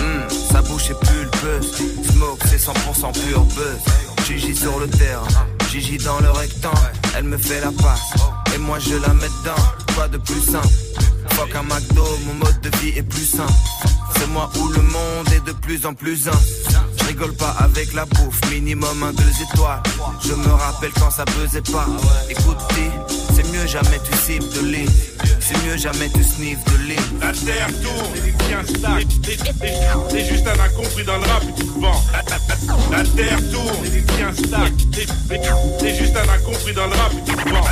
Hmm, 0.03 0.29
sa 0.51 0.61
bouche 0.61 0.89
est 0.89 0.99
pulpeuse. 0.99 1.71
Smoke, 2.11 2.43
c'est 2.49 2.57
100% 2.57 3.11
pur 3.13 3.41
buzz. 3.55 4.25
Gigi 4.27 4.55
sur 4.55 4.79
le 4.79 4.87
terrain, 4.87 5.27
Gigi 5.71 5.97
dans 5.97 6.19
le 6.19 6.31
rectangle. 6.31 6.91
Elle 7.15 7.25
me 7.25 7.37
fait 7.37 7.61
la 7.61 7.71
passe, 7.71 8.13
et 8.55 8.57
moi 8.57 8.79
je 8.79 8.95
la 8.95 9.13
mets 9.13 9.29
dedans. 9.41 9.63
Quoi 9.95 10.07
de 10.07 10.17
plus 10.17 10.41
simple 10.41 10.67
Fuck 11.31 11.55
un 11.55 11.63
McDo, 11.63 12.05
mon 12.27 12.33
mode 12.35 12.61
de 12.61 12.69
vie 12.77 12.97
est 12.97 13.03
plus 13.03 13.25
sain. 13.25 13.47
C'est 14.17 14.27
moi 14.27 14.49
où 14.59 14.67
le 14.67 14.81
monde 14.81 15.27
est 15.35 15.45
de 15.45 15.51
plus 15.51 15.85
en 15.85 15.93
plus 15.93 16.27
un. 16.27 16.31
Rigole 17.13 17.35
pas 17.35 17.55
avec 17.59 17.93
la 17.93 18.05
bouffe, 18.05 18.41
minimum 18.49 19.03
un 19.03 19.13
deux 19.13 19.31
étoiles. 19.43 19.83
Je 20.25 20.33
me 20.33 20.47
rappelle 20.47 20.89
quand 20.99 21.11
ça 21.11 21.23
pesait 21.25 21.61
pas. 21.61 21.85
Écoute, 22.27 22.57
c'est 23.35 23.43
mieux 23.51 23.67
jamais 23.67 23.99
tu 24.03 24.17
cibles 24.17 24.49
de 24.51 24.61
ligne. 24.65 24.89
C'est 25.39 25.55
mieux 25.63 25.77
jamais 25.77 26.09
tu 26.09 26.23
sniffes 26.23 26.63
de 26.65 26.77
ligne. 26.87 26.97
La 27.21 27.31
terre 27.31 27.67
tourne. 27.83 28.13
T'es- 30.09 30.25
juste 30.25 30.47
un 30.47 30.59
incompris 30.59 31.03
dans 31.03 31.17
le 31.17 31.23
rap 31.25 31.43
et 31.43 31.53
tu 31.55 31.67
te 31.67 31.79
vends. 31.79 32.03
La, 32.91 33.03
terre 33.03 33.39
tourne, 33.51 33.87
tiens 34.17 34.33
stack. 34.33 34.73
T'es- 34.91 35.95
juste 35.95 36.15
un 36.17 36.29
incompris 36.33 36.73
dans 36.73 36.87
le 36.87 36.95
rap 36.95 37.11
et 37.13 37.29
tu 37.29 37.35
te 37.35 37.49
vends. 37.49 37.65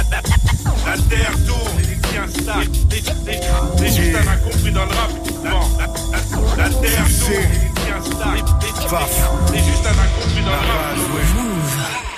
La, 0.86 0.98
terre 1.10 1.34
tourne, 1.48 1.82
tiens 2.12 2.28
stack. 2.30 2.70
T'es 2.90 3.88
juste 3.88 4.16
un 4.16 4.28
incompris 4.34 4.72
dans 4.72 4.86
le 4.86 4.92
rap 4.92 5.10
vends. 5.44 5.70
La, 6.58 6.70
terre 6.70 7.06
t'es 9.48 9.58
juste 9.58 9.86
un 9.86 9.92
incompris 9.92 10.44
dans 10.44 10.52
le. 10.52 11.12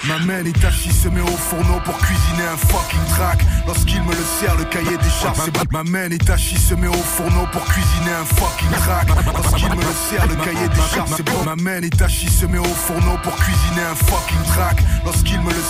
Ma 0.07 0.19
main 0.19 0.43
Itachi 0.43 0.91
se 0.91 1.07
met 1.07 1.21
au 1.21 1.38
fourneau 1.38 1.79
pour 1.86 1.97
cuisiner 1.97 2.43
un 2.51 2.57
fucking 2.57 3.05
track. 3.15 3.39
Lorsqu'il 3.65 4.03
me 4.03 4.12
le 4.12 4.23
sert, 4.38 4.57
le 4.57 4.65
cahier 4.65 4.97
des 4.97 5.09
charges, 5.09 5.38
c'est 5.45 5.53
bon. 5.53 5.62
Ma 5.71 5.83
main 5.83 6.09
Itachi 6.09 6.57
se 6.57 6.75
met 6.75 6.88
au 6.88 6.93
fourneau 6.93 7.47
pour 7.53 7.63
cuisiner 7.63 8.12
un 8.12 8.25
fucking 8.25 8.69
track. 8.83 9.07
Lorsqu'il 9.33 9.69
me 9.69 9.75
le 9.75 9.93
sert, 10.09 10.27
le 10.27 10.36
cahier 10.36 10.67
des 10.67 10.93
charges, 10.93 11.12
c'est 11.15 11.23
bon. 11.23 11.43
Ma 11.45 11.55
main 11.55 11.81
Itachi 11.81 12.29
se 12.29 12.45
met 12.45 12.57
au 12.57 12.65
fourneau 12.65 13.17
pour 13.23 13.33
cuisiner 13.36 13.83
un 13.89 13.95
fucking 13.95 14.43
track. 14.53 14.83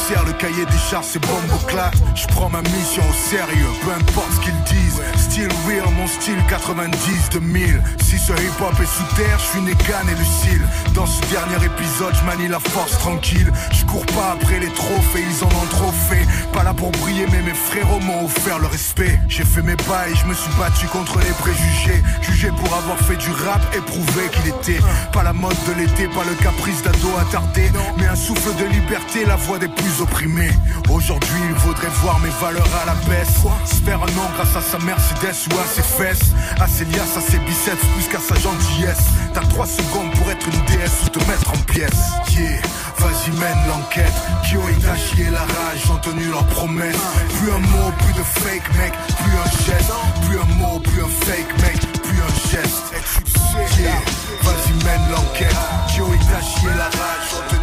Le 0.10 0.34
cahier 0.34 0.66
des 0.66 0.78
charges, 0.90 1.06
c'est 1.12 1.26
bombe 1.26 1.66
claque. 1.66 1.96
Je 2.14 2.28
prends 2.28 2.50
ma 2.50 2.62
mission 2.62 3.02
au 3.10 3.14
sérieux, 3.14 3.72
peu 3.84 3.92
importe 3.92 4.34
ce 4.34 4.40
qu'ils 4.42 4.64
disent. 4.64 5.02
Still 5.16 5.48
real, 5.66 5.90
mon 5.98 6.08
style 6.08 6.38
90 6.50 7.30
2000. 7.32 7.82
Si 8.02 8.18
ce 8.18 8.34
hip 8.34 8.60
hop 8.62 8.74
est 8.82 8.86
sous 8.86 9.16
terre, 9.16 9.40
je 9.40 9.46
suis 9.46 9.62
Negan 9.62 10.06
et 10.12 10.16
Lucille. 10.16 10.62
Dans 10.94 11.06
ce 11.06 11.22
dernier 11.32 11.66
épisode, 11.66 12.14
je 12.14 12.26
manie 12.26 12.50
la 12.50 12.60
force 12.60 12.98
tranquille. 13.00 13.52
Je 13.72 13.86
cours 13.86 14.06
pas 14.08 14.34
après 14.34 14.60
les 14.60 14.72
trophées, 14.74 15.24
ils 15.24 15.44
en 15.44 15.48
ont 15.48 15.70
trop 15.70 15.92
fait. 15.92 16.28
Pas 16.52 16.64
là 16.64 16.74
pour 16.74 16.92
briller, 16.92 17.26
mais 17.32 17.42
mes 17.42 17.56
frérots 17.56 18.02
m'ont 18.02 18.26
offert 18.26 18.60
le 18.60 18.68
respect. 18.68 19.20
J'ai 19.30 19.46
fait 19.46 19.62
mes 19.62 19.78
bails, 19.88 20.16
je 20.16 20.26
me 20.28 20.34
suis 20.34 20.52
battu 20.60 20.86
contre 20.88 21.18
les 21.20 21.34
préjugés. 21.40 22.04
Jugé 22.22 22.50
pour 22.50 22.76
avoir 22.76 22.98
fait 23.00 23.18
du 23.18 23.32
rap 23.32 23.62
et 23.76 23.80
prouvé 23.80 24.30
qu'il 24.32 24.50
était 24.50 24.84
pas 25.14 25.24
la 25.24 25.34
mode 25.34 25.58
de 25.68 25.74
l'été, 25.80 26.08
pas 26.08 26.26
le 26.30 26.36
caprice 26.44 26.84
d'ado 26.84 27.10
attardé, 27.20 27.72
mais 27.98 28.08
un 28.08 28.16
souffle 28.16 28.54
de 28.60 28.66
liberté, 28.66 29.26
la 29.26 29.38
voix 29.38 29.58
des 29.60 29.70
plus 29.70 29.93
opprimés. 30.02 30.52
Aujourd'hui, 30.90 31.40
il 31.50 31.56
vaudrait 31.56 31.92
voir 32.02 32.20
mes 32.20 32.30
valeurs 32.42 32.70
à 32.82 32.86
la 32.86 32.96
baisse. 33.08 33.42
Se 33.66 33.82
faire 33.84 34.02
un 34.02 34.12
nom 34.14 34.28
grâce 34.36 34.56
à 34.56 34.62
sa 34.62 34.78
Mercedes 34.80 35.48
ou 35.52 35.60
à 35.60 35.68
ses 35.68 35.82
fesses, 35.82 36.32
à 36.60 36.68
ses 36.68 36.86
liasses, 36.86 37.18
à 37.18 37.22
ses 37.22 37.40
biceps, 37.40 37.86
plus 37.96 38.08
qu'à 38.08 38.20
sa 38.20 38.36
gentillesse. 38.40 39.06
T'as 39.34 39.42
trois 39.42 39.68
secondes 39.68 40.12
pour 40.12 40.30
être 40.32 40.46
une 40.48 40.66
déesse 40.66 41.04
ou 41.06 41.10
te 41.10 41.20
mettre 41.20 41.52
en 41.52 41.58
pièces. 41.72 42.12
Yeah, 42.32 42.62
vas-y 42.98 43.32
mène 43.40 43.68
l'enquête. 43.68 44.14
Kyo 44.44 44.60
et 44.70 45.22
et 45.22 45.30
la 45.30 45.42
rage 45.42 45.90
ont 45.92 45.98
tenu 45.98 46.26
leurs 46.30 46.46
promesses. 46.48 46.96
Plus 47.40 47.52
un 47.52 47.60
mot, 47.60 47.92
plus 48.00 48.14
de 48.14 48.24
fake 48.24 48.76
mec, 48.78 48.94
plus 49.22 49.34
un 49.38 49.50
geste. 49.66 49.94
Plus 50.28 50.38
un 50.38 50.56
mot, 50.58 50.80
plus 50.80 51.04
un 51.04 51.26
fake 51.26 51.54
mec, 51.62 51.80
plus 52.02 52.20
un 52.22 52.34
geste. 52.52 52.84
Yeah, 53.80 53.92
vas-y 54.44 54.74
mène 54.86 55.12
l'enquête. 55.12 55.56
Kyo 55.94 56.08
et 56.14 56.18
et 56.18 56.78
la 56.78 56.86
rage 56.86 57.30
ont 57.36 57.50
tenu 57.50 57.63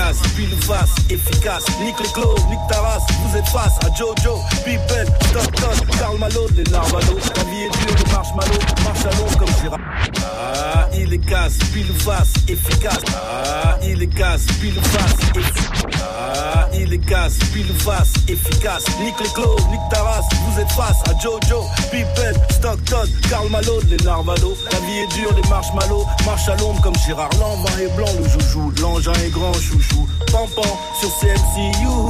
casse, 0.00 0.22
pile 0.36 0.56
face, 0.62 0.94
efficace. 1.10 1.64
Nique 1.82 2.00
les 2.00 2.12
clos, 2.12 2.34
nique 2.48 2.66
ta. 2.68 2.80
Vous 3.22 3.36
êtes 3.36 3.48
face 3.48 3.78
à 3.84 3.94
Jojo, 3.94 4.38
Pippen, 4.64 5.06
Stockton, 5.28 5.86
Karl 5.98 6.18
Malo, 6.18 6.46
les 6.56 6.64
Narvalo. 6.64 7.18
La 7.36 7.44
vie 7.44 7.62
est 7.64 7.70
dure, 7.70 7.96
le 7.98 8.12
marshmallow, 8.12 8.60
marche 8.84 9.04
à 9.04 9.10
l'eau 9.16 9.38
comme 9.38 9.54
Gérard. 9.62 9.78
Ah, 10.24 10.88
il 10.94 11.12
est 11.12 11.18
casse, 11.18 11.58
pile 11.72 11.92
face, 11.98 12.32
efficace. 12.48 13.04
Ah, 13.14 13.78
il 13.82 14.02
est 14.02 14.06
casse, 14.06 14.46
pile 14.60 14.80
face, 14.82 15.36
efficace. 15.36 15.90
Ah, 16.18 16.68
il 16.74 16.92
est 16.92 16.98
casse, 16.98 17.38
pile 17.52 17.74
face, 17.78 18.12
efficace. 18.28 18.84
Nique 19.02 19.20
les 19.20 19.30
clos, 19.30 19.56
nique 19.70 19.80
ta. 19.90 20.00
Vous 20.00 20.60
êtes 20.60 20.72
face 20.72 21.02
à 21.08 21.18
Jojo, 21.20 21.64
Pippen, 21.90 22.34
Stockton, 22.50 23.08
Karl 23.28 23.48
Malo, 23.50 23.80
les 23.88 23.96
Narvalo. 23.98 24.56
La 24.72 24.78
vie 24.80 24.98
est 24.98 25.14
dure, 25.14 25.32
les 25.34 25.48
marshmallows, 25.48 26.06
marche 26.24 26.48
à 26.48 26.56
l'ombre 26.56 26.80
comme 26.80 26.96
Gérard 27.06 27.30
Lanvin 27.38 27.78
est 27.78 27.94
blanc, 27.96 28.08
le 28.18 28.28
joujou. 28.28 28.72
L'engin 28.80 29.12
est 29.24 29.30
grand, 29.30 29.52
chouchou. 29.54 29.89
Pampan 30.32 30.78
sur 31.00 31.10
CMC, 31.18 31.82
youhou. 31.82 32.08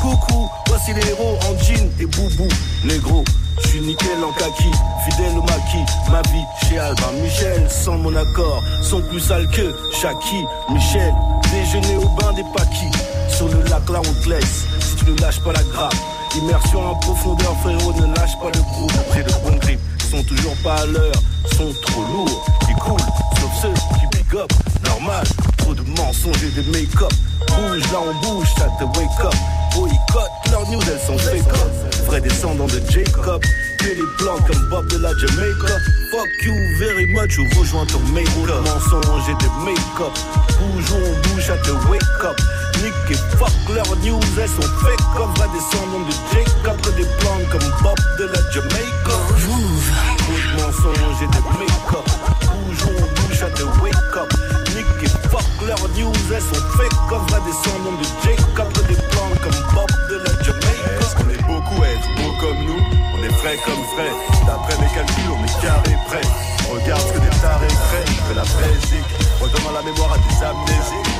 Coucou, 0.00 0.50
voici 0.66 0.92
les 0.94 1.10
héros 1.10 1.38
en 1.48 1.58
jean 1.62 1.88
et 2.00 2.06
boubou, 2.06 2.48
négro. 2.84 3.24
Je 3.62 3.68
suis 3.68 3.80
nickel 3.80 4.24
en 4.24 4.32
kaki, 4.32 4.70
fidèle 5.04 5.38
au 5.38 5.42
maquis. 5.42 5.84
Ma 6.10 6.22
vie 6.32 6.44
chez 6.66 6.78
Albin 6.78 7.12
Michel, 7.22 7.70
sans 7.70 7.98
mon 7.98 8.14
accord, 8.16 8.62
sont 8.82 9.00
plus 9.02 9.20
sales 9.20 9.48
que 9.50 9.74
Shaki, 9.92 10.44
Michel. 10.70 11.14
Déjeuner 11.52 11.96
au 11.98 12.08
bain 12.20 12.32
des 12.32 12.44
paquis. 12.54 12.90
Sur 13.28 13.46
le 13.48 13.62
lac 13.62 13.88
là 13.90 14.00
on 14.00 14.22
te 14.24 14.28
laisse, 14.28 14.66
si 14.80 14.96
tu 14.96 15.10
ne 15.10 15.16
lâches 15.20 15.40
pas 15.40 15.52
la 15.52 15.62
grappe. 15.62 15.94
Immersion 16.36 16.90
en 16.90 16.94
profondeur, 16.96 17.54
frérot, 17.62 17.92
ne 17.92 18.06
lâche 18.16 18.36
pas 18.40 18.50
le 18.52 18.60
groupe. 18.60 18.92
J'ai 19.14 19.22
de 19.22 19.32
bons 19.44 19.56
grips, 19.58 19.80
sont 20.10 20.22
toujours 20.24 20.56
pas 20.64 20.80
à 20.80 20.86
l'heure, 20.86 21.22
sont 21.56 21.72
trop 21.82 22.02
lourds. 22.02 22.44
Ils 22.68 22.74
coulent, 22.76 22.98
sauf 23.38 23.52
ceux 23.62 23.74
qui 24.00 24.06
big 24.16 24.34
up. 24.34 24.52
Normal, 24.84 25.24
trop 25.62 25.74
de 25.74 25.82
mensonges 25.96 26.42
et 26.44 26.60
de 26.60 26.70
make-up. 26.70 27.12
Bouge 27.48 27.82
là 27.92 27.98
on 28.00 28.14
bouge, 28.26 28.48
ça 28.58 28.66
te 28.78 28.84
wake 28.98 29.24
up. 29.24 29.34
Boycott, 29.74 30.30
leurs 30.50 30.68
news 30.68 30.82
elles 30.86 31.06
sont 31.06 31.18
fake 31.18 31.48
up. 31.48 31.72
Vrai 32.06 32.20
descendant 32.20 32.66
de 32.66 32.80
Jacob. 32.90 33.42
Que 33.78 33.86
les 33.86 34.08
plans 34.18 34.38
comme 34.46 34.68
Bob 34.70 34.86
de 34.88 34.98
la 34.98 35.10
Jamaica. 35.18 35.74
Fuck 36.10 36.28
you 36.44 36.54
very 36.78 37.06
much 37.06 37.38
ou 37.38 37.44
rejoins 37.58 37.86
ton 37.86 38.00
make-up. 38.12 38.62
Mensonges 38.64 39.28
et 39.28 39.34
de 39.42 39.64
make-up. 39.64 40.14
Bouge 40.58 40.92
on 40.92 41.28
bouge, 41.28 41.46
ça 41.46 41.56
te 41.58 41.70
wake 41.88 42.02
up. 42.24 42.40
Nick 42.82 42.94
et 43.10 43.36
fuck 43.36 43.52
leurs 43.74 43.96
news, 43.98 44.20
elles 44.40 44.48
sont 44.48 44.62
fake 44.62 45.04
comme 45.16 45.32
vrai 45.34 45.48
descendant 45.54 46.04
de 46.06 46.12
Jacob. 46.32 46.80
Que 46.82 46.90
des 46.96 47.08
plans 47.18 47.40
comme 47.50 47.72
Bob 47.82 47.98
de 48.18 48.24
la 48.24 48.50
Jamaica. 48.50 49.16
Bouge 49.46 50.48
mensonges 50.56 51.22
et 51.22 51.26
de 51.26 51.42
make-up. 51.58 52.06
Bouge 52.42 52.88
on 52.88 53.00
bouge, 53.00 53.38
ça 53.38 53.46
te 53.46 53.62
wake 53.82 54.16
up. 54.16 54.61
Et 55.02 55.08
fuck 55.28 55.42
leurs 55.66 55.88
news, 55.96 56.12
elles 56.32 56.40
sont 56.40 56.62
fake 56.76 56.98
comme 57.08 57.26
vrai 57.26 57.40
descendant 57.46 57.96
de 57.98 58.06
Jacob. 58.22 58.72
Des 58.88 58.94
plans 58.94 59.32
comme 59.42 59.60
Bob 59.74 59.90
de 60.08 60.16
la 60.18 60.32
Jamaica. 60.42 60.90
Est-ce 61.00 61.14
qu'on 61.16 61.30
est 61.30 61.42
beaucoup 61.46 61.82
à 61.82 61.88
être 61.88 62.08
beaux 62.16 62.34
comme 62.40 62.60
nous? 62.66 62.80
On 63.14 63.22
est 63.22 63.34
frais 63.34 63.58
comme 63.64 63.84
frais. 63.94 64.14
D'après 64.46 64.76
mes 64.80 64.90
calculs, 64.94 65.30
on 65.30 65.44
est 65.44 65.60
carré 65.60 65.96
prêt. 66.06 66.26
Regarde 66.70 67.02
ce 67.02 67.12
que 67.12 67.18
des 67.18 67.36
tarés 67.40 67.66
prennent. 67.66 68.16
Que 68.28 68.34
la 68.34 68.44
Belgique 68.44 69.10
redonnant 69.40 69.72
la 69.72 69.82
mémoire 69.82 70.12
à 70.12 70.18
des 70.18 70.44
amnésiques. 70.44 71.10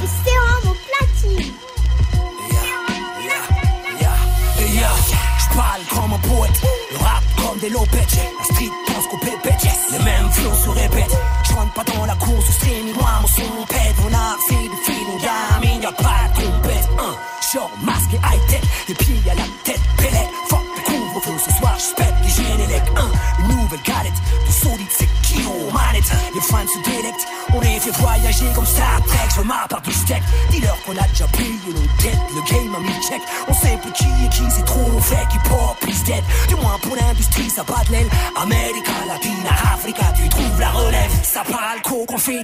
C'est 0.00 0.38
platine. 0.88 1.52
J'parle 5.38 5.82
comme 5.90 6.12
un 6.14 6.18
poète, 6.18 6.60
le 6.92 6.96
rap 6.96 7.22
comme 7.36 7.58
des 7.58 7.68
lopettes, 7.68 8.16
la 8.38 8.44
street 8.44 8.70
les 9.92 9.98
mêmes 10.04 10.30
flots 10.30 10.54
se 10.64 10.68
répètent, 10.70 11.16
je 11.44 11.52
rentre 11.52 11.72
pas 11.74 11.84
dans 11.84 12.06
la 12.06 12.14
course 12.14 12.48
au 12.48 12.52
streaming, 12.52 12.94
moi 12.94 13.10
mon 13.20 13.26
son 13.28 13.66
pète, 13.68 13.96
mon 14.02 14.12
art 14.12 14.38
c'est 14.48 14.54
du 14.54 14.76
feeling, 14.84 15.20
gamine, 15.20 15.82
y'a 15.82 15.92
pas 15.92 16.24
de 16.34 16.42
compète, 16.44 16.88
un 16.98 17.14
short 17.52 17.70
masque 17.82 18.14
et 18.14 18.16
high-tech, 18.16 18.62
les 18.88 18.94
pieds 18.94 19.22
à 19.30 19.34
la 19.34 19.44
tête, 19.64 19.71
délectent, 26.84 27.26
on 27.54 27.60
les 27.60 27.80
fait 27.80 27.90
voyager 27.92 28.46
comme 28.54 28.66
Star 28.66 29.00
Trek, 29.06 29.28
je 29.36 29.42
ma 29.42 29.66
part 29.68 29.82
du 29.82 29.92
steak, 29.92 30.22
dis-leur 30.50 30.76
qu'on 30.84 30.92
a 30.92 31.08
déjà 31.08 31.26
payé 31.28 31.50
nos 31.66 32.02
dettes, 32.02 32.20
le 32.34 32.42
game 32.50 32.74
a 32.74 32.80
mis 32.80 33.08
check, 33.08 33.22
on 33.48 33.54
sait 33.54 33.78
plus 33.80 33.92
qui 33.92 34.04
est 34.04 34.28
qui, 34.28 34.42
c'est 34.50 34.64
trop 34.64 35.00
fait, 35.00 35.26
qui 35.30 35.38
pop 35.48 35.76
is 35.88 36.02
dead, 36.04 36.22
du 36.48 36.54
moins 36.56 36.78
pour 36.82 36.96
l'industrie 36.96 37.48
ça 37.50 37.62
bat 37.64 37.82
de 37.86 37.92
l'aile, 37.92 38.08
America 38.36 38.92
Latina, 39.08 39.50
Africa, 39.74 40.04
tu 40.16 40.28
trouves 40.28 40.60
la 40.60 40.70
relève, 40.70 41.10
ça 41.22 41.42
parle 41.44 41.72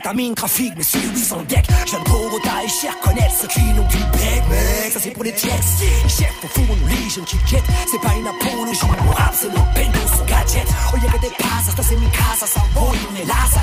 ta 0.02 0.12
mine 0.12 0.34
trafic, 0.34 0.72
mais 0.76 0.82
celui 0.82 1.18
sans 1.18 1.42
deck, 1.42 1.66
jeune 1.86 2.02
pauvre 2.04 2.38
taille 2.42 2.68
cher, 2.68 2.98
connaître 3.00 3.34
ceux 3.40 3.48
qui 3.48 3.61
n'ont 3.61 3.86
du 3.88 3.96
bec, 3.96 4.42
mec, 4.50 4.92
ça 4.92 5.00
c'est 5.00 5.11
pour 5.11 5.24
les 5.24 5.30
jets, 5.30 6.09
chef 6.09 6.32
au 6.42 6.48
fond, 6.48 6.62
nous 6.68 6.88
legion 6.88 7.22
qui 7.24 7.36
quête, 7.48 7.64
c'est 7.90 8.00
pas 8.00 8.14
une 8.14 8.26
apologie, 8.26 8.80
mon 9.04 9.12
rap 9.12 9.34
c'est 9.34 9.48
le 9.48 9.54
bendo, 9.54 10.00
son 10.16 10.24
gadget, 10.24 10.66
oh 10.92 10.96
y'a 11.02 11.12
que 11.12 11.20
des 11.20 11.34
passes, 11.38 11.74
ça 11.76 11.82
c'est 11.82 11.96
mi 11.96 12.06
casa, 12.11 12.46
ça 12.46 12.61
vole, 12.74 12.96
on 13.11 13.16
est 13.16 13.26
là, 13.26 13.34
ça, 13.52 13.61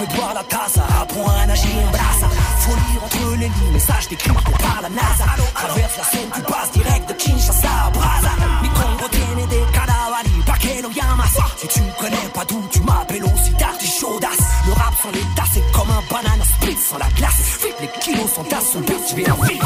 on 0.00 0.04
t'a 0.04 0.10
fait 0.10 0.16
boire 0.16 0.34
la 0.34 0.44
tasse, 0.44 0.78
apprends 1.00 1.28
à 1.28 1.46
nager 1.46 1.68
en 1.86 1.90
brasse, 1.90 2.24
faut 2.58 2.74
lire 2.74 3.04
entre 3.04 3.36
les 3.36 3.48
lignes, 3.48 3.72
message 3.72 4.08
décrypté 4.08 4.52
par 4.52 4.82
la 4.82 4.88
NASA, 4.88 5.24
traverse 5.54 5.96
la 5.96 6.04
scène, 6.04 6.30
tu 6.34 6.42
passes 6.42 6.72
direct 6.72 7.08
de 7.08 7.14
Kinshasa 7.14 7.68
à 7.86 7.90
Brazza, 7.90 8.30
mi 8.62 8.68
Congo 8.68 9.08
des 9.48 9.64
cadavres, 9.72 10.22
pas 10.46 10.58
que 10.58 10.82
lo 10.82 10.90
llamas, 10.90 11.36
si 11.56 11.68
tu 11.68 11.80
connais 11.98 12.28
pas 12.34 12.44
d'où 12.44 12.60
tu 12.70 12.80
m'appelles 12.80 13.24
aussi 13.24 13.50
darty 13.58 13.86
chaudasse, 13.86 14.38
le 14.66 14.72
rap 14.72 14.94
sans 15.02 15.10
les 15.10 15.24
tasses, 15.34 15.50
c'est 15.54 15.72
comme 15.72 15.90
un 15.90 16.02
banana 16.12 16.44
split 16.44 16.76
sans 16.76 16.98
la 16.98 17.08
glace, 17.16 17.40
flip 17.58 17.74
les 17.80 17.88
kilos 18.00 18.32
sont 18.32 18.44
tasses, 18.44 18.72
son 18.72 18.80
but, 18.80 19.00
je 19.10 19.14
vais 19.16 19.30
en 19.30 19.36
vite. 19.36 19.62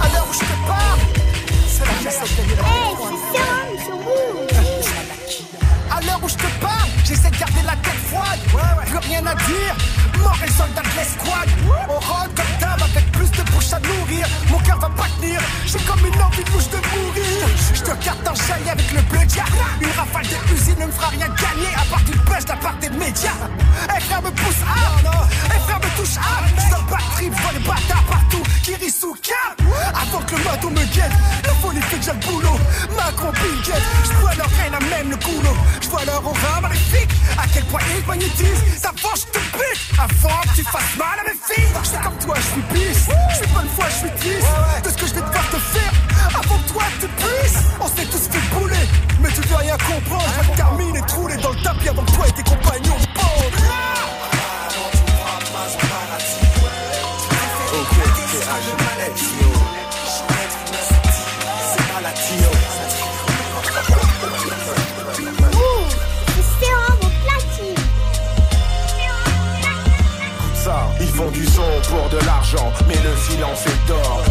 À 0.00 0.08
c'est 1.72 1.84
la 1.86 2.62
à 2.62 2.66
la 2.66 2.81
Rien 9.00 9.26
à 9.26 9.34
dire, 9.34 9.74
mort 10.22 10.38
et 10.44 10.50
soldat 10.50 10.82
de 10.82 10.96
l'escouade. 10.96 11.48
On 11.88 11.94
rentre 11.94 12.34
comme 12.34 12.58
d'hab 12.60 12.82
avec 12.82 13.10
plus 13.12 13.30
de 13.30 13.42
bouche 13.50 13.72
à 13.72 13.80
nourrir. 13.80 14.26
Mon 14.50 14.58
cœur 14.58 14.78
va 14.78 14.90
pas 14.90 15.08
tenir, 15.22 15.40
j'ai 15.66 15.78
comme 15.80 16.00
une 16.06 16.22
envie 16.22 16.44
bouche 16.44 16.68
de 16.68 16.76
mourir. 16.76 17.48
Je 17.74 17.82
te 17.82 17.90
regarde 17.90 18.22
t'enchaîner 18.24 18.70
avec 18.70 18.92
le 18.92 19.02
bleu 19.02 19.24
dia. 19.26 19.44
Une 19.80 19.90
rafale 19.90 20.26
de 20.26 20.54
usine 20.54 20.78
ne 20.78 20.86
me 20.86 20.92
fera 20.92 21.08
rien 21.08 21.28
gagner 21.28 21.72
à 21.74 21.84
part 21.90 22.02
du 22.02 22.12
buzz 22.12 22.44
de 22.44 22.48
la 22.48 22.56
part 22.56 22.76
des 22.80 22.90
médias. 22.90 23.30
Eh 23.96 24.00
frère 24.00 24.22
me 24.22 24.30
pousse 24.30 24.62
à, 24.66 25.20
eh 25.46 25.60
frère 25.60 25.80
me 25.80 25.96
touche 25.96 26.16
à. 26.16 26.46
J'suis 26.60 26.84
batterie, 26.90 27.30
vois 27.30 27.52
les 27.52 27.60
bâtards 27.60 28.04
partout 28.08 28.42
cap. 29.22 29.58
Avant 29.94 30.22
que 30.24 30.36
le 30.36 30.44
maton 30.44 30.70
me 30.70 30.84
guette, 30.94 31.12
la 31.44 31.54
folie 31.54 31.80
fait 31.82 31.96
déjà 31.96 32.12
le 32.12 32.20
boulot. 32.20 32.58
Macron 32.96 33.32
Bill 33.32 33.74
je 34.04 34.12
vois 34.20 34.34
leur 34.34 34.48
haine 34.64 34.74
à 34.74 34.80
même 34.80 35.10
le 35.10 35.16
couloir. 35.16 35.54
Je 35.80 35.88
vois 35.88 36.04
leur 36.04 36.24
aura 36.24 36.60
maléfique, 36.60 37.10
à 37.38 37.46
quel 37.52 37.64
point 37.64 37.80
ils 37.96 38.06
magnétisent. 38.06 38.80
Ta 38.80 38.92
force 38.96 39.26
te 39.30 39.38
bute 39.38 39.98
avant 39.98 40.40
que 40.42 40.56
tu 40.56 40.62
fasses 40.64 40.96
mal 40.96 41.18
à 41.20 41.24
mes 41.24 41.38
filles. 41.54 41.68
Je 41.82 42.04
comme 42.04 42.18
toi, 42.18 42.34
je 42.36 42.52
suis 42.52 42.62
pisse. 42.72 43.06
Je 43.34 43.54
bonne 43.54 43.68
foi, 43.74 43.86
je 43.88 44.06
suis 44.06 44.14
triste. 44.16 44.48
De 44.84 44.88
ce 44.88 44.96
que 44.96 45.06
je 45.12 45.20
vais 45.20 45.26
devoir 45.26 45.50
te 45.50 45.56
faire 45.56 45.92
avant 46.28 46.58
que 46.58 46.72
toi 46.72 46.82
tu 47.00 47.06
puisses. 47.08 47.58
On 47.80 47.86
s'est 47.86 48.06
tous 48.06 48.28
fait 48.30 48.54
bouler, 48.54 48.88
mais 49.20 49.28
tu 49.30 49.40
dois 49.48 49.58
rien 49.58 49.76
comprendre. 49.76 50.24
Je 50.42 50.48
vais 50.48 50.56
terminer 50.56 51.00
troulé 51.06 51.36
dans 51.36 51.50
le 51.50 51.62
tapis 51.62 51.88
avant 51.88 52.02
que 52.02 52.12
toi 52.12 52.28
et 52.28 52.32
tes 52.32 52.42
compagnons 52.42 52.96
ils 71.00 71.08
font 71.08 71.30
du 71.30 71.44
son 71.46 71.62
pour 71.88 72.08
de 72.08 72.24
l'argent, 72.24 72.72
mais 72.86 72.94
le 72.94 73.16
silence 73.16 73.66
est 73.66 73.88
d'or. 73.88 74.22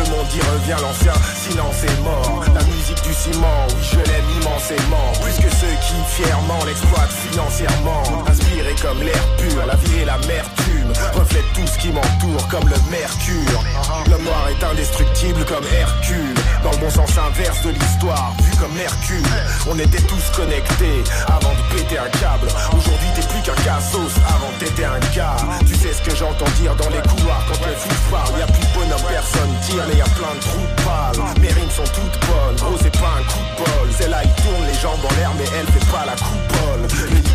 Les 0.00 0.06
types 0.06 0.16
m'ont 0.16 0.24
dit 0.24 0.40
reviens 0.40 0.76
l'ancien, 0.78 1.12
silence 1.34 1.84
est 1.84 2.02
mort. 2.02 2.44
La 2.54 2.62
musique 2.64 3.02
du 3.02 3.12
ciment, 3.12 3.66
oui 3.68 3.82
je 3.82 3.96
l'aime 3.96 4.30
immensément. 4.40 5.12
Plus 5.20 5.36
que 5.36 5.50
ceux 5.50 5.74
qui 5.84 6.22
fièrement 6.22 6.64
l'exploitent 6.64 7.12
financièrement. 7.28 8.02
Inspiré 8.26 8.74
comme 8.80 9.02
l'air 9.02 9.22
pur, 9.36 9.66
la 9.66 9.76
vie 9.76 10.02
et 10.02 10.04
l'amertume 10.04 10.69
reflètent 11.14 11.52
tout 11.54 11.66
ce 11.66 11.78
qui 11.78 11.88
m'entoure 11.92 12.48
comme 12.48 12.68
le 12.68 12.76
mercure. 12.90 13.64
L'homme 14.10 14.24
noir 14.24 14.48
est 14.48 14.64
indestructible 14.64 15.44
comme 15.44 15.64
Hercule. 15.72 16.34
Dans 16.62 16.70
le 16.72 16.78
bon 16.78 16.90
sens 16.90 17.10
inverse 17.18 17.62
de 17.62 17.70
l'histoire, 17.70 18.34
vu 18.42 18.56
comme 18.56 18.72
Mercure. 18.74 19.26
On 19.68 19.78
était 19.78 20.02
tous 20.02 20.24
connectés 20.36 21.04
avant 21.26 21.54
de 21.54 21.74
péter 21.74 21.98
un 21.98 22.10
câble. 22.18 22.48
Aujourd'hui 22.76 23.08
t'es 23.14 23.26
plus 23.26 23.42
qu'un 23.42 23.60
cassos 23.62 24.14
avant 24.28 24.52
t'étais 24.58 24.84
un 24.84 25.00
gars. 25.14 25.36
Tu 25.66 25.74
sais 25.74 25.92
ce 25.92 26.02
que 26.02 26.14
j'entends 26.14 26.50
dire 26.60 26.74
dans 26.76 26.90
les 26.90 27.02
couloirs 27.08 27.44
quand 27.48 27.66
le 27.66 27.74
fou 27.74 27.88
parle. 28.10 28.38
Y 28.38 28.42
a 28.42 28.46
plus 28.46 28.66
bonhomme, 28.74 29.06
personne 29.08 29.52
tire, 29.62 29.84
mais 29.88 29.96
y 29.96 30.02
a 30.02 30.10
plein 30.16 30.34
de 30.34 30.40
trous 30.40 30.70
balles. 30.84 31.24
Mes 31.40 31.48
rimes 31.48 31.70
sont 31.70 31.88
toutes 31.94 32.18
bonnes, 32.26 32.56
gros 32.56 32.78
c'est 32.80 32.96
pas 32.98 33.14
un 33.18 33.24
coup 33.24 33.44
de 33.44 33.64
bol. 33.64 33.88
C'est 33.98 34.08
là 34.08 34.22
ils 34.24 34.42
tournent 34.42 34.66
les 34.66 34.78
gens 34.78 34.90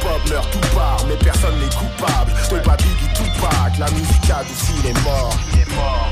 pop 0.06 0.30
meurt 0.30 0.52
tout 0.52 0.76
part, 0.76 1.04
mais 1.08 1.16
personne 1.16 1.58
n'est 1.60 1.76
coupable. 1.76 2.32
T'es 2.50 2.60
pas 2.62 2.78
Biggie 2.78 3.14
tout 3.16 3.42
pas, 3.42 3.70
la 3.80 3.90
musique 3.92 4.30
adoucit 4.30 4.82
les 4.84 4.94
morts. 5.02 5.38
Il 5.54 5.60
est 5.62 5.76
mort. 5.76 6.10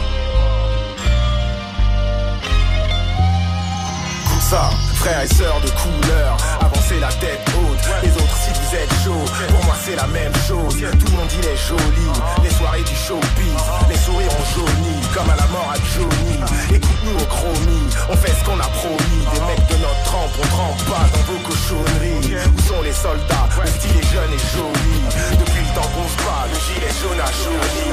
Comme 4.29 4.41
ça 4.41 4.92
frères 5.03 5.21
et 5.21 5.27
sœurs 5.27 5.59
de 5.59 5.69
couleur. 5.83 6.37
Avancez 6.61 6.99
la 6.99 7.11
tête 7.19 7.43
haute, 7.59 7.85
les 8.03 8.13
autres 8.15 8.37
si 8.39 8.51
vous 8.55 8.71
êtes 8.75 8.93
chaud. 9.03 9.25
Pour 9.49 9.63
moi 9.65 9.75
c'est 9.83 9.95
la 9.95 10.07
même 10.07 10.33
chose, 10.47 10.75
tout 10.79 11.11
le 11.11 11.17
monde 11.17 11.31
il 11.39 11.45
est 11.45 11.59
joli. 11.67 12.07
Les 12.43 12.49
soirées 12.49 12.83
du 12.83 12.95
showbiz, 12.95 13.63
les 13.89 13.97
sourires 13.97 14.31
ont 14.31 14.47
jauni, 14.55 14.95
comme 15.13 15.29
à 15.29 15.35
la 15.35 15.47
mort 15.47 15.69
à 15.75 15.77
Johnny. 15.91 16.39
Écoute-nous 16.71 17.17
au 17.19 17.25
chromie, 17.25 17.87
on 18.09 18.15
fait 18.15 18.31
ce 18.31 18.43
qu'on 18.45 18.59
a 18.59 18.69
promis. 18.79 19.23
Des 19.33 19.43
mecs 19.51 19.67
de 19.67 19.77
notre 19.83 20.03
trempe, 20.07 20.31
on 20.39 20.47
trempe 20.55 20.81
pas 20.87 21.05
dans 21.11 21.25
vos 21.27 21.41
cochonneries. 21.49 22.39
Où 22.55 22.61
sont 22.61 22.81
les 22.81 22.93
soldats, 22.93 23.47
le 23.59 23.67
style 23.67 23.97
est 23.99 24.07
jeune 24.07 24.31
et 24.31 24.43
joli. 24.55 24.95
Depuis 25.39 25.63
le 25.67 25.71
temps 25.75 25.89
qu'on 25.91 26.07
se 26.07 26.17
bat, 26.23 26.47
le 26.47 26.57
gilet 26.63 26.93
jaune 27.03 27.19
a 27.19 27.29
jauni. 27.43 27.91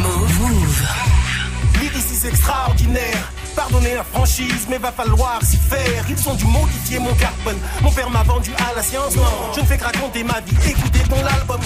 Move. 0.00 0.80
Lyriciste 1.80 2.24
extraordinaire. 2.24 3.39
Pardonnez 3.56 3.94
la 3.94 4.04
franchise, 4.04 4.66
mais 4.68 4.78
va 4.78 4.92
falloir 4.92 5.40
s'y 5.42 5.56
faire. 5.56 6.04
Ils 6.08 6.18
sont 6.18 6.34
du 6.34 6.44
modifié, 6.46 6.98
mon 6.98 7.14
carbone. 7.14 7.58
Mon 7.82 7.90
père 7.90 8.10
m'a 8.10 8.22
vendu 8.22 8.52
à 8.70 8.74
la 8.74 8.82
science. 8.82 9.16
Non, 9.16 9.22
je 9.54 9.60
ne 9.60 9.66
fais 9.66 9.76
que 9.76 9.84
raconter 9.84 10.24
ma 10.24 10.40
vie. 10.40 10.56
Écoutez 10.70 11.00
ton 11.08 11.24
album. 11.24 11.60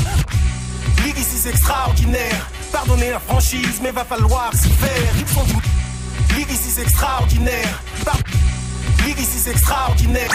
Lyriciste 1.04 1.46
extraordinaire. 1.46 2.50
Pardonnez 2.72 3.10
la 3.10 3.20
franchise, 3.20 3.80
mais 3.82 3.90
va 3.90 4.04
falloir 4.04 4.50
s'y 4.54 4.70
faire. 4.70 5.12
Ils 5.18 5.52
du 5.52 6.34
lyriciste 6.36 6.78
extraordinaire. 6.78 7.82
Par... 8.04 8.16
Lyriciste 9.04 9.48
extraordinaire. 9.48 10.30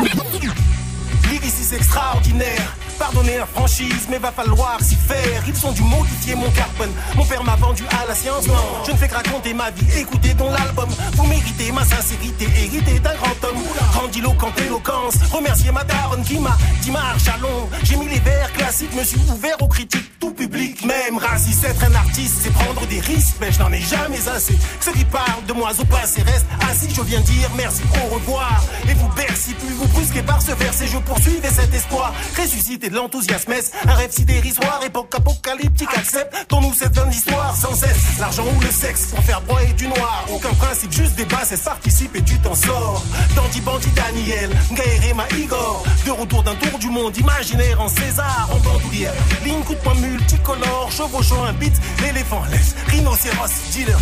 Lyriciste 1.30 1.74
extraordinaire. 1.74 2.76
Pardonnez 3.00 3.38
la 3.38 3.46
franchise, 3.46 4.08
mais 4.10 4.18
va 4.18 4.32
falloir 4.32 4.78
s'y 4.82 4.96
faire. 4.96 5.42
Ils 5.48 5.56
sont 5.56 5.72
du 5.72 5.82
modifié, 5.82 6.36
mon 6.36 6.50
carbone. 6.52 6.92
Mon 7.16 7.26
père 7.26 7.44
m'a 7.44 7.56
vendu 7.56 7.84
à 7.90 8.06
la 8.06 8.14
science. 8.14 8.46
Non, 8.46 8.54
je 8.86 8.92
ne 8.92 8.98
fais 8.98 9.08
que 9.08 9.16
raconter 9.16 9.54
ma 9.54 9.72
vie. 9.72 9.86
Écoutez 9.98 10.36
ton 10.36 10.52
l'album. 10.52 10.90
Vous 11.14 11.26
méritez 11.26 11.72
ma 11.72 11.86
sincérité, 11.86 12.46
hérité 12.58 13.00
d'un 13.00 13.16
grand 13.16 13.50
homme. 13.50 13.64
Grandiloquente 13.94 14.60
éloquence. 14.60 15.16
Remerciez 15.32 15.72
ma 15.72 15.84
daronne 15.86 16.24
qui 16.24 16.38
m'a 16.40 16.58
dit 16.82 16.92
marche 16.92 17.28
à 17.30 17.38
long. 17.38 17.70
J'ai 17.84 17.96
mis 17.96 18.10
les 18.10 18.20
vers 18.20 18.52
classiques, 18.54 18.94
me 18.94 19.04
suis 19.04 19.22
ouvert 19.32 19.62
aux 19.62 19.68
critiques. 19.68 20.20
Tout 20.20 20.32
public, 20.32 20.84
même 20.84 21.18
raciste, 21.18 21.64
être 21.64 21.84
un 21.86 21.96
artiste, 21.96 22.40
c'est 22.42 22.52
prendre 22.52 22.86
des 22.88 23.00
risques. 23.00 23.38
Mais 23.40 23.52
je 23.52 23.60
n'en 23.60 23.72
ai 23.72 23.80
jamais 23.80 24.28
assez. 24.28 24.58
Ceux 24.82 24.92
qui 24.92 25.06
parlent 25.06 25.46
de 25.48 25.54
moi 25.54 25.72
au 25.80 25.86
passé 25.86 26.22
restent 26.22 26.46
assis. 26.70 26.94
Je 26.94 27.02
viens 27.02 27.22
dire 27.22 27.50
merci, 27.56 27.82
au 28.04 28.16
revoir. 28.16 28.62
Et 28.90 28.94
vous 28.94 29.08
Bercy, 29.16 29.54
plus 29.54 29.74
vous 29.74 29.88
brusquez 29.88 30.22
par 30.22 30.42
ce 30.42 30.52
verset. 30.52 30.88
Je 30.88 30.98
poursuivais 30.98 31.50
cet 31.50 31.74
espoir. 31.74 32.14
Ressuscité 32.38 32.89
de 32.90 32.96
l'enthousiasme, 32.96 33.54
un 33.88 33.94
rêve 33.94 34.12
si 34.12 34.26
dérisoire, 34.26 34.82
époque 34.86 35.14
apocalyptique, 35.16 35.90
accepte, 35.96 36.36
nous 36.52 36.74
cette 36.74 37.00
histoire 37.12 37.56
sans 37.56 37.74
cesse, 37.74 38.20
l'argent 38.20 38.44
ou 38.56 38.60
le 38.60 38.72
sexe, 38.72 39.08
pour 39.08 39.24
faire 39.24 39.42
broyer 39.42 39.74
du 39.74 39.88
noir, 39.88 40.26
aucun 40.34 40.54
principe, 40.56 40.92
juste 40.92 41.16
des 41.16 41.26
bases, 41.26 41.56
participe 41.64 42.16
et 42.16 42.22
tu 42.24 42.38
t'en 42.40 42.56
sors. 42.56 43.04
Dandy 43.36 43.62
Bandit 43.62 43.92
Daniel, 43.92 44.50
Gaërema 44.72 45.26
Igor, 45.38 45.84
de 46.06 46.12
retour 46.12 46.44
d'un 46.44 46.56
tour 46.56 46.80
du 46.80 46.90
monde 46.90 47.16
imaginaire 47.18 47.80
en 47.82 47.88
César, 47.88 48.50
en 48.52 48.60
bandoulière, 48.60 49.14
ligne 49.44 49.62
coup 49.64 49.76
de 49.76 49.80
poing 49.80 49.96
multicolore, 49.96 50.92
chevauchant 50.92 51.44
un 51.46 51.54
beat, 51.54 51.74
l'éléphant 52.02 52.42
laisse, 52.52 52.76
rhinocéros, 52.88 53.72
dealer. 53.74 53.98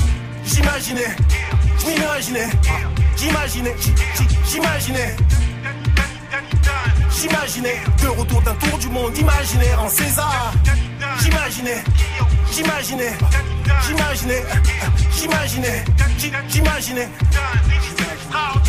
J'imaginais, 0.46 1.16
j'imaginais, 1.80 2.50
j'imaginais, 3.18 3.76
j'imaginais. 4.50 5.16
J'imaginais, 7.20 7.82
de 8.04 8.08
retour 8.10 8.42
d'un 8.44 8.54
tour 8.54 8.78
du 8.78 8.90
monde 8.90 9.18
imaginaire 9.18 9.82
en 9.82 9.90
César. 9.90 10.54
J'imaginais, 11.20 11.84
j'imaginais, 12.54 13.18
j'imaginais, 13.88 14.44
j'imaginais, 15.20 15.86
j'imaginais. 16.48 17.10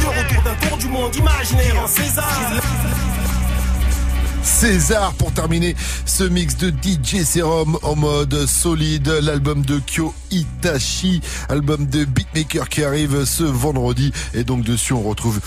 De 0.00 0.06
retour 0.06 0.42
d'un 0.42 0.68
tour 0.68 0.78
du 0.78 0.88
monde 0.88 1.14
imaginaire 1.14 1.82
en 1.82 1.86
César. 1.86 2.32
César 4.42 5.12
pour 5.14 5.30
terminer 5.32 5.76
ce 6.06 6.24
mix 6.24 6.56
de 6.56 6.70
DJ 6.70 7.24
Serum 7.24 7.78
en 7.82 7.96
mode 7.96 8.46
solide, 8.46 9.08
l'album 9.22 9.62
de 9.62 9.78
Kyo 9.78 10.14
Itachi, 10.30 11.20
album 11.50 11.86
de 11.86 12.06
beatmaker 12.06 12.70
qui 12.70 12.82
arrive 12.82 13.26
ce 13.26 13.44
vendredi 13.44 14.10
et 14.32 14.42
donc 14.42 14.64
dessus 14.64 14.94
on 14.94 15.02
retrouve 15.02 15.38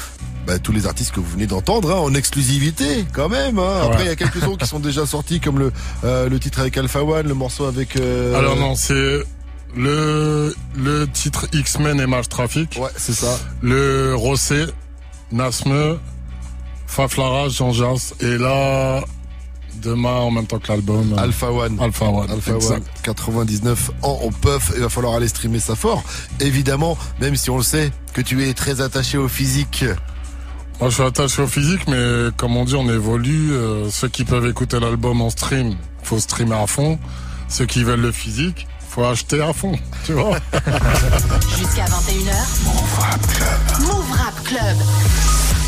bah, 0.45 0.59
tous 0.59 0.71
les 0.71 0.87
artistes 0.87 1.11
que 1.11 1.19
vous 1.19 1.29
venez 1.31 1.47
d'entendre 1.47 1.91
hein, 1.91 1.99
en 1.99 2.13
exclusivité 2.13 3.05
quand 3.13 3.29
même. 3.29 3.59
Hein. 3.59 3.81
Après 3.83 4.03
il 4.03 4.07
y 4.07 4.11
a 4.11 4.15
quelques 4.15 4.39
sons 4.39 4.55
qui 4.55 4.67
sont 4.67 4.79
déjà 4.79 5.05
sortis 5.05 5.39
comme 5.39 5.59
le 5.59 5.71
euh, 6.03 6.29
le 6.29 6.39
titre 6.39 6.59
avec 6.59 6.77
Alpha 6.77 7.03
One, 7.03 7.27
le 7.27 7.33
morceau 7.33 7.65
avec. 7.65 7.95
Euh... 7.95 8.37
Alors 8.37 8.55
non 8.55 8.75
c'est 8.75 9.23
le 9.75 10.55
le 10.75 11.07
titre 11.07 11.47
X-Men 11.53 11.99
et 11.99 12.07
Mars 12.07 12.29
Traffic. 12.29 12.77
Ouais 12.81 12.89
c'est 12.97 13.13
ça. 13.13 13.39
Le 13.61 14.15
Rossé, 14.15 14.65
Nasme, 15.31 15.99
Faflara, 16.87 17.49
Jean 17.49 17.71
Jas 17.71 18.13
et 18.19 18.37
là 18.37 19.01
demain 19.81 20.15
en 20.15 20.31
même 20.31 20.47
temps 20.47 20.59
que 20.59 20.67
l'album. 20.67 21.15
Alpha 21.17 21.51
One. 21.51 21.79
Alpha 21.79 22.05
One. 22.05 22.29
Alpha 22.29 22.53
One. 22.53 22.83
99 23.03 23.91
ans 24.03 24.19
en 24.23 24.29
puff. 24.29 24.71
Il 24.75 24.81
va 24.81 24.89
falloir 24.89 25.15
aller 25.15 25.27
streamer 25.27 25.59
ça 25.59 25.75
fort. 25.75 26.03
Évidemment, 26.39 26.97
même 27.19 27.35
si 27.35 27.49
on 27.49 27.57
le 27.57 27.63
sait 27.63 27.91
que 28.13 28.21
tu 28.21 28.43
es 28.47 28.53
très 28.53 28.81
attaché 28.81 29.17
au 29.17 29.27
physique. 29.27 29.85
Moi, 30.81 30.89
je 30.89 30.95
suis 30.95 31.03
attaché 31.03 31.43
au 31.43 31.47
physique, 31.47 31.87
mais 31.87 32.31
comme 32.37 32.57
on 32.57 32.65
dit, 32.65 32.73
on 32.73 32.89
évolue. 32.89 33.53
Euh, 33.53 33.91
ceux 33.91 34.07
qui 34.07 34.25
peuvent 34.25 34.47
écouter 34.47 34.79
l'album 34.79 35.21
en 35.21 35.29
stream, 35.29 35.75
faut 36.01 36.17
streamer 36.19 36.55
à 36.55 36.65
fond. 36.65 36.97
Ceux 37.49 37.67
qui 37.67 37.83
veulent 37.83 38.01
le 38.01 38.11
physique, 38.11 38.67
faut 38.89 39.03
acheter 39.03 39.43
à 39.43 39.53
fond, 39.53 39.77
tu 40.05 40.13
vois. 40.13 40.37
Jusqu'à 41.55 41.85
21h. 41.85 42.33
Move 42.65 42.99
Rap 42.99 43.27
Club. 43.27 43.87
Move 43.87 44.11
Rap 44.11 44.43
Club. 44.43 44.77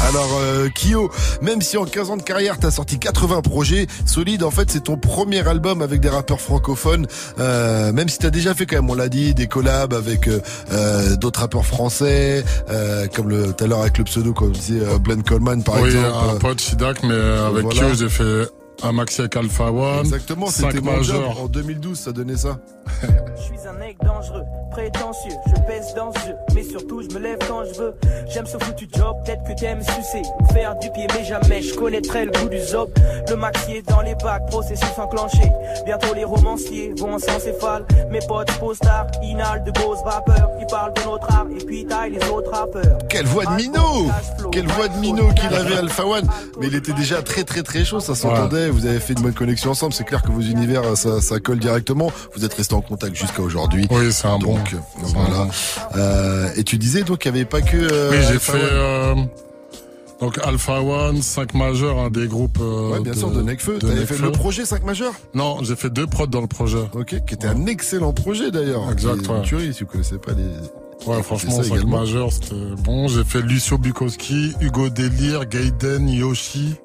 Alors 0.01 0.37
euh, 0.39 0.69
Kyo, 0.69 1.11
même 1.41 1.61
si 1.61 1.77
en 1.77 1.85
15 1.85 2.09
ans 2.09 2.17
de 2.17 2.23
carrière 2.23 2.57
t'as 2.59 2.71
sorti 2.71 2.99
80 2.99 3.41
projets, 3.41 3.87
Solide 4.05 4.43
en 4.43 4.51
fait 4.51 4.69
c'est 4.69 4.83
ton 4.83 4.97
premier 4.97 5.47
album 5.47 5.81
avec 5.81 6.01
des 6.01 6.09
rappeurs 6.09 6.41
francophones, 6.41 7.07
euh, 7.39 7.91
même 7.93 8.09
si 8.09 8.17
t'as 8.17 8.29
déjà 8.29 8.53
fait 8.53 8.65
quand 8.65 8.75
même, 8.75 8.89
on 8.89 8.95
l'a 8.95 9.09
dit, 9.09 9.33
des 9.33 9.47
collabs 9.47 9.93
avec 9.93 10.27
euh, 10.27 10.41
euh 10.71 11.15
d'autres 11.15 11.41
rappeurs 11.41 11.65
français, 11.65 12.43
euh, 12.69 13.07
comme 13.13 13.29
le 13.29 13.53
tout 13.53 13.63
à 13.63 13.67
l'heure 13.67 13.81
avec 13.81 13.97
le 13.97 14.03
pseudo 14.03 14.33
comme 14.33 14.51
disait 14.51 14.79
euh, 14.79 14.97
Glenn 14.97 15.23
Coleman 15.23 15.63
par 15.63 15.81
oui, 15.81 15.89
exemple. 15.89 16.35
un 16.35 16.39
pote 16.39 16.61
Sidak, 16.61 17.03
mais 17.03 17.13
avec 17.13 17.63
voilà. 17.63 17.81
Kyo 17.81 17.95
j'ai 17.95 18.09
fait 18.09 18.49
un 18.81 18.91
maxi 18.91 19.21
avec 19.21 19.35
Alpha 19.35 19.71
One. 19.71 19.99
Exactement, 19.99 20.47
cinq 20.47 20.71
c'était 20.71 20.81
mon 20.81 21.01
job 21.03 21.15
majeurs. 21.21 21.41
en 21.41 21.47
12 21.47 21.99
ça 21.99 22.11
donnait 22.11 22.37
ça. 22.37 22.57
Je 23.35 23.41
suis 23.41 23.67
un 23.67 23.73
mec 23.73 23.97
dangereux, 24.03 24.43
prétentieux, 24.71 25.31
je 25.47 25.61
pèse 25.61 25.93
dans 25.95 26.11
ce 26.13 26.19
jeu, 26.27 26.35
mais 26.55 26.63
surtout 26.63 27.01
je 27.01 27.13
me 27.15 27.19
lève 27.21 27.37
quand 27.47 27.63
je 27.65 27.79
veux. 27.79 27.95
J'aime 28.27 28.45
ce 28.45 28.57
foutu 28.57 28.87
job, 28.95 29.15
peut-être 29.25 29.43
que 29.43 29.59
t'aimes 29.59 29.81
sucer 29.81 30.21
ou 30.39 30.53
faire 30.53 30.77
du 30.79 30.89
pied, 30.91 31.07
mais 31.15 31.23
jamais 31.23 31.61
je 31.61 31.73
connaîtrai 31.75 32.25
le 32.25 32.31
goût 32.31 32.49
du 32.49 32.59
zob. 32.59 32.89
Le 33.29 33.35
maxi 33.35 33.73
est 33.77 33.89
dans 33.89 34.01
les 34.01 34.15
bacs, 34.15 34.45
processus 34.47 34.97
enclenché. 34.97 35.51
Bientôt 35.85 36.13
les 36.13 36.23
romanciers 36.25 36.93
vont 36.97 37.15
en 37.15 37.19
céphale. 37.19 37.85
Mes 38.09 38.19
potes 38.27 38.51
postars, 38.59 39.07
inhalent 39.21 39.63
de 39.65 39.71
grosses 39.71 40.03
vapeurs 40.03 40.49
qui 40.59 40.65
parlent 40.67 40.93
de 40.93 41.01
notre 41.03 41.31
art 41.31 41.47
et 41.49 41.63
puis 41.65 41.85
taillent 41.85 42.11
les 42.19 42.29
autres 42.29 42.51
rappeurs. 42.51 42.97
Quelle 43.09 43.25
voix 43.25 43.45
de 43.45 43.55
Mino 43.55 44.07
Quelle 44.51 44.67
voix 44.67 44.87
de 44.87 44.97
Mino 44.99 45.29
qu'il 45.33 45.53
avait 45.53 45.75
Alpha 45.77 46.05
One 46.05 46.27
Mais 46.59 46.67
il 46.67 46.75
était 46.75 46.93
déjà 46.93 47.21
très 47.21 47.43
très 47.43 47.63
très 47.63 47.83
chaud, 47.85 47.99
ça 47.99 48.15
s'entendait, 48.15 48.62
vous 48.69 48.85
avez 48.85 48.99
fait 48.99 49.13
une 49.13 49.21
bonne 49.21 49.33
connexion 49.33 49.71
ensemble, 49.71 49.93
c'est 49.93 50.03
clair 50.03 50.21
que 50.21 50.31
vos 50.31 50.41
univers 50.41 50.95
ça, 50.97 51.21
ça 51.21 51.39
colle 51.39 51.59
directement, 51.59 52.11
vous 52.35 52.43
êtes 52.45 52.53
restés 52.53 52.73
en 52.75 52.81
contact 52.81 53.15
jusqu'à 53.15 53.41
aujourd'hui. 53.41 53.87
Oui, 53.91 54.11
c'est 54.11 54.27
un 54.27 54.37
bon. 54.39 54.57
Voilà. 54.97 55.47
Euh, 55.95 56.49
et 56.55 56.63
tu 56.63 56.77
disais 56.77 57.03
donc 57.03 57.19
qu'il 57.19 57.31
n'y 57.31 57.39
avait 57.39 57.45
pas 57.49 57.61
que 57.61 57.77
euh, 57.77 58.11
Oui, 58.11 58.17
j'ai 58.31 58.39
fait 58.39 58.53
euh, 58.61 59.15
donc 60.21 60.37
Alpha 60.43 60.81
One, 60.81 61.21
5 61.21 61.53
majeurs, 61.53 61.97
un 61.99 62.09
des 62.09 62.27
groupes. 62.27 62.59
euh, 62.61 62.91
Ouais, 62.91 62.99
bien 63.01 63.13
sûr, 63.13 63.29
de 63.31 63.41
Necfeu. 63.41 63.77
de 63.79 63.87
T'avais 63.87 64.05
fait 64.05 64.17
le 64.21 64.31
projet 64.31 64.65
5 64.65 64.83
majeurs 64.85 65.13
Non, 65.33 65.57
j'ai 65.63 65.75
fait 65.75 65.89
deux 65.89 66.07
prods 66.07 66.27
dans 66.27 66.41
le 66.41 66.47
projet. 66.47 66.77
Ok, 66.93 67.15
qui 67.25 67.33
était 67.33 67.47
un 67.47 67.65
excellent 67.65 68.13
projet 68.13 68.49
d'ailleurs. 68.51 68.89
Exact, 68.91 69.27
ouais. 69.27 69.41
tuerie, 69.41 69.73
si 69.73 69.81
vous 69.83 69.89
connaissez 69.89 70.17
pas 70.17 70.31
les. 70.33 70.43
Ouais, 71.07 71.21
franchement, 71.21 71.57
fait 71.57 71.63
ça 71.63 71.69
5 71.69 71.75
également. 71.75 71.99
majeurs, 71.99 72.31
c'était 72.31 72.55
bon. 72.83 73.09
J'ai 73.09 73.25
fait 73.25 73.41
Lucio 73.41 73.77
Bukowski, 73.77 74.53
Hugo 74.61 74.87
Delir, 74.89 75.45
Gaiden, 75.45 76.07
Yoshi. 76.07 76.75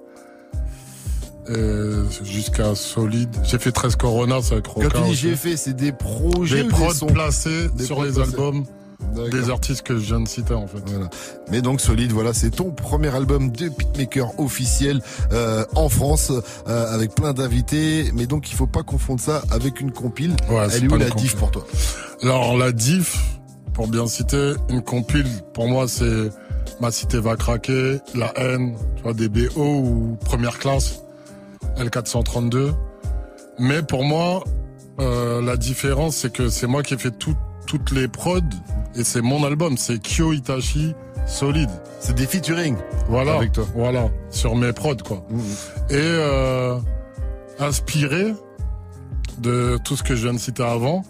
Euh, 1.50 2.04
Jusqu'à 2.22 2.74
Solide. 2.74 3.34
J'ai 3.44 3.58
fait 3.58 3.72
13 3.72 3.96
Corona, 3.96 4.40
c'est 4.42 4.54
avec 4.54 4.66
Roca. 4.66 4.88
Quand 4.92 5.02
tu 5.02 5.08
dis 5.10 5.14
j'ai 5.14 5.36
fait, 5.36 5.56
c'est 5.56 5.74
des 5.74 5.92
projets 5.92 6.62
Des 6.62 6.68
prods 6.68 7.06
placés 7.12 7.68
Des 7.74 7.84
sur 7.84 8.02
les 8.04 8.12
placés. 8.12 8.30
albums 8.34 8.64
des 9.30 9.48
artistes 9.48 9.82
que 9.82 9.94
je 9.94 10.00
viens 10.06 10.20
de 10.20 10.28
citer, 10.28 10.54
en 10.54 10.66
fait. 10.66 10.82
Voilà. 10.86 11.08
Mais 11.50 11.62
donc 11.62 11.80
solide, 11.80 12.12
voilà, 12.12 12.34
c'est 12.34 12.50
ton 12.50 12.72
premier 12.72 13.08
album 13.14 13.50
de 13.50 13.68
beatmaker 13.68 14.38
officiel 14.40 15.00
euh, 15.32 15.64
en 15.76 15.88
France 15.88 16.32
euh, 16.68 16.94
avec 16.94 17.14
plein 17.14 17.32
d'invités. 17.32 18.10
Mais 18.12 18.26
donc 18.26 18.50
il 18.50 18.54
faut 18.54 18.66
pas 18.66 18.82
confondre 18.82 19.20
ça 19.20 19.42
avec 19.50 19.80
une 19.80 19.92
compile. 19.92 20.34
Ouais, 20.50 20.66
Elle 20.74 20.84
est 20.84 20.92
où 20.92 20.96
la 20.96 21.10
diff 21.10 21.36
pour 21.36 21.50
toi? 21.50 21.64
Alors, 22.22 22.56
la 22.58 22.72
diff, 22.72 23.16
pour 23.72 23.86
bien 23.88 24.06
citer, 24.08 24.54
une 24.68 24.82
compile, 24.82 25.26
pour 25.54 25.68
moi, 25.68 25.86
c'est 25.88 26.30
Ma 26.80 26.90
cité 26.92 27.18
va 27.18 27.34
craquer, 27.36 27.98
La 28.14 28.32
haine, 28.36 28.74
tu 28.96 29.02
vois, 29.04 29.14
des 29.14 29.28
BO 29.28 29.48
ou 29.56 30.16
première 30.24 30.58
classe, 30.58 31.00
L432. 31.78 32.72
Mais 33.58 33.82
pour 33.82 34.04
moi, 34.04 34.44
euh, 35.00 35.42
la 35.42 35.56
différence, 35.56 36.16
c'est 36.16 36.32
que 36.32 36.48
c'est 36.48 36.66
moi 36.66 36.82
qui 36.82 36.94
ai 36.94 36.98
fait 36.98 37.10
tout- 37.10 37.36
toutes 37.66 37.90
les 37.92 38.08
prods 38.08 38.40
et 38.94 39.04
c'est 39.04 39.20
mon 39.20 39.44
album. 39.44 39.76
C'est 39.76 39.98
Kyo 39.98 40.32
Itachi, 40.32 40.94
solide. 41.26 41.70
C'est 42.00 42.14
des 42.14 42.26
featuring. 42.26 42.76
Voilà. 43.08 43.34
Avec 43.34 43.52
toi. 43.52 43.66
Voilà. 43.74 44.08
Sur 44.30 44.54
mes 44.56 44.72
prods, 44.72 44.96
quoi. 45.04 45.24
Et 45.90 45.94
euh, 45.96 46.78
inspiré 47.58 48.34
de 49.38 49.78
tout 49.84 49.96
ce 49.96 50.02
que 50.02 50.14
je 50.14 50.22
viens 50.24 50.34
de 50.34 50.38
citer 50.38 50.62
avant, 50.64 51.02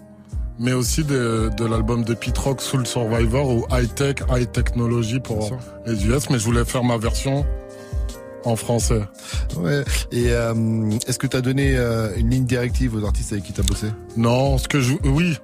mais 0.59 0.73
aussi 0.73 1.03
de, 1.03 1.49
de 1.55 1.65
l'album 1.65 2.03
de 2.03 2.13
Pete 2.13 2.37
Rock 2.37 2.61
Soul 2.61 2.85
Survivor 2.85 3.47
ou 3.49 3.65
High 3.71 3.93
Tech, 3.95 4.15
High 4.29 4.51
Technology 4.51 5.19
pour 5.19 5.49
les 5.85 6.05
US, 6.07 6.29
mais 6.29 6.37
je 6.39 6.43
voulais 6.45 6.65
faire 6.65 6.83
ma 6.83 6.97
version 6.97 7.45
en 8.45 8.55
français. 8.55 9.01
Ouais. 9.57 9.83
Et 10.11 10.27
euh, 10.29 10.89
est-ce 11.07 11.19
que 11.19 11.27
tu 11.27 11.37
as 11.37 11.41
donné 11.41 11.75
euh, 11.75 12.15
une 12.17 12.29
ligne 12.29 12.45
directive 12.45 12.95
aux 12.95 13.05
artistes 13.05 13.31
avec 13.31 13.45
qui 13.45 13.53
tu 13.53 13.61
as 13.61 13.63
bossé? 13.63 13.87
Non, 14.17 14.57
ce 14.57 14.67
que 14.67 14.79
je, 14.79 14.93
oui, 15.05 15.37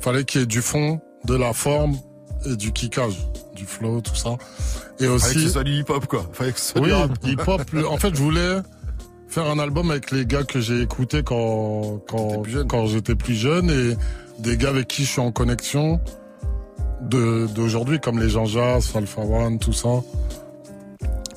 fallait 0.00 0.24
qu'il 0.24 0.40
y 0.40 0.44
ait 0.44 0.46
du 0.46 0.62
fond, 0.62 1.00
de 1.24 1.34
la 1.34 1.52
forme 1.52 1.96
et 2.46 2.56
du 2.56 2.72
kickage, 2.72 3.18
du 3.54 3.64
flow, 3.64 4.00
tout 4.00 4.14
ça. 4.14 4.36
Et 5.00 5.06
aussi. 5.06 5.26
Fallait 5.26 5.34
que 5.34 5.40
ce 5.40 5.48
soit 5.48 5.64
du 5.64 5.72
hip-hop, 5.72 6.06
quoi. 6.06 6.28
Fallait 6.32 6.52
que 6.52 6.60
ce 6.60 6.72
soit 6.72 6.80
Oui, 6.80 6.92
hip-hop. 7.24 7.62
En 7.88 7.96
fait, 7.96 8.14
je 8.14 8.22
voulais 8.22 8.58
faire 9.28 9.46
un 9.46 9.58
album 9.58 9.90
avec 9.90 10.10
les 10.10 10.26
gars 10.26 10.44
que 10.44 10.60
j'ai 10.60 10.80
écoutés 10.80 11.24
quand 11.24 12.00
quand 12.08 12.44
quand 12.68 12.86
j'étais 12.86 13.16
plus 13.16 13.34
jeune 13.34 13.68
et 13.68 13.96
des 14.38 14.56
gars 14.56 14.68
avec 14.68 14.86
qui 14.86 15.04
je 15.04 15.10
suis 15.10 15.20
en 15.20 15.32
connexion 15.32 16.00
de 17.00 17.46
d'aujourd'hui, 17.48 17.98
comme 18.00 18.20
les 18.20 18.28
Jean 18.28 18.46
Jas, 18.46 18.92
Alpha 18.94 19.22
One, 19.22 19.58
tout 19.58 19.72
ça. 19.72 19.88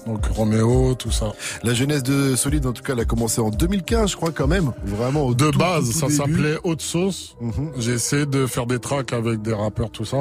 Donc 0.07 0.25
Roméo, 0.27 0.95
tout 0.95 1.11
ça. 1.11 1.33
La 1.63 1.73
jeunesse 1.73 2.01
de 2.01 2.35
Solide, 2.37 2.65
en 2.65 2.71
tout 2.71 2.81
cas, 2.81 2.93
elle 2.93 3.01
a 3.01 3.05
commencé 3.05 3.41
en 3.41 3.49
2015, 3.49 4.11
je 4.11 4.15
crois, 4.15 4.31
quand 4.31 4.47
même. 4.47 4.71
Vraiment 4.85 5.25
au 5.25 5.33
De 5.33 5.51
tout, 5.51 5.59
base, 5.59 5.85
tout, 5.85 5.91
tout 5.91 5.99
ça. 5.99 6.05
Mhm. 6.07 6.11
s'appelait 6.13 6.57
Haute 6.63 6.81
Sauce. 6.81 7.35
J'ai 7.77 7.91
essayé 7.91 8.25
de 8.25 8.47
faire 8.47 8.65
des 8.65 8.79
tracks 8.79 9.11
avec 9.11 9.41
des 9.41 9.53
rappeurs, 9.53 9.91
tout 9.91 10.05
ça. 10.05 10.17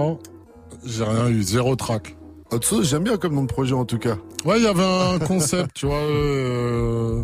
J'ai 0.85 1.05
rien 1.05 1.29
eu, 1.29 1.41
zéro 1.43 1.77
track. 1.77 2.17
Haute 2.51 2.65
Sauce, 2.65 2.89
j'aime 2.89 3.05
bien 3.05 3.17
comme 3.17 3.35
nom 3.35 3.43
de 3.43 3.49
projet, 3.53 3.75
en 3.75 3.85
tout 3.85 3.99
cas. 3.99 4.17
Ouais, 4.45 4.59
il 4.59 4.65
y 4.65 4.69
avait 4.69 4.83
un 4.85 5.19
concept, 5.27 5.71
tu 5.75 5.87
vois. 5.87 5.97
Euh, 5.97 7.23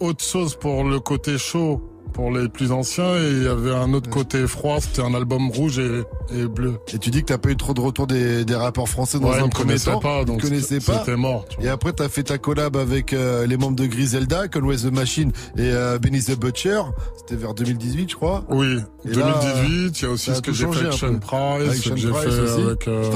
haute 0.00 0.22
sauce 0.22 0.54
pour 0.54 0.84
le 0.84 1.00
côté 1.00 1.36
chaud, 1.38 1.82
pour 2.14 2.30
les 2.30 2.48
plus 2.48 2.72
anciens, 2.72 3.16
et 3.16 3.28
il 3.30 3.42
y 3.42 3.48
avait 3.48 3.72
un 3.74 3.92
autre 3.92 4.08
côté 4.08 4.46
froid, 4.46 4.78
c'était 4.80 5.02
un 5.02 5.12
album 5.14 5.50
rouge 5.50 5.78
et, 5.78 6.02
et 6.34 6.46
bleu. 6.46 6.74
Et 6.94 6.98
tu 6.98 7.10
dis 7.10 7.20
que 7.20 7.26
t'as 7.26 7.38
pas 7.38 7.50
eu 7.50 7.56
trop 7.56 7.74
de 7.74 7.80
retour 7.80 8.06
des, 8.06 8.44
des 8.44 8.54
rappeurs 8.54 8.88
français 8.88 9.18
dans 9.18 9.28
Ouais, 9.30 9.40
un 9.40 9.48
premier 9.48 9.78
temps. 9.78 9.98
pas, 9.98 10.24
donc 10.24 10.38
te 10.40 10.46
connaissaient 10.46 10.78
pas. 10.80 11.00
c'était 11.00 11.16
mort, 11.16 11.44
tu 11.48 11.62
Et 11.64 11.68
après, 11.68 11.92
t'as 11.92 12.08
fait 12.08 12.22
ta 12.22 12.38
collab 12.38 12.76
avec 12.76 13.12
euh, 13.12 13.46
les 13.46 13.56
membres 13.56 13.76
de 13.76 13.86
Griselda, 13.86 14.48
Conway 14.48 14.76
the 14.76 14.92
Machine 14.92 15.32
et 15.58 15.70
euh, 15.72 15.98
Benny 15.98 16.22
the 16.22 16.38
Butcher. 16.38 16.80
C'était 17.18 17.36
vers 17.36 17.52
2018, 17.54 18.10
je 18.10 18.16
crois. 18.16 18.44
Oui, 18.48 18.76
Et 19.04 19.14
là, 19.14 19.34
2018, 19.66 20.00
il 20.00 20.04
y 20.04 20.08
a 20.08 20.10
aussi 20.12 20.34
ce 20.34 20.40
que 20.40 20.52
j'ai 20.52 20.66
fait 20.68 20.80
avec 20.86 20.92
Sean. 20.94 21.18
Price, 21.18 21.82
ce 21.82 21.88
que 21.90 21.96
j'ai 21.96 22.12
fait 22.12 22.26
aussi. 22.28 22.62
avec... 22.62 22.88
euh, 22.88 23.10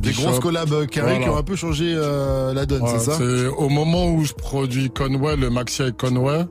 des 0.00 0.08
Bishop. 0.10 0.22
grosses 0.24 0.40
collabs 0.40 0.72
euh, 0.72 0.86
carrées 0.86 1.20
qui 1.20 1.28
ont 1.28 1.36
un 1.36 1.42
peu 1.44 1.54
changé 1.54 1.92
euh, 1.96 2.52
la 2.54 2.66
donne, 2.66 2.82
Ouais, 2.82 2.88
c'est 2.98 3.10
ça 3.10 3.18
C'est 3.18 3.46
au 3.46 3.68
moment 3.68 4.10
où 4.10 4.24
je 4.24 4.32
produis 4.32 4.90
Conway, 4.90 5.36
le 5.36 5.48
maxi 5.48 5.82
avec 5.82 5.96
Conway, 5.96 6.44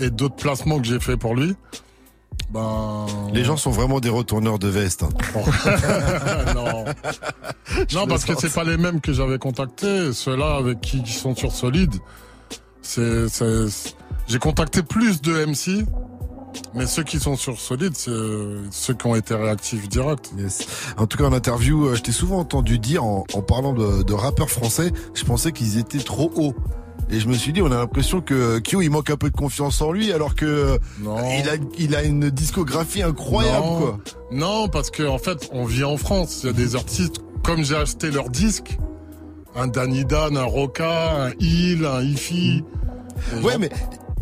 et 0.00 0.10
d'autres 0.10 0.36
placements 0.36 0.78
que 0.78 0.86
j'ai 0.86 1.00
fait 1.00 1.16
pour 1.16 1.34
lui. 1.34 1.54
Ben... 2.52 3.06
Les 3.32 3.44
gens 3.44 3.56
sont 3.56 3.70
vraiment 3.70 4.00
des 4.00 4.08
retourneurs 4.08 4.58
de 4.58 4.68
veste. 4.68 5.04
hein. 5.04 5.08
non. 6.54 6.84
non, 7.94 8.06
parce 8.08 8.24
que 8.24 8.32
c'est 8.38 8.52
pas 8.52 8.64
les 8.64 8.76
mêmes 8.76 9.00
que 9.00 9.12
j'avais 9.12 9.38
contactés. 9.38 10.12
Ceux-là 10.12 10.56
avec 10.56 10.80
qui 10.80 11.02
qui 11.02 11.12
sont 11.12 11.36
sur 11.36 11.52
Solide, 11.52 11.94
c'est, 12.82 13.26
j'ai 14.26 14.38
contacté 14.38 14.82
plus 14.82 15.20
de 15.22 15.44
MC, 15.44 15.84
mais 16.74 16.86
ceux 16.86 17.04
qui 17.04 17.20
sont 17.20 17.36
sur 17.36 17.60
Solide, 17.60 17.92
c'est 17.94 18.10
ceux 18.72 18.94
qui 18.94 19.06
ont 19.06 19.14
été 19.14 19.34
réactifs 19.34 19.88
direct. 19.88 20.32
Yes. 20.36 20.66
En 20.96 21.06
tout 21.06 21.18
cas, 21.18 21.24
en 21.24 21.32
interview, 21.32 21.86
euh, 21.86 21.94
je 21.94 22.02
t'ai 22.02 22.12
souvent 22.12 22.38
entendu 22.38 22.78
dire, 22.80 23.04
en, 23.04 23.24
en 23.32 23.42
parlant 23.42 23.72
de, 23.74 24.02
de 24.02 24.12
rappeurs 24.12 24.50
français, 24.50 24.92
je 25.14 25.24
pensais 25.24 25.52
qu'ils 25.52 25.78
étaient 25.78 25.98
trop 25.98 26.32
hauts. 26.34 26.54
Et 27.12 27.18
je 27.18 27.26
me 27.26 27.34
suis 27.34 27.52
dit, 27.52 27.60
on 27.60 27.66
a 27.72 27.76
l'impression 27.76 28.20
que 28.20 28.60
Kyo, 28.60 28.82
il 28.82 28.88
manque 28.90 29.10
un 29.10 29.16
peu 29.16 29.30
de 29.30 29.36
confiance 29.36 29.80
en 29.82 29.90
lui, 29.90 30.12
alors 30.12 30.34
que 30.36 30.78
il 31.02 31.48
a, 31.48 31.54
il 31.78 31.96
a 31.96 32.04
une 32.04 32.30
discographie 32.30 33.02
incroyable, 33.02 33.66
non, 33.66 33.78
quoi. 33.78 33.98
Non, 34.30 34.68
parce 34.68 34.90
que 34.90 35.02
en 35.02 35.18
fait, 35.18 35.48
on 35.52 35.64
vit 35.64 35.82
en 35.84 35.96
France. 35.96 36.40
Il 36.42 36.46
y 36.46 36.50
a 36.50 36.52
des 36.52 36.76
artistes, 36.76 37.16
comme 37.42 37.64
j'ai 37.64 37.74
acheté 37.74 38.10
leurs 38.12 38.30
disques, 38.30 38.78
un 39.56 39.66
Danny 39.66 40.04
Dan, 40.04 40.36
un 40.36 40.44
Roca, 40.44 41.24
un 41.26 41.30
Hill, 41.40 41.84
un 41.84 42.00
Ifi. 42.02 42.62
Ouais, 43.42 43.58
mais 43.58 43.70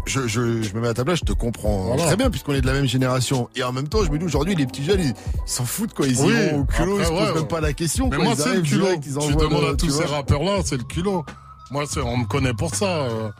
je, 0.06 0.26
je, 0.26 0.62
je 0.62 0.72
me 0.74 0.80
mets 0.80 0.88
à 0.88 0.94
ta 0.94 1.04
place, 1.04 1.18
je 1.18 1.24
te 1.26 1.32
comprends 1.34 1.88
Voilà. 1.88 2.06
très 2.06 2.16
bien, 2.16 2.30
puisqu'on 2.30 2.54
est 2.54 2.62
de 2.62 2.66
la 2.66 2.72
même 2.72 2.86
génération. 2.86 3.50
Et 3.54 3.62
en 3.62 3.72
même 3.72 3.88
temps, 3.88 4.02
je 4.02 4.10
me 4.10 4.18
dis 4.18 4.24
aujourd'hui, 4.24 4.54
les 4.54 4.64
petits 4.66 4.82
jeunes, 4.84 5.00
ils 5.02 5.12
s'en 5.44 5.66
foutent, 5.66 5.92
quoi. 5.92 6.06
Ils 6.06 6.18
Oui, 6.22 6.32
vont 6.52 6.60
au 6.60 6.64
culot, 6.64 6.92
après, 6.98 7.02
ils 7.02 7.04
se 7.04 7.10
posent 7.10 7.28
ouais, 7.28 7.34
même 7.34 7.48
pas 7.48 7.60
la 7.60 7.74
question. 7.74 8.08
Mais 8.08 8.16
quoi. 8.16 8.24
moi, 8.24 8.34
c'est 8.34 8.54
le 8.54 8.62
culot. 8.62 8.86
direct, 8.86 9.02
Tu 9.04 9.34
demandes 9.36 9.64
à 9.72 9.76
tous 9.76 9.90
ces 9.90 10.06
rappeurs-là, 10.06 10.60
c'est 10.64 10.78
le 10.78 10.84
culot. 10.84 11.26
Moi, 11.70 11.84
c'est, 11.86 12.00
on 12.00 12.16
me 12.18 12.24
connaît 12.26 12.54
pour 12.54 12.74
ça. 12.74 12.86
euh, 12.86 13.30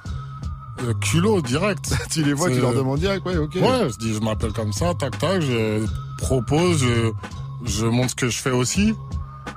euh, 0.85 0.95
culot 0.95 1.41
direct. 1.43 1.93
tu 2.11 2.23
les 2.23 2.33
vois, 2.35 2.51
tu 2.51 2.61
leur 2.61 2.73
demandes 2.75 3.01
direct, 3.01 3.25
ouais, 3.27 3.37
ok. 3.37 3.55
Ouais, 3.57 3.89
je 3.91 3.97
dis, 3.99 4.15
je 4.15 4.21
m'appelle 4.21 4.53
comme 4.53 4.73
ça, 4.73 4.95
tac, 4.95 5.19
tac, 5.19 5.41
je 5.43 5.85
propose, 6.19 6.79
je, 6.85 7.11
je 7.65 7.87
montre 7.87 8.11
ce 8.11 8.15
que 8.15 8.29
je 8.29 8.39
fais 8.39 8.51
aussi. 8.53 8.95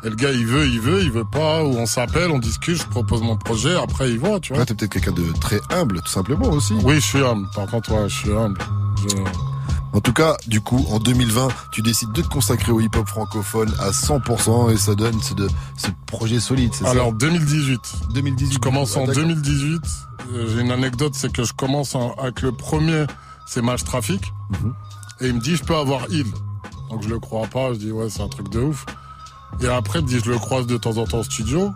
Et 0.03 0.09
le 0.09 0.15
gars, 0.15 0.31
il 0.31 0.47
veut, 0.47 0.65
il 0.67 0.79
veut, 0.79 1.03
il 1.03 1.11
veut 1.11 1.25
pas, 1.31 1.63
ou 1.63 1.75
on 1.77 1.85
s'appelle, 1.85 2.31
on 2.31 2.39
discute, 2.39 2.77
je 2.77 2.87
propose 2.87 3.21
mon 3.21 3.37
projet, 3.37 3.75
après 3.75 4.09
il 4.09 4.17
voit, 4.17 4.39
tu 4.39 4.53
vois. 4.53 4.61
Ouais, 4.61 4.65
t'es 4.65 4.73
peut-être 4.73 4.93
quelqu'un 4.93 5.11
de 5.11 5.31
très 5.39 5.59
humble, 5.69 6.01
tout 6.01 6.11
simplement 6.11 6.47
aussi. 6.49 6.73
Oui, 6.83 6.95
je 6.95 6.99
suis 7.05 7.19
humble. 7.23 7.47
Par 7.53 7.67
contre, 7.67 7.91
ouais, 7.91 8.09
je 8.09 8.15
suis 8.15 8.31
humble. 8.31 8.59
Je- 8.97 9.50
En 9.93 9.99
tout 9.99 10.13
cas, 10.13 10.37
du 10.47 10.61
coup, 10.61 10.85
en 10.89 10.99
2020, 10.99 11.49
tu 11.73 11.81
décides 11.81 12.11
de 12.13 12.21
te 12.21 12.27
consacrer 12.29 12.71
au 12.71 12.79
hip-hop 12.79 13.05
francophone 13.07 13.73
à 13.79 13.89
100% 13.91 14.71
et 14.71 14.77
ça 14.77 14.95
donne 14.95 15.21
ce, 15.21 15.33
de, 15.33 15.49
ce 15.77 15.87
projet 16.07 16.39
solide, 16.39 16.71
c'est 16.73 16.85
ça 16.85 16.91
Alors 16.91 17.11
2018. 17.11 17.79
2018. 18.13 18.53
Je 18.53 18.59
commence 18.59 18.95
en 18.95 19.01
d'accord. 19.05 19.23
2018. 19.23 19.81
Euh, 20.33 20.47
J'ai 20.53 20.61
une 20.61 20.71
anecdote, 20.71 21.13
c'est 21.13 21.31
que 21.31 21.43
je 21.43 21.51
commence 21.51 21.93
en- 21.95 22.13
avec 22.13 22.41
le 22.41 22.53
premier, 22.53 23.05
c'est 23.47 23.61
Match 23.61 23.83
Trafic. 23.83 24.21
Mhm. 24.51 24.73
Et 25.19 25.27
il 25.27 25.33
me 25.35 25.39
dit, 25.41 25.57
je 25.57 25.63
peux 25.63 25.75
avoir 25.75 26.09
Hill. 26.09 26.27
Donc 26.89 27.03
je 27.03 27.09
le 27.09 27.19
crois 27.19 27.47
pas, 27.47 27.73
je 27.73 27.79
dis, 27.79 27.91
ouais, 27.91 28.09
c'est 28.09 28.21
un 28.21 28.29
truc 28.29 28.47
de 28.49 28.59
ouf. 28.61 28.85
Et 29.61 29.67
après, 29.67 29.99
il 29.99 30.05
me 30.05 30.07
dit, 30.07 30.19
je 30.23 30.31
le 30.31 30.37
croise 30.39 30.67
de 30.67 30.77
temps 30.77 30.97
en 30.97 31.05
temps 31.05 31.19
au 31.19 31.23
studio. 31.23 31.73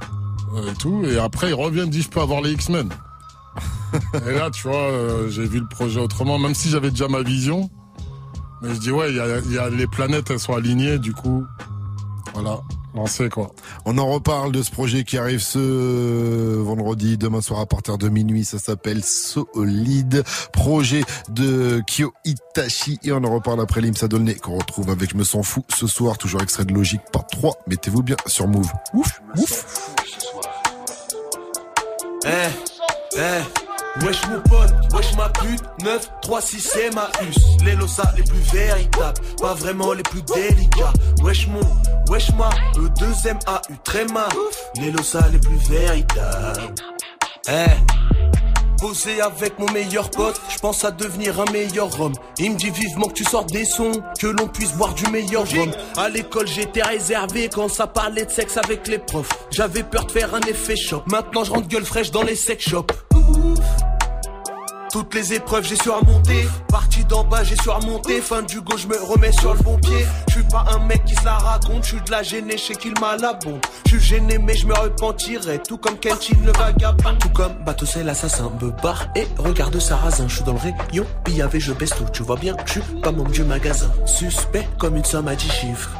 euh, 0.56 0.72
Et 0.72 0.76
tout. 0.76 1.04
Et 1.04 1.18
après, 1.18 1.50
il 1.50 1.54
revient, 1.54 1.80
il 1.82 1.88
me 1.88 1.92
dit, 1.92 2.02
je 2.02 2.10
peux 2.10 2.22
avoir 2.22 2.40
les 2.42 2.54
X-Men. 2.54 2.90
et 4.26 4.32
là, 4.34 4.50
tu 4.52 4.68
vois, 4.70 4.78
euh, 4.78 5.30
j'ai 5.30 5.46
vu 5.46 5.60
le 5.60 5.68
projet 5.68 6.00
autrement, 6.00 6.38
même 6.40 6.56
si 6.56 6.70
j'avais 6.70 6.92
déjà 6.92 7.08
ma 7.10 7.22
vision. 7.22 7.70
Mais 8.62 8.74
je 8.74 8.80
dis, 8.80 8.92
ouais, 8.92 9.10
il 9.10 9.18
y 9.18 9.20
a, 9.20 9.40
il 9.40 9.52
y 9.54 9.58
a 9.58 9.70
les 9.70 9.88
planètes, 9.88 10.30
elles 10.30 10.40
sont 10.40 10.54
alignées, 10.54 10.98
du 10.98 11.14
coup. 11.14 11.46
Voilà, 12.34 12.60
lancé, 12.94 13.30
quoi. 13.30 13.52
On 13.86 13.98
en 13.98 14.08
reparle 14.08 14.52
de 14.52 14.62
ce 14.62 14.70
projet 14.70 15.06
qui 15.06 15.18
arrive 15.18 15.40
ce 15.40 16.58
vendredi, 16.58 17.18
demain 17.18 17.40
soir 17.40 17.62
à 17.62 17.66
partir 17.66 17.98
de 17.98 18.10
minuit. 18.10 18.44
Ça 18.44 18.60
s'appelle 18.60 19.04
Solide. 19.04 20.24
Projet 20.52 21.04
de 21.30 21.82
Kyo 21.88 22.14
Itachi. 22.26 23.00
Et 23.04 23.14
on 23.14 23.24
en 23.24 23.34
reparle 23.34 23.62
après 23.62 23.80
l'Imsa 23.80 24.10
Dolné 24.10 24.36
qu'on 24.36 24.58
retrouve 24.58 24.90
avec 24.90 25.12
Je 25.12 25.18
me 25.18 25.24
sens 25.24 25.48
fou 25.48 25.64
ce 25.74 25.88
soir. 25.88 26.18
Toujours 26.18 26.42
extrait 26.42 26.66
de 26.66 26.74
Logique 26.74 27.02
par 27.14 27.26
3. 27.28 27.58
Mettez-vous 27.68 28.04
bien 28.04 28.18
sur 28.26 28.48
Move. 28.48 28.70
Ouf, 28.94 29.22
ouf. 29.38 29.96
Eh, 32.26 32.50
eh, 33.18 33.22
wesh 34.04 34.28
mon 34.28 34.42
pote, 34.42 34.74
wesh 34.94 35.16
ma 35.16 35.30
pute, 35.30 35.64
9, 35.84 36.10
3, 36.22 36.42
6 36.42 36.60
c'est. 36.60 36.90
Les 37.64 37.76
losa 37.76 38.04
les 38.18 38.24
plus 38.24 38.40
véritables, 38.54 39.22
pas 39.42 39.54
vraiment 39.54 39.94
les 39.94 40.04
plus 40.04 40.22
délicats. 40.22 40.94
Wesh 41.24 41.48
mon, 41.48 41.62
wesh 42.10 42.32
ma, 42.34 42.50
E, 42.78 42.90
2 43.00 43.06
M-A-U, 43.30 43.74
très 43.84 44.06
ma. 44.06 44.28
Les 44.80 44.92
losa 44.92 45.28
les 45.32 45.40
plus 45.40 45.58
véritables. 45.70 46.74
Eh. 47.48 47.66
Poser 48.80 49.22
avec 49.22 49.58
mon 49.58 49.72
meilleur 49.72 50.12
pote, 50.12 50.40
je 50.50 50.58
pense 50.60 50.84
à 50.84 50.92
devenir 50.92 51.40
un 51.40 51.52
meilleur 51.52 52.00
homme. 52.00 52.14
Il 52.38 52.52
me 52.52 52.58
dit 52.58 52.70
vivement 52.70 53.08
que 53.08 53.14
tu 53.14 53.24
sortes 53.24 53.52
des 53.52 53.64
sons, 53.64 54.04
que 54.20 54.28
l'on 54.28 54.48
puisse 54.48 54.74
boire 54.74 54.94
du 54.94 55.08
meilleur 55.10 55.48
rhum. 55.50 55.72
À 55.98 56.10
l'école 56.10 56.48
j'étais 56.48 56.84
réservé 56.84 57.50
quand 57.50 57.70
ça 57.70 57.88
parlait 57.88 58.26
de 58.26 58.32
sexe 58.32 58.58
avec 58.58 58.88
les 58.88 59.00
profs. 59.00 59.30
J'avais 59.50 59.84
peur 59.84 60.06
de 60.06 60.12
faire 60.12 60.36
un 60.36 60.42
effet 60.42 60.76
choc. 60.76 61.04
Maintenant 61.08 61.44
je 61.46 61.52
rentre 61.52 61.68
gueule 61.68 61.86
fraîche 61.86 62.12
dans 62.12 62.24
les 62.24 62.36
sex 62.36 62.68
shops. 62.68 62.92
Toutes 64.96 65.14
les 65.14 65.34
épreuves 65.34 65.66
j'ai 65.68 65.76
surmonté 65.76 66.48
Parti 66.70 67.04
d'en 67.04 67.26
bas 67.26 67.44
j'ai 67.44 67.58
surmonté 67.58 68.22
Fin 68.22 68.44
du 68.44 68.62
go 68.62 68.78
je 68.78 68.88
me 68.88 68.96
remets 68.98 69.34
sur 69.34 69.54
le 69.54 69.60
bon 69.60 69.78
pied. 69.78 70.06
Je 70.30 70.36
suis 70.36 70.44
pas 70.44 70.64
un 70.72 70.80
mec 70.86 71.04
qui 71.04 71.16
se 71.16 71.26
la 71.26 71.34
raconte. 71.34 71.84
Je 71.84 71.90
suis 71.90 72.02
de 72.02 72.12
la 72.12 72.24
gênée 72.24 72.58
je 72.58 72.64
sais 72.64 72.76
qu'il 72.76 72.94
m'a 73.02 73.18
la 73.18 73.34
bombe. 73.34 73.60
Je 73.88 73.98
suis 73.98 74.00
gêné 74.00 74.38
mais 74.38 74.56
je 74.56 74.66
me 74.66 74.74
repentirai. 74.74 75.60
Tout 75.68 75.78
comme 75.78 75.98
Kenshin 75.98 76.38
le 76.46 76.54
vagabond. 76.54 77.18
Tout 77.20 77.28
comme 77.32 77.56
Bateau 77.66 77.86
c'est 77.86 78.06
l'assassin 78.06 78.50
me 78.62 78.72
barre 78.82 79.08
Et 79.18 79.28
regarde 79.38 79.78
Sarrazin 79.80 80.30
Je 80.30 80.36
suis 80.36 80.46
dans 80.46 80.54
le 80.54 80.60
rayon. 80.60 81.06
Pillavé 81.26 81.60
je 81.60 81.74
baisse 81.74 81.90
tout 81.90 82.06
Tu 82.14 82.24
vois 82.24 82.38
bien 82.38 82.56
je 82.66 82.80
pas 83.02 83.12
membre 83.12 83.32
du 83.32 83.44
magasin. 83.44 83.92
Suspect 84.06 84.70
comme 84.80 84.96
une 84.96 85.04
somme 85.04 85.28
à 85.28 85.36
10 85.36 85.52
chiffres 85.52 85.92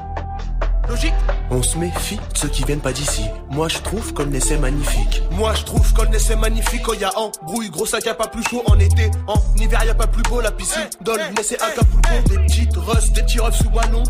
Logique 0.88 1.14
On 1.52 1.62
se 1.62 1.78
méfie 1.78 2.18
de 2.18 2.38
ceux 2.38 2.48
qui 2.48 2.64
viennent 2.64 2.82
pas 2.82 2.94
d'ici. 2.94 3.24
Moi 3.52 3.68
je 3.68 3.80
trouve 3.80 4.14
qu'on 4.14 4.32
essaie 4.32 4.58
magnifique. 4.58 5.22
Moi 5.32 5.54
je 5.54 5.64
trouve 5.64 5.94
qu'on 5.94 6.12
essaie 6.12 6.36
magnifique 6.36 6.84
quand 6.84 6.94
y 6.94 7.04
a 7.04 7.12
embrouille. 7.18 7.70
Gros 7.70 7.86
sac 7.86 8.06
y 8.06 8.10
a 8.10 8.14
pas 8.14 8.28
plus 8.28 8.44
chaud 8.44 8.64
en 8.68 8.80
été. 8.80 9.10
En 9.28 9.42
hiver 9.58 9.84
y 9.86 9.90
a 9.90 9.96
pas 9.96 10.08
plus 10.08 10.24
beau 10.24 10.42
la 10.42 10.52
piscine. 10.52 10.88
Dans 11.02 11.14
le 11.14 11.22
c'est 11.44 11.62
Acapulco. 11.62 12.10
Des 12.28 12.38
petites 12.38 12.76
russes, 12.76 13.12
des 13.12 13.24
petits 13.24 13.40
refs 13.40 13.58
sous 13.58 13.70
ballon. 13.70 14.04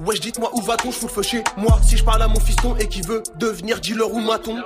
Wesh 0.00 0.20
dites-moi 0.20 0.50
où 0.54 0.62
va-t-on, 0.62 0.90
je 0.90 0.96
fous 0.96 1.06
le 1.06 1.12
feu 1.12 1.22
chez 1.22 1.44
moi. 1.56 1.80
Si 1.84 1.96
je 1.96 2.04
parle 2.04 2.22
à 2.22 2.28
mon 2.28 2.40
fiston 2.40 2.76
et 2.76 2.88
qui 2.88 3.02
veut 3.02 3.22
devenir 3.36 3.80
dealer 3.80 4.12
ou 4.12 4.20
maton. 4.20 4.56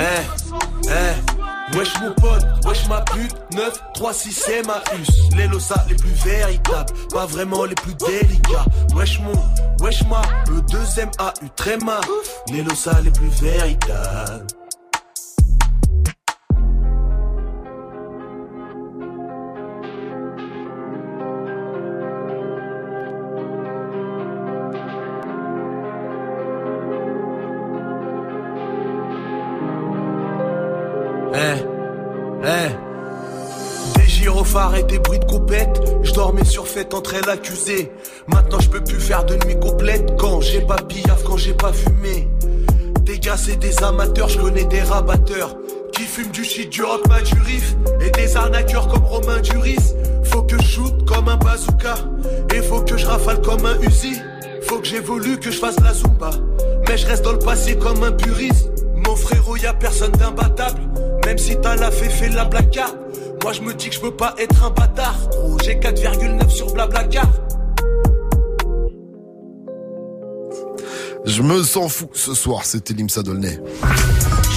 Eh, 0.00 0.88
eh, 0.88 1.76
wesh 1.76 2.00
mon 2.00 2.12
pote, 2.14 2.42
wesh 2.64 2.88
ma 2.88 3.02
pute, 3.02 3.34
9, 3.54 3.80
3, 3.94 4.12
6, 4.14 4.32
c'est 4.32 4.66
ma 4.66 4.82
us. 4.98 5.08
Les 5.36 5.46
losa 5.46 5.84
les 5.90 5.94
plus 5.94 6.12
véritables, 6.24 6.92
pas 7.12 7.26
vraiment 7.26 7.64
les 7.66 7.74
plus 7.74 7.94
délicats. 7.94 8.64
Wesh 8.94 9.20
mon, 9.20 9.34
wesh 9.84 10.02
ma, 10.08 10.22
le 10.48 10.62
deuxième 10.62 11.10
A, 11.18 11.34
U, 11.42 11.50
très 11.54 11.76
ma. 11.78 12.00
Les 12.50 12.62
losa 12.62 12.98
les 13.02 13.10
plus 13.10 13.28
véritables. 13.42 14.46
Eh, 31.32 31.62
eh. 32.44 33.98
Des 33.98 34.06
gyrophares 34.06 34.74
et 34.76 34.82
des 34.82 34.98
bruits 34.98 35.20
de 35.20 35.24
coupette. 35.24 35.80
Je 36.02 36.12
dormais 36.12 36.44
sur 36.44 36.66
fête 36.66 36.92
entre 36.92 37.14
elle 37.14 37.28
accusée. 37.28 37.92
Maintenant 38.26 38.58
je 38.60 38.68
peux 38.68 38.82
plus 38.82 39.00
faire 39.00 39.24
de 39.24 39.34
nuit 39.46 39.58
complète. 39.60 40.16
Quand 40.18 40.40
j'ai 40.40 40.60
pas 40.60 40.76
piaf, 40.76 41.22
quand 41.24 41.36
j'ai 41.36 41.54
pas 41.54 41.72
fumé. 41.72 42.28
Des 43.02 43.18
gars 43.18 43.36
c'est 43.36 43.56
des 43.56 43.82
amateurs, 43.82 44.28
je 44.28 44.38
connais 44.38 44.64
des 44.64 44.82
rabatteurs. 44.82 45.56
Qui 45.92 46.02
fument 46.02 46.32
du 46.32 46.44
shit, 46.44 46.70
du 46.70 46.82
rock, 46.82 47.08
pas 47.08 47.20
du 47.20 47.40
riff. 47.42 47.76
Et 48.00 48.10
des 48.10 48.36
arnaqueurs 48.36 48.88
comme 48.88 49.04
Romain 49.04 49.40
Duris. 49.40 49.94
Faut 50.24 50.42
que 50.42 50.56
je 50.60 50.66
shoot 50.66 51.06
comme 51.06 51.28
un 51.28 51.36
bazooka. 51.36 51.94
Et 52.54 52.62
faut 52.62 52.80
que 52.80 52.96
je 52.96 53.06
rafale 53.06 53.40
comme 53.42 53.64
un 53.66 53.80
Uzi. 53.82 54.16
Faut 54.62 54.78
que 54.78 54.86
j'évolue, 54.86 55.38
que 55.38 55.50
je 55.50 55.58
fasse 55.58 55.78
la 55.80 55.92
zumba. 55.92 56.30
Mais 56.88 56.96
je 56.96 57.06
reste 57.06 57.24
dans 57.24 57.32
le 57.32 57.38
passé 57.38 57.76
comme 57.76 58.02
un 58.02 58.12
puriste. 58.12 58.70
Mon 58.94 59.16
frérot, 59.16 59.56
y 59.56 59.66
a 59.66 59.74
personne 59.74 60.12
d'imbattable. 60.12 60.80
Même 61.26 61.38
si 61.38 61.56
t'as 61.60 61.76
la 61.76 61.90
fait, 61.90 62.08
fait 62.08 62.28
la 62.28 62.44
placard. 62.44 62.94
Moi, 63.42 63.52
je 63.52 63.62
me 63.62 63.72
dis 63.74 63.88
que 63.88 63.94
je 63.94 64.00
peux 64.00 64.14
pas 64.14 64.34
être 64.38 64.64
un 64.64 64.70
bâtard. 64.70 65.16
Gros, 65.30 65.58
j'ai 65.64 65.74
4,9 65.76 66.48
sur 66.50 66.72
Blablacar. 66.72 67.26
Je 71.24 71.42
me 71.42 71.62
sens 71.62 71.92
fou 71.92 72.10
ce 72.12 72.34
soir, 72.34 72.64
c'était 72.64 72.94
Limsa 72.94 73.22
Dolnay. 73.22 73.60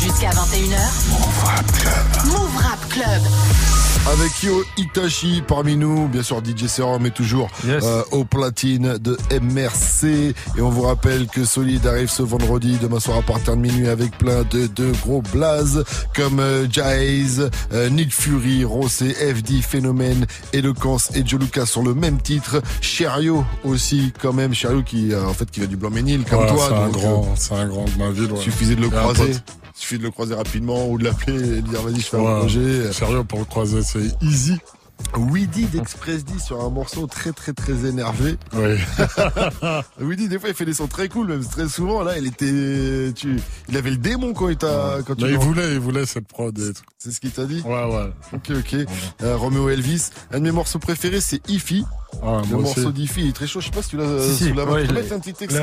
Jusqu'à 0.01 0.29
21h. 0.29 0.79
Move 1.09 1.43
Rap 1.43 1.71
Club. 1.79 2.25
Move 2.25 2.57
Rap 2.57 2.89
Club. 2.89 3.82
Avec 4.11 4.43
Yo 4.43 4.61
Itachi 4.77 5.41
parmi 5.47 5.77
nous, 5.77 6.09
bien 6.09 6.23
sûr 6.23 6.41
DJ 6.43 6.67
Serum 6.67 7.05
est 7.05 7.11
toujours 7.15 7.49
euh, 7.65 8.03
au 8.11 8.25
platine 8.25 8.97
de 8.97 9.17
MRC. 9.41 10.33
Et 10.57 10.61
on 10.61 10.69
vous 10.69 10.81
rappelle 10.81 11.27
que 11.27 11.45
Solid 11.45 11.87
arrive 11.87 12.09
ce 12.09 12.21
vendredi, 12.21 12.77
demain 12.81 12.99
soir 12.99 13.19
à 13.19 13.21
partir 13.21 13.55
de 13.55 13.61
minuit 13.61 13.87
avec 13.87 14.17
plein 14.17 14.43
de, 14.51 14.67
de 14.67 14.91
gros 15.03 15.21
blazes 15.31 15.85
comme 16.15 16.41
euh, 16.41 16.67
Jaze, 16.69 17.49
euh, 17.71 17.89
Nick 17.89 18.13
Fury, 18.13 18.65
Rossé, 18.65 19.13
FD, 19.13 19.61
Phénomène, 19.61 20.25
Eloquence 20.51 21.09
et 21.15 21.25
Joe 21.25 21.39
Lucas 21.39 21.65
sur 21.65 21.81
le 21.81 21.93
même 21.93 22.21
titre. 22.21 22.61
Cherio 22.81 23.45
aussi 23.63 24.11
quand 24.21 24.33
même, 24.33 24.53
Cherio 24.53 24.83
qui 24.83 25.13
euh, 25.13 25.25
en 25.25 25.33
fait 25.33 25.49
qui 25.49 25.61
va 25.61 25.65
du 25.65 25.77
Blanc-Ménil 25.77 26.25
comme 26.25 26.45
toi. 26.47 26.65
C'est 26.67 26.75
un 26.75 26.89
grand, 26.89 27.21
euh, 27.23 27.35
c'est 27.35 27.55
un 27.55 27.67
grand 27.67 27.85
de 27.85 27.97
ma 27.97 28.09
ville. 28.11 28.33
ouais. 28.33 28.39
suffisait 28.41 28.75
de 28.75 28.81
le 28.81 28.87
Et 28.87 28.91
croiser. 28.91 29.31
Suffit 29.83 29.97
de 29.97 30.03
le 30.03 30.11
croiser 30.11 30.33
rapidement 30.35 30.87
ou 30.87 30.97
de 30.97 31.03
l'appeler 31.03 31.35
et 31.57 31.61
de 31.61 31.67
dire 31.67 31.81
vas-y 31.81 31.99
je 31.99 32.05
fais 32.07 32.15
un 32.17 32.21
Ouais, 32.21 32.39
projet. 32.39 32.93
Sérieux, 32.93 33.23
pour 33.25 33.39
le 33.39 33.45
croiser, 33.45 33.83
c'est 33.83 34.15
easy. 34.21 34.57
Weedy 35.17 35.65
d'Express 35.65 36.23
D 36.23 36.31
sur 36.39 36.63
un 36.63 36.69
morceau 36.69 37.05
très 37.07 37.33
très 37.33 37.51
très 37.51 37.85
énervé. 37.85 38.37
Oui. 38.53 38.77
Weedy 39.99 40.29
des 40.29 40.39
fois 40.39 40.49
il 40.49 40.55
fait 40.55 40.63
des 40.63 40.73
sons 40.73 40.87
très 40.87 41.09
cool 41.09 41.27
même 41.27 41.43
très 41.45 41.67
souvent 41.67 42.03
là 42.03 42.17
il 42.17 42.27
était 42.27 43.11
tu 43.13 43.37
il 43.67 43.75
avait 43.77 43.89
le 43.89 43.97
démon 43.97 44.31
quand 44.33 44.47
il 44.49 44.55
t'a 44.55 44.99
quand 45.05 45.15
tu 45.15 45.25
il 45.25 45.37
voulait, 45.37 45.73
il 45.73 45.79
voulait 45.79 46.05
cette 46.05 46.27
prod 46.27 46.57
et 46.57 46.71
tout. 46.73 46.81
c'est 46.97 47.11
ce 47.11 47.19
qu'il 47.19 47.31
t'a 47.31 47.45
dit 47.45 47.61
Ouais, 47.65 47.83
ouais. 47.83 48.11
ok 48.33 48.51
ok 48.59 48.75
euh, 49.23 49.35
Romeo 49.35 49.67
Elvis 49.69 50.09
un 50.31 50.39
de 50.39 50.43
mes 50.43 50.51
morceaux 50.51 50.79
préférés 50.79 51.19
c'est 51.21 51.41
Ify 51.49 51.83
Ouais, 52.21 52.41
le 52.49 52.57
morceau 52.57 52.91
d'Ify 52.91 53.21
il 53.21 53.29
est 53.29 53.33
très 53.33 53.47
chaud 53.47 53.59
je 53.59 53.65
sais 53.65 53.71
pas 53.71 53.81
si 53.81 53.89
tu 53.89 53.97
l'as 53.97 54.05
Si, 54.21 54.35
si, 54.35 54.49
sous 54.49 54.53
la 54.55 54.65
main 54.65 54.73
ouais, 54.73 54.83
un 54.83 54.85
petit 54.85 54.93
le- 54.93 55.01
s'il 55.23 55.33
te 55.33 55.45
plaît 55.45 55.59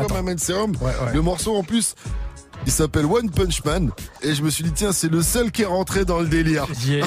ou 0.00 0.06
quoi 0.08 0.88
Ouais, 0.88 0.94
ouais. 1.06 1.12
le 1.14 1.20
morceau 1.22 1.54
en 1.56 1.62
plus 1.62 1.94
il 2.66 2.72
s'appelle 2.72 3.06
One 3.06 3.30
Punch 3.30 3.64
Man 3.64 3.90
et 4.22 4.34
je 4.34 4.42
me 4.42 4.50
suis 4.50 4.64
dit 4.64 4.72
tiens 4.72 4.92
c'est 4.92 5.10
le 5.10 5.22
seul 5.22 5.50
qui 5.50 5.62
est 5.62 5.66
rentré 5.66 6.04
dans 6.04 6.20
le 6.20 6.26
délire 6.26 6.66
J'ai 6.80 7.00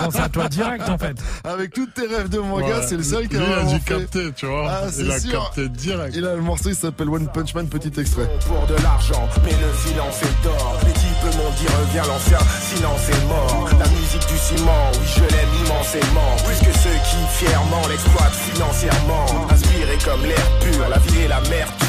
pensé 0.00 0.18
à 0.20 0.28
toi 0.28 0.48
direct 0.48 0.88
en 0.88 0.98
fait. 0.98 1.16
avec 1.44 1.72
toutes 1.72 1.94
tes 1.94 2.06
rêves 2.06 2.28
de 2.28 2.38
manga 2.38 2.66
Ouais. 2.66 2.86
c'est 2.88 2.96
le 2.96 3.02
seul 3.02 3.28
qui 3.28 3.36
a 3.36 3.40
Lui, 3.40 3.46
il 3.46 3.52
a 3.52 3.56
vraiment 3.56 3.72
dû 3.72 3.78
fait. 3.80 3.94
capter, 3.94 4.32
tu 4.34 4.46
vois. 4.46 4.68
Ah, 4.70 4.86
c'est 4.90 5.02
il 5.02 5.10
a 5.10 5.20
sûr. 5.20 5.42
capté 5.54 5.68
direct. 5.68 6.16
Et 6.16 6.20
là, 6.20 6.34
le 6.34 6.40
morceau, 6.42 6.68
il 6.70 6.74
s'appelle 6.74 7.08
One 7.08 7.28
Punch 7.32 7.54
Man, 7.54 7.68
petit 7.68 7.92
extrait. 8.00 8.28
pour 8.46 8.66
de 8.66 8.74
l'argent, 8.82 9.28
mais 9.44 9.52
le 9.52 9.70
silence 9.88 10.20
est 10.22 10.42
d'or. 10.44 10.78
Les 10.86 10.92
types 10.92 11.36
m'ont 11.36 11.50
dit 11.58 11.66
reviens 11.80 12.02
l'ancien, 12.04 12.38
silence 12.60 13.08
est 13.08 13.26
mort. 13.28 13.68
La 13.78 13.86
musique 13.88 14.26
du 14.28 14.38
ciment, 14.38 14.90
oui 14.94 15.06
je 15.16 15.20
l'aime 15.20 15.54
immensément. 15.64 16.36
Plus 16.46 16.66
que 16.66 16.72
ceux 16.78 16.98
qui 17.08 17.44
fièrement 17.44 17.82
l'exploitent 17.88 18.34
financièrement. 18.34 19.26
Inspiré 19.50 19.98
comme 20.04 20.22
l'air 20.22 20.50
pur, 20.60 20.88
la 20.88 20.98
vie 20.98 21.20
et 21.24 21.28
l'amertume. 21.28 21.85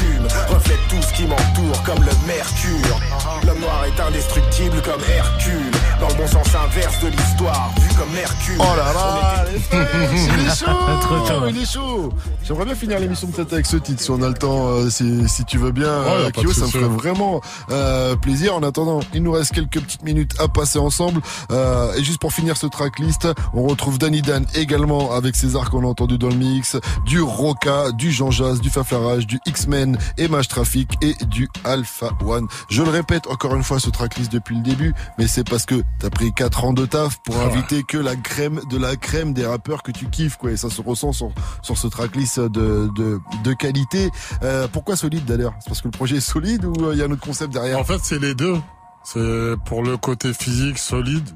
Reflète 0.48 0.78
tout 0.88 1.02
ce 1.02 1.12
qui 1.12 1.26
m'entoure 1.26 1.82
comme 1.84 2.02
le 2.02 2.26
mercure. 2.26 3.00
L'homme 3.46 3.60
noir 3.60 3.84
est 3.86 4.00
indestructible 4.00 4.80
comme 4.82 5.00
Hercule. 5.08 5.77
Dans 6.00 6.08
le 6.08 6.14
bon 6.14 6.26
sens 6.28 6.54
inverse 6.54 7.00
de 7.02 7.08
l'histoire, 7.08 7.72
vu 7.80 7.88
comme 7.96 8.10
Mercure. 8.12 8.54
Oh 8.60 8.76
là 8.76 8.92
là, 8.92 9.44
il 9.72 10.46
est 10.46 10.54
chaud, 10.54 11.46
il 11.48 11.58
est 11.62 11.72
chaud. 11.72 12.12
J'aimerais 12.44 12.66
bien 12.66 12.74
finir 12.76 13.00
l'émission 13.00 13.26
peut-être 13.28 13.52
avec 13.52 13.66
ce 13.66 13.76
titre, 13.76 14.00
si 14.00 14.10
on 14.12 14.22
a 14.22 14.28
le 14.28 14.34
temps, 14.34 14.68
euh, 14.68 14.90
si, 14.90 15.28
si 15.28 15.44
tu 15.44 15.58
veux 15.58 15.72
bien, 15.72 15.88
Ouais, 16.02 16.08
a 16.08 16.12
euh, 16.26 16.30
Kyo, 16.30 16.52
ça 16.52 16.66
me 16.66 16.70
ferait 16.70 16.84
vraiment 16.84 17.40
euh, 17.70 18.14
plaisir. 18.14 18.54
En 18.54 18.62
attendant, 18.62 19.00
il 19.12 19.24
nous 19.24 19.32
reste 19.32 19.52
quelques 19.52 19.80
petites 19.80 20.04
minutes 20.04 20.32
à 20.38 20.46
passer 20.46 20.78
ensemble. 20.78 21.20
Euh, 21.50 21.92
et 21.94 22.04
juste 22.04 22.20
pour 22.20 22.32
finir 22.32 22.56
ce 22.56 22.66
tracklist, 22.66 23.26
on 23.52 23.64
retrouve 23.64 23.98
Danny 23.98 24.22
Dan 24.22 24.46
également 24.54 25.12
avec 25.12 25.34
César 25.34 25.68
qu'on 25.68 25.82
a 25.82 25.88
entendu 25.88 26.16
dans 26.16 26.28
le 26.28 26.36
mix, 26.36 26.76
du 27.06 27.20
Roca, 27.20 27.90
du 27.92 28.12
Jean 28.12 28.30
Jazz, 28.30 28.60
du 28.60 28.70
Faflarage, 28.70 29.26
du 29.26 29.40
X-Men, 29.46 29.98
Image 30.16 30.46
Traffic 30.46 30.88
et 31.02 31.14
du 31.26 31.48
Alpha 31.64 32.10
One. 32.24 32.46
Je 32.70 32.82
le 32.82 32.90
répète 32.90 33.26
encore 33.26 33.56
une 33.56 33.64
fois 33.64 33.80
ce 33.80 33.90
tracklist 33.90 34.30
depuis 34.30 34.54
le 34.56 34.62
début, 34.62 34.94
mais 35.18 35.26
c'est 35.26 35.48
parce 35.48 35.66
que 35.66 35.82
t'as 36.00 36.10
pris 36.10 36.32
4 36.32 36.64
ans 36.64 36.72
de 36.72 36.86
taf 36.86 37.18
pour 37.24 37.36
Ouais. 37.36 37.44
inviter 37.44 37.82
que 37.82 37.98
la 37.98 38.14
crème 38.16 38.60
de 38.70 38.78
la 38.78 38.96
crème 38.96 39.32
des 39.32 39.44
rappeurs 39.46 39.82
que 39.82 39.90
tu 39.92 40.06
kiffes 40.08 40.36
quoi 40.36 40.50
et 40.52 40.56
ça 40.56 40.70
se 40.70 40.80
ressent 40.80 41.12
sur, 41.12 41.30
sur 41.62 41.76
ce 41.76 41.86
tracklist 41.88 42.38
de, 42.40 42.88
de, 42.96 43.18
de 43.44 43.52
qualité. 43.54 44.10
Euh, 44.42 44.68
pourquoi 44.72 44.96
solide 44.96 45.24
d'ailleurs? 45.24 45.54
C'est 45.60 45.68
parce 45.68 45.80
que 45.82 45.88
le 45.88 45.92
projet 45.92 46.16
est 46.16 46.20
solide 46.20 46.64
ou 46.64 46.74
euh, 46.84 46.92
il 46.94 46.98
y 46.98 47.02
a 47.02 47.06
un 47.06 47.10
autre 47.10 47.20
concept 47.24 47.52
derrière? 47.52 47.78
En 47.78 47.84
fait, 47.84 47.98
c'est 48.02 48.18
les 48.20 48.34
deux. 48.34 48.56
C'est 49.04 49.54
pour 49.64 49.82
le 49.82 49.96
côté 49.96 50.32
physique 50.34 50.78
solide 50.78 51.28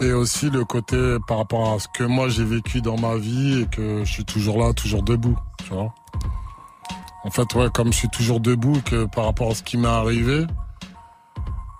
et 0.00 0.12
aussi 0.12 0.50
le 0.50 0.64
côté 0.64 1.16
par 1.26 1.38
rapport 1.38 1.72
à 1.74 1.78
ce 1.78 1.88
que 1.92 2.04
moi 2.04 2.28
j'ai 2.28 2.44
vécu 2.44 2.80
dans 2.82 2.98
ma 2.98 3.16
vie 3.16 3.62
et 3.62 3.66
que 3.66 4.04
je 4.04 4.10
suis 4.10 4.24
toujours 4.24 4.58
là, 4.58 4.72
toujours 4.72 5.02
debout, 5.02 5.38
tu 5.64 5.72
vois. 5.72 5.94
En 7.24 7.30
fait, 7.30 7.54
ouais, 7.54 7.68
comme 7.72 7.92
je 7.92 7.98
suis 7.98 8.08
toujours 8.08 8.40
debout, 8.40 8.80
que 8.84 9.04
par 9.06 9.24
rapport 9.24 9.50
à 9.50 9.54
ce 9.54 9.62
qui 9.62 9.76
m'est 9.78 9.88
arrivé, 9.88 10.46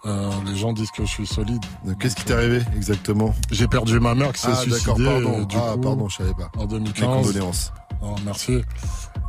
euh, 0.07 0.31
les 0.47 0.57
gens 0.57 0.73
disent 0.73 0.91
que 0.93 1.05
je 1.05 1.11
suis 1.11 1.27
solide. 1.27 1.63
Qu'est-ce 1.99 2.15
qui 2.17 2.25
t'est 2.25 2.35
arrivé 2.35 2.63
exactement? 2.77 3.35
J'ai 3.51 3.67
perdu 3.69 3.99
ma 4.01 4.15
mère 4.15 4.33
qui 4.33 4.41
s'est 4.43 4.49
Ah 4.53 4.57
suicidée. 4.57 5.05
pardon. 5.05 5.43
du 5.43 5.57
ah 5.59 5.73
coup, 5.75 5.81
pardon, 5.81 6.09
je 6.09 6.17
savais 6.17 6.35
pas. 6.35 6.51
En 6.57 6.63
Mes 6.63 6.69
2015. 6.69 7.07
condoléances. 7.27 7.73
Non, 8.03 8.15
merci. 8.25 8.61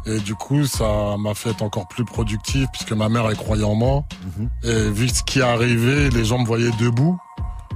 Et 0.05 0.19
du 0.19 0.35
coup, 0.35 0.65
ça 0.65 1.15
m'a 1.19 1.33
fait 1.33 1.49
être 1.49 1.63
encore 1.63 1.87
plus 1.87 2.05
productif 2.05 2.67
puisque 2.71 2.91
ma 2.93 3.09
mère, 3.09 3.27
elle 3.29 3.35
croyait 3.35 3.63
en 3.63 3.75
moi. 3.75 4.03
Mhm. 4.37 4.49
Et 4.63 4.89
vu 4.91 5.09
ce 5.09 5.23
qui 5.23 5.39
est 5.39 5.43
arrivé, 5.43 6.09
les 6.09 6.23
gens 6.25 6.37
me 6.39 6.45
voyaient 6.45 6.71
debout. 6.79 7.17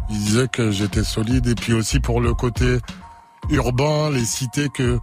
Ils 0.10 0.18
disaient 0.20 0.48
que 0.48 0.72
j'étais 0.72 1.04
solide. 1.04 1.48
Et 1.48 1.56
puis 1.56 1.74
aussi 1.74 2.00
pour 2.00 2.22
le 2.22 2.34
côté 2.34 2.78
urbain, 3.50 4.10
les 4.12 4.26
cités 4.26 4.70
que, 4.70 5.00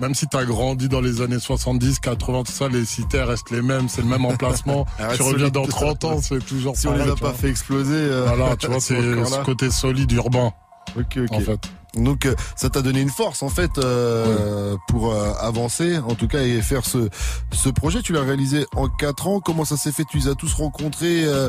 même 0.00 0.14
si 0.14 0.26
t'as 0.26 0.44
grandi 0.44 0.88
dans 0.88 1.00
les 1.00 1.20
années 1.20 1.38
70, 1.40 1.98
80, 2.00 2.42
tout 2.44 2.52
ça, 2.52 2.68
les 2.68 2.84
cités 2.84 3.22
restent 3.22 3.50
les 3.50 3.62
mêmes, 3.62 3.88
c'est 3.88 4.02
le 4.02 4.08
même 4.08 4.24
emplacement. 4.24 4.86
Tu 5.14 5.22
reviens 5.22 5.48
dans 5.48 5.66
30 5.66 6.04
ans, 6.04 6.20
c'est 6.22 6.44
toujours 6.44 6.76
Si 6.76 6.86
on 6.86 6.92
les 6.92 6.98
pareil, 6.98 7.12
a 7.12 7.16
pas 7.16 7.26
vois. 7.30 7.34
fait 7.34 7.48
exploser, 7.48 7.94
euh, 7.94 8.24
Voilà, 8.26 8.56
tu 8.56 8.66
vois, 8.68 8.80
c'est 8.80 9.00
ce 9.00 9.42
côté 9.44 9.70
solide 9.70 10.10
urbain, 10.12 10.52
Ok, 10.98 11.18
ok. 11.18 11.32
en 11.32 11.40
fait. 11.40 11.60
Donc 11.94 12.26
euh, 12.26 12.34
ça 12.54 12.68
t'a 12.68 12.82
donné 12.82 13.00
une 13.00 13.10
force 13.10 13.42
en 13.42 13.48
fait 13.48 13.78
euh, 13.78 14.76
pour 14.88 15.12
euh, 15.12 15.32
avancer, 15.40 15.98
en 15.98 16.14
tout 16.14 16.28
cas 16.28 16.42
et 16.42 16.60
faire 16.60 16.84
ce 16.84 17.08
ce 17.52 17.68
projet. 17.70 18.02
Tu 18.02 18.12
l'as 18.12 18.22
réalisé 18.22 18.66
en 18.76 18.88
quatre 18.88 19.26
ans. 19.26 19.40
Comment 19.40 19.64
ça 19.64 19.76
s'est 19.76 19.92
fait? 19.92 20.04
Tu 20.04 20.18
les 20.18 20.28
as 20.28 20.34
tous 20.34 20.52
rencontrés 20.54 21.24
euh, 21.24 21.48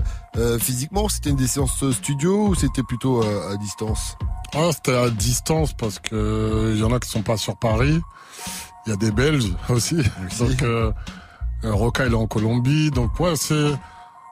physiquement? 0.60 1.10
C'était 1.10 1.32
une 1.32 1.36
des 1.36 1.48
séances 1.48 1.84
studio 1.92 2.48
ou 2.48 2.56
c'était 2.56 2.84
plutôt 2.84 3.22
à 3.22 3.58
distance? 3.58 4.18
Ah, 4.56 4.70
c'était 4.74 4.96
à 4.96 5.10
distance 5.10 5.74
parce 5.74 6.00
que 6.00 6.72
il 6.74 6.80
y 6.80 6.84
en 6.84 6.94
a 6.94 7.00
qui 7.00 7.10
sont 7.10 7.22
pas 7.22 7.38
sur 7.38 7.58
Paris. 7.58 8.00
Il 8.86 8.90
y 8.90 8.94
a 8.94 8.96
des 8.96 9.12
Belges 9.12 9.54
aussi. 9.70 9.98
Donc 10.40 10.64
Roca 11.64 12.06
il 12.06 12.14
est 12.14 12.16
en 12.16 12.28
Colombie. 12.28 12.92
Donc 12.92 13.20
ouais, 13.20 13.36
c'est 13.36 13.74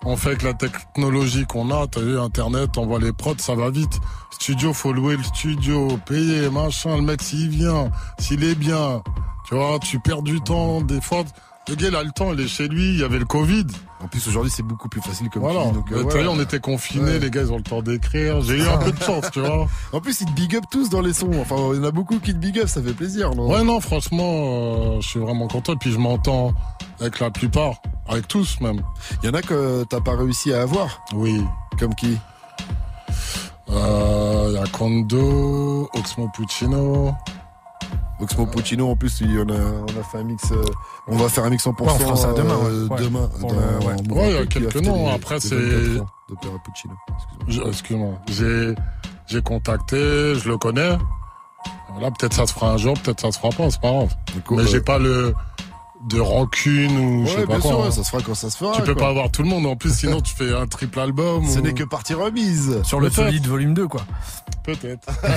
on 0.05 0.15
fait 0.15 0.29
avec 0.29 0.43
la 0.43 0.53
technologie 0.53 1.45
qu'on 1.45 1.71
a. 1.71 1.87
T'as 1.87 2.01
vu 2.01 2.19
Internet, 2.19 2.77
on 2.77 2.85
voit 2.85 2.99
les 2.99 3.13
prods, 3.13 3.37
ça 3.37 3.55
va 3.55 3.69
vite. 3.69 3.99
Studio, 4.31 4.73
faut 4.73 4.93
louer 4.93 5.17
le 5.17 5.23
studio, 5.23 5.97
payer 6.05 6.49
machin. 6.49 6.95
Le 6.97 7.01
mec 7.01 7.21
s'il 7.21 7.49
vient, 7.49 7.91
s'il 8.19 8.43
est 8.43 8.55
bien, 8.55 9.01
tu 9.47 9.55
vois, 9.55 9.79
tu 9.79 9.99
perds 9.99 10.21
du 10.21 10.41
temps. 10.41 10.81
Des 10.81 11.01
fois, 11.01 11.23
le 11.69 11.75
gars 11.75 11.87
il 11.89 11.95
a 11.95 12.03
le 12.03 12.11
temps, 12.11 12.33
il 12.33 12.39
est 12.39 12.47
chez 12.47 12.67
lui. 12.67 12.89
Il 12.89 12.99
y 12.99 13.03
avait 13.03 13.19
le 13.19 13.25
Covid. 13.25 13.65
En 13.99 14.07
plus 14.07 14.27
aujourd'hui 14.27 14.51
c'est 14.55 14.63
beaucoup 14.63 14.89
plus 14.89 15.01
facile 15.01 15.29
comme 15.29 15.41
Voilà. 15.41 15.61
tu 15.63 15.67
dis, 15.69 15.73
donc, 15.73 15.91
euh, 15.91 16.03
ouais. 16.03 16.27
on 16.27 16.39
était 16.39 16.59
confinés, 16.59 17.03
Ouais. 17.13 17.19
les 17.19 17.29
gars 17.31 17.41
ils 17.41 17.51
ont 17.51 17.57
le 17.57 17.63
temps 17.63 17.81
d'écrire. 17.81 18.41
J'ai 18.41 18.57
eu 18.57 18.67
un 18.67 18.77
peu 18.77 18.91
de 18.91 19.01
chance, 19.03 19.25
tu 19.31 19.39
vois. 19.39 19.67
En 19.93 19.99
plus, 20.01 20.21
ils 20.21 20.27
te 20.27 20.31
big 20.33 20.55
up 20.55 20.63
tous 20.69 20.89
dans 20.89 21.01
les 21.01 21.13
sons. 21.13 21.31
Enfin, 21.41 21.55
il 21.73 21.77
y 21.77 21.79
en 21.79 21.83
a 21.83 21.91
beaucoup 21.91 22.19
qui 22.19 22.33
te 22.33 22.37
big 22.37 22.59
up, 22.59 22.67
ça 22.67 22.81
fait 22.81 22.93
plaisir, 22.93 23.33
non? 23.35 23.49
Ouais, 23.51 23.63
non, 23.63 23.79
franchement, 23.81 24.95
euh, 24.97 25.01
je 25.01 25.07
suis 25.07 25.19
vraiment 25.19 25.47
content. 25.47 25.73
Et 25.73 25.77
puis 25.77 25.91
je 25.91 25.97
m'entends 25.97 26.53
avec 26.99 27.19
la 27.19 27.31
plupart, 27.31 27.75
avec 28.07 28.27
tous 28.27 28.59
même. 28.61 28.81
Il 29.23 29.27
y 29.27 29.29
en 29.29 29.33
a 29.33 29.41
que 29.41 29.83
t'as 29.85 30.01
pas 30.01 30.15
réussi 30.15 30.53
à 30.53 30.61
avoir? 30.61 31.01
Oui. 31.13 31.41
Comme 31.79 31.95
qui? 31.95 32.17
Euh, 33.69 34.47
Il 34.49 34.53
y 34.55 34.57
a 34.57 34.65
Kondo, 34.67 35.89
Oxmo 35.93 36.29
Puccino. 36.35 37.13
Oxmo 38.19 38.45
Puccino, 38.47 38.89
en 38.89 38.95
plus, 38.95 39.19
il 39.21 39.31
y 39.35 39.39
en 39.39 39.47
a, 39.49 39.53
on 39.53 39.99
a 39.99 40.03
fait 40.03 40.17
un 40.17 40.23
mix. 40.23 40.51
euh, 40.51 40.61
on 41.07 41.17
va 41.17 41.29
faire 41.29 41.43
un 41.43 41.49
mix 41.51 41.63
100% 41.65 41.83
Ouais, 41.83 41.91
on 41.93 41.99
fera 41.99 42.15
ça 42.15 42.33
demain, 42.33 42.55
euh, 42.65 42.87
ouais. 42.87 42.99
Demain. 42.99 43.29
Dans- 43.39 43.47
ouais. 44.15 44.29
il 44.29 44.35
y 44.35 44.37
a 44.37 44.45
quelques 44.47 44.75
noms. 44.83 45.09
Après, 45.13 45.39
c'est- 45.39 45.55
24 45.55 46.01
ans 46.01 46.07
d'Opéra 46.29 46.53
Puccino. 46.65 46.93
Excuse-moi. 47.69 48.13
J'ai, 48.27 48.73
j'ai 49.27 49.41
contacté, 49.41 50.33
je 50.35 50.49
le 50.49 50.57
connais. 50.57 50.97
Là, 52.01 52.11
peut-être 52.17 52.33
ça 52.33 52.45
se 52.47 52.53
fera 52.53 52.71
un 52.73 52.77
jour, 52.77 52.93
peut-être 52.99 53.21
ça 53.21 53.31
se 53.31 53.39
fera 53.39 53.49
pas, 53.49 53.69
c'est 53.69 53.81
pas 53.81 53.91
grave. 53.91 54.13
Mais 54.51 54.57
euh, 54.59 54.65
j'ai 54.67 54.81
pas 54.81 54.99
le, 54.99 55.33
de 56.05 56.19
rancune 56.19 56.97
ou 56.97 57.25
je 57.25 57.31
sais 57.31 57.37
pas 57.41 57.45
bien 57.45 57.59
quoi. 57.59 57.69
sûr, 57.71 57.79
hein. 57.81 57.85
ouais, 57.85 57.91
ça 57.91 58.03
se 58.03 58.09
fera 58.09 58.21
quand 58.23 58.35
ça 58.35 58.49
se 58.49 58.57
fera. 58.57 58.73
Tu 58.75 58.81
peux 58.83 58.93
quoi. 58.93 59.03
pas 59.03 59.09
avoir 59.09 59.31
tout 59.31 59.41
le 59.43 59.49
monde. 59.49 59.65
En 59.65 59.75
plus, 59.75 59.93
sinon, 59.95 60.21
tu 60.21 60.33
fais 60.35 60.53
un 60.53 60.67
triple 60.67 60.99
album. 60.99 61.45
Ce 61.47 61.59
ou- 61.59 61.61
n'est 61.61 61.73
que 61.73 61.83
partie 61.83 62.13
remise. 62.13 62.81
Sur 62.83 62.99
le 62.99 63.09
solide 63.09 63.47
volume 63.47 63.73
2, 63.73 63.87
quoi. 63.87 64.01
Peut-être. 64.63 65.07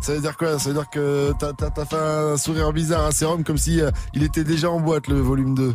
Ça 0.00 0.12
veut 0.14 0.20
dire 0.20 0.36
quoi? 0.36 0.58
Ça 0.58 0.68
veut 0.70 0.74
dire 0.74 0.88
que 0.90 1.32
t'as, 1.38 1.52
t'as, 1.52 1.70
t'as 1.70 1.84
fait 1.84 1.96
un 1.96 2.36
sourire 2.36 2.72
bizarre 2.72 3.06
à 3.06 3.12
Sérum 3.12 3.44
comme 3.44 3.58
si 3.58 3.80
euh, 3.80 3.90
il 4.14 4.22
était 4.22 4.44
déjà 4.44 4.70
en 4.70 4.80
boîte, 4.80 5.08
le 5.08 5.20
volume 5.20 5.54
2. 5.54 5.74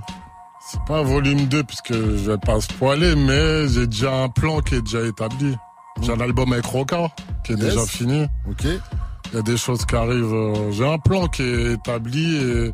C'est 0.70 0.82
pas 0.86 1.00
un 1.00 1.04
volume 1.04 1.46
2 1.46 1.64
puisque 1.64 1.94
je 1.94 2.32
vais 2.32 2.38
pas 2.38 2.60
spoiler, 2.60 3.16
mais 3.16 3.68
j'ai 3.70 3.88
déjà 3.88 4.14
un 4.24 4.30
plan 4.30 4.60
qui 4.60 4.76
est 4.76 4.82
déjà 4.82 5.02
établi. 5.06 5.56
J'ai 6.02 6.12
un 6.12 6.20
album 6.20 6.52
avec 6.54 6.66
Roca 6.66 7.10
qui 7.44 7.54
est 7.54 7.56
Yes. 7.56 7.66
déjà 7.74 7.86
fini. 7.86 8.28
Ok. 8.50 8.66
Il 8.66 9.36
y 9.36 9.38
a 9.40 9.42
des 9.42 9.58
choses 9.58 9.86
qui 9.86 9.96
arrivent. 9.96 10.34
euh, 10.34 10.72
J'ai 10.72 10.88
un 10.88 11.00
plan 11.00 11.28
qui 11.28 11.42
est 11.44 11.74
établi 11.74 12.38
et 12.38 12.72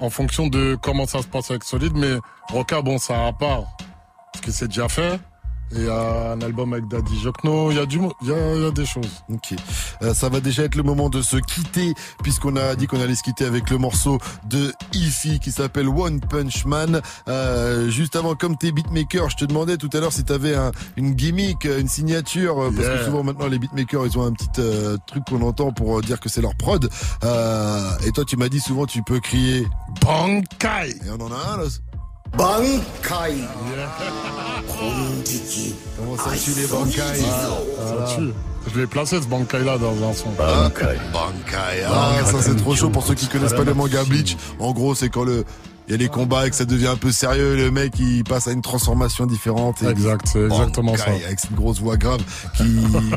en 0.00 0.10
fonction 0.10 0.46
de 0.46 0.76
comment 0.80 1.06
ça 1.06 1.22
se 1.22 1.26
passe 1.26 1.50
avec 1.50 1.64
Solide, 1.64 1.94
mais 1.94 2.18
Roca, 2.50 2.82
bon, 2.82 2.98
ça 2.98 3.26
à 3.26 3.32
part. 3.32 3.64
Parce 4.32 4.44
que 4.44 4.52
c'est 4.52 4.68
déjà 4.68 4.88
fait. 4.88 5.18
Il 5.72 5.84
y 5.84 5.88
a 5.88 6.32
un 6.32 6.40
album 6.40 6.72
avec 6.72 6.88
Daddy 6.88 7.20
Jokno. 7.20 7.70
Il 7.70 7.76
y 7.76 7.80
a 7.80 7.86
du, 7.86 7.98
il 8.22 8.28
y 8.28 8.32
a, 8.32 8.54
il 8.56 8.62
y 8.62 8.66
a 8.66 8.70
des 8.70 8.86
choses. 8.86 9.22
Ok. 9.30 9.54
Euh, 10.02 10.14
ça 10.14 10.28
va 10.28 10.40
déjà 10.40 10.62
être 10.64 10.76
le 10.76 10.82
moment 10.82 11.10
de 11.10 11.20
se 11.20 11.36
quitter 11.36 11.92
puisqu'on 12.22 12.56
a 12.56 12.74
dit 12.74 12.86
qu'on 12.86 13.00
allait 13.00 13.14
se 13.14 13.22
quitter 13.22 13.44
avec 13.44 13.68
le 13.70 13.76
morceau 13.78 14.18
de 14.46 14.72
Ify 14.94 15.40
qui 15.40 15.52
s'appelle 15.52 15.88
One 15.88 16.20
Punch 16.20 16.64
Man. 16.64 17.02
Euh, 17.28 17.90
juste 17.90 18.16
avant, 18.16 18.34
comme 18.34 18.56
t'es 18.56 18.72
beatmaker, 18.72 19.28
je 19.30 19.36
te 19.36 19.44
demandais 19.44 19.76
tout 19.76 19.90
à 19.92 20.00
l'heure 20.00 20.12
si 20.12 20.24
t'avais 20.24 20.54
un, 20.54 20.72
une 20.96 21.12
gimmick, 21.14 21.64
une 21.64 21.88
signature, 21.88 22.58
euh, 22.62 22.70
parce 22.70 22.86
Yeah. 22.88 22.98
que 22.98 23.04
souvent 23.04 23.22
maintenant 23.22 23.48
les 23.48 23.58
beatmakers 23.58 24.06
ils 24.06 24.16
ont 24.18 24.24
un 24.24 24.32
petit 24.32 24.48
euh, 24.60 24.96
truc 25.06 25.24
qu'on 25.26 25.42
entend 25.42 25.72
pour 25.72 25.98
euh, 25.98 26.00
dire 26.00 26.18
que 26.20 26.28
c'est 26.30 26.40
leur 26.40 26.54
prod. 26.54 26.88
Euh, 27.24 27.90
et 28.06 28.12
toi 28.12 28.24
tu 28.24 28.36
m'as 28.38 28.48
dit 28.48 28.60
souvent 28.60 28.86
tu 28.86 29.02
peux 29.02 29.20
crier 29.20 29.66
Bankai. 30.00 30.90
Et 31.04 31.10
on 31.10 31.20
en 31.22 31.30
a 31.32 31.52
un 31.54 31.56
là. 31.58 31.64
Bankai. 32.36 33.34
Comment 35.96 36.16
ça 36.16 36.30
tue 36.36 36.60
les 36.60 36.66
Bankai 36.66 37.00
Ah, 37.00 37.48
Ça 38.06 38.14
tue. 38.16 38.32
Je 38.74 38.80
l'ai 38.80 38.86
placé 38.86 39.20
ce 39.20 39.26
Bankai 39.26 39.64
là 39.64 39.78
dans 39.78 40.08
un 40.08 40.12
son. 40.12 40.30
Bankai. 40.30 40.98
Bankai. 41.12 41.84
Ah, 41.88 42.12
ça 42.24 42.42
c'est 42.42 42.56
trop 42.56 42.74
chaud 42.76 42.90
pour 42.90 43.04
ceux 43.06 43.14
qui 43.14 43.26
connaissent 43.28 43.54
pas 43.54 43.64
le 43.64 43.74
manga 43.74 44.04
Bleach. 44.04 44.36
En 44.58 44.72
gros, 44.72 44.94
c'est 44.94 45.08
quand 45.08 45.24
le 45.24 45.44
il 45.86 45.92
y 45.92 45.94
a 45.94 45.96
les 45.96 46.10
combats 46.10 46.46
et 46.46 46.50
que 46.50 46.56
ça 46.56 46.66
devient 46.66 46.88
un 46.88 46.96
peu 46.96 47.10
sérieux, 47.10 47.56
le 47.56 47.70
mec 47.70 47.94
il 47.98 48.22
passe 48.22 48.46
à 48.46 48.52
une 48.52 48.60
transformation 48.60 49.24
différente. 49.24 49.82
Et 49.82 49.86
Exact, 49.86 50.20
c'est 50.30 50.44
exactement 50.44 50.94
ça. 50.98 51.06
Avec 51.06 51.40
cette 51.40 51.54
grosse 51.54 51.80
voix 51.80 51.96
grave 51.96 52.20
qui, 52.58 52.76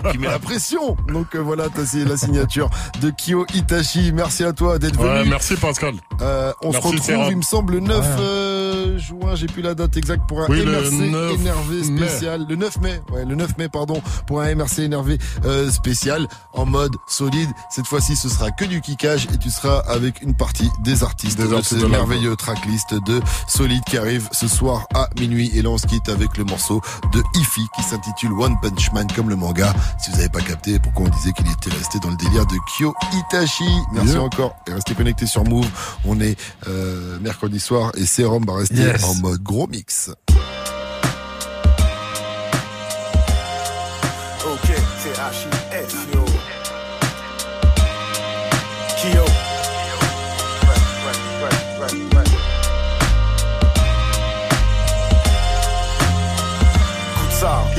qui 0.10 0.18
met 0.18 0.28
la 0.30 0.40
pression. 0.40 0.96
Donc 1.12 1.36
euh, 1.36 1.40
voilà, 1.40 1.66
t'as 1.68 1.86
signé 1.86 2.06
la 2.06 2.16
signature 2.16 2.70
de 3.02 3.10
Kyo 3.12 3.46
Itachi. 3.54 4.14
Merci 4.14 4.46
à 4.46 4.54
toi 4.54 4.80
d'être 4.80 4.98
Ouais, 5.04 5.20
venu. 5.20 5.32
merci 5.32 5.58
Pascal. 5.58 5.96
Euh, 6.22 6.54
on 6.64 6.72
Merci, 6.72 6.88
se 6.88 6.96
retrouve, 7.12 7.32
il 7.32 7.38
me 7.38 7.42
semble, 7.42 7.74
le 7.74 7.80
9 7.82 7.98
Ouais. 8.00 8.06
euh, 8.22 8.51
juin, 8.98 9.36
j'ai 9.36 9.48
plus 9.48 9.62
la 9.62 9.74
date 9.76 9.98
exacte, 9.98 10.28
pour 10.28 10.42
un 10.42 10.48
Oui, 10.50 10.66
MRC 10.66 10.92
9 11.12 11.32
énervé 11.34 11.82
mai. 11.90 12.08
spécial. 12.08 12.46
Le 12.50 12.56
9 12.56 12.82
mai, 12.82 13.02
ouais, 13.12 13.26
le 13.26 13.36
9 13.36 13.58
mai, 13.58 13.70
pardon, 13.70 14.02
pour 14.28 14.42
un 14.42 14.54
MRC 14.56 14.80
énervé 14.80 15.18
euh, 15.46 15.70
spécial 15.72 16.28
en 16.54 16.66
mode 16.66 16.96
solide. 17.08 17.50
Cette 17.70 17.88
fois-ci, 17.88 18.16
ce 18.16 18.30
sera 18.30 18.52
que 18.52 18.66
du 18.66 18.82
kickage 18.82 19.28
et 19.34 19.38
tu 19.38 19.50
seras 19.50 19.80
avec 19.88 20.22
une 20.22 20.36
partie 20.36 20.70
des 20.84 21.04
artistes 21.04 21.38
Des 21.40 21.48
de 21.48 21.62
ce 21.62 21.76
de 21.76 21.86
merveilleux 21.88 22.36
tracklist 22.36 22.94
de 23.06 23.20
Solide 23.48 23.84
qui 23.90 23.98
arrive 23.98 24.28
ce 24.32 24.48
soir 24.48 24.86
à 24.94 25.10
minuit. 25.20 25.52
Et 25.56 25.62
là, 25.62 25.70
on 25.70 25.78
se 25.78 25.88
quitte 25.88 26.10
avec 26.10 26.38
le 26.38 26.44
morceau 26.44 26.82
de 27.14 27.22
Ify 27.36 27.62
qui 27.76 27.84
s'intitule 27.84 28.32
One 28.34 28.56
Punch 28.62 28.92
Man 28.94 29.08
comme 29.16 29.30
le 29.30 29.36
manga. 29.36 29.74
Si 30.00 30.10
vous 30.12 30.18
n'avez 30.18 30.30
pas 30.30 30.42
capté 30.42 30.80
pourquoi 30.80 31.06
on 31.06 31.10
disait 31.10 31.32
qu'il 31.34 31.48
était 31.50 31.70
resté 31.76 32.00
dans 32.00 32.10
le 32.10 32.18
délire 32.18 32.46
de 32.46 32.56
Kyo 32.78 32.94
Itachi. 33.14 33.64
Merci 33.94 34.18
encore 34.18 34.56
et 34.68 34.74
restez 34.74 34.94
connectés 34.96 35.26
sur 35.26 35.44
Move. 35.44 35.68
On 36.06 36.20
est 36.20 36.38
euh, 36.68 37.20
mercredi 37.20 37.60
soir 37.60 37.92
et 37.96 38.06
Serum 38.06 38.46
va 38.46 38.56
rester 38.56 38.81
En 38.82 39.14
mode 39.22 39.44
gros 39.44 39.68
mix. 39.68 40.10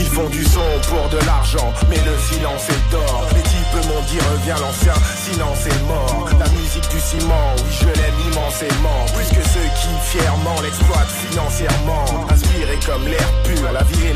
Ils 0.03 0.09
font 0.09 0.29
du 0.29 0.45
son 0.45 0.61
pour 0.89 1.09
de 1.11 1.25
l'argent, 1.27 1.73
mais 1.89 1.97
le 1.97 2.17
silence 2.19 2.69
est 2.69 2.91
d'or. 2.91 3.27
Les 3.35 3.43
types 3.43 3.89
m'ont 3.89 4.03
dit 4.11 4.19
reviens 4.33 4.57
l'ancien, 4.59 4.95
silence 5.17 5.67
est 5.67 5.83
mort. 5.87 6.29
La 6.39 6.49
musique 6.51 6.89
du 6.91 6.99
ciment, 6.99 7.55
oui 7.59 7.73
je 7.81 7.87
l'aime 7.87 8.21
immensément. 8.31 9.01
Plus 9.15 9.29
que 9.29 9.43
ceux 9.55 9.69
qui 9.79 10.19
fièrement 10.19 10.61
l'exploitent 10.63 11.15
financièrement. 11.31 12.05
Inspiré 12.31 12.79
comme 12.87 13.07
l'air 13.07 13.29
pur, 13.45 13.73
la 13.73 13.83
vie 13.85 14.07
et 14.09 14.13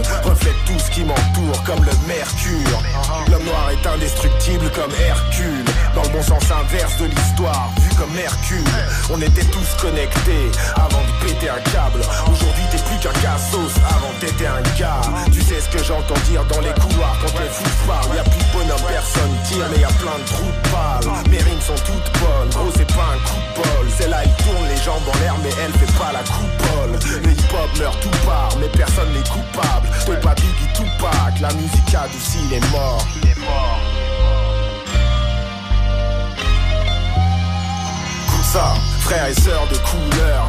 l'amertume 0.00 0.30
reflètent 0.30 0.64
tout 0.66 0.78
ce 0.78 0.90
qui 0.90 1.04
m'entoure 1.04 1.62
comme 1.64 1.84
le 1.84 1.92
mercure. 2.06 2.82
L'homme 3.30 3.44
noir 3.44 3.70
est 3.70 3.86
indestructible 3.86 4.70
comme 4.74 4.92
Hercule. 5.00 5.64
Dans 5.94 6.02
le 6.02 6.08
bon 6.08 6.22
sens 6.22 6.44
inverse 6.50 6.96
de 6.98 7.06
l'histoire, 7.06 7.70
vu 7.80 7.90
comme 7.96 8.16
Hercule. 8.16 8.64
On 9.10 9.20
était 9.20 9.44
tous 9.44 9.68
connectés 9.80 10.50
avant 10.76 11.02
de 11.02 11.26
péter 11.26 11.50
un 11.50 11.60
câble. 11.70 12.00
Aujourd'hui 12.30 12.64
t'es 12.70 12.78
plus 12.78 12.98
qu'un 12.98 13.12
cassos 13.20 13.76
avant 13.88 14.12
t'étais 14.20 14.46
un 14.46 14.62
gars. 14.78 15.00
Tu 15.32 15.42
sais 15.42 15.60
ce 15.60 15.68
que 15.68 15.82
j'entends 15.82 16.20
dire 16.28 16.44
dans 16.44 16.60
les 16.60 16.72
couloirs 16.80 17.16
quand 17.22 17.38
les 17.40 17.48
fous 17.48 17.86
parlent. 17.86 18.16
Y 18.16 18.20
a 18.20 18.24
plus 18.24 18.40
de 18.40 18.52
bonhomme, 18.52 18.86
personne 18.88 19.34
tire, 19.44 19.66
mais 19.70 19.80
y 19.80 19.84
a 19.84 19.94
plein 20.00 20.18
de 20.18 20.26
trous 20.26 20.54
balles. 20.72 21.30
Mes 21.30 21.38
rimes 21.38 21.60
sont 21.60 21.80
toutes 21.84 22.10
bonnes, 22.20 22.50
gros 22.50 22.72
c'est 22.76 22.90
pas 22.94 23.14
un 23.14 23.20
coup 23.26 23.40
de 23.40 23.62
bol. 23.62 23.86
Celle-là 23.98 24.24
il 24.24 24.44
tourne 24.44 24.66
les 24.68 24.80
jambes 24.82 25.06
en 25.06 25.18
l'air, 25.20 25.34
mais 25.42 25.50
elle 25.62 25.72
fait 25.72 25.92
pas 25.98 26.12
la 26.12 26.22
coupole. 26.24 26.98
Le 27.22 27.30
hip-hop 27.30 27.70
meurt 27.78 28.00
tout 28.00 28.26
part, 28.26 28.54
mais 28.60 28.68
personne 28.68 29.10
n'est 29.12 29.28
coupable. 29.28 29.88
T'es 30.06 30.16
pas 30.16 30.34
Biggie 30.34 30.72
Tupac, 30.74 31.40
la 31.40 31.52
musique 31.54 31.94
adoucie 31.94 32.38
les 32.50 32.60
morts. 32.72 33.06
Comme 38.28 38.42
ça, 38.42 38.74
frères 39.00 39.26
et 39.26 39.34
sœurs 39.34 39.66
de 39.68 39.76
couleur, 39.76 40.46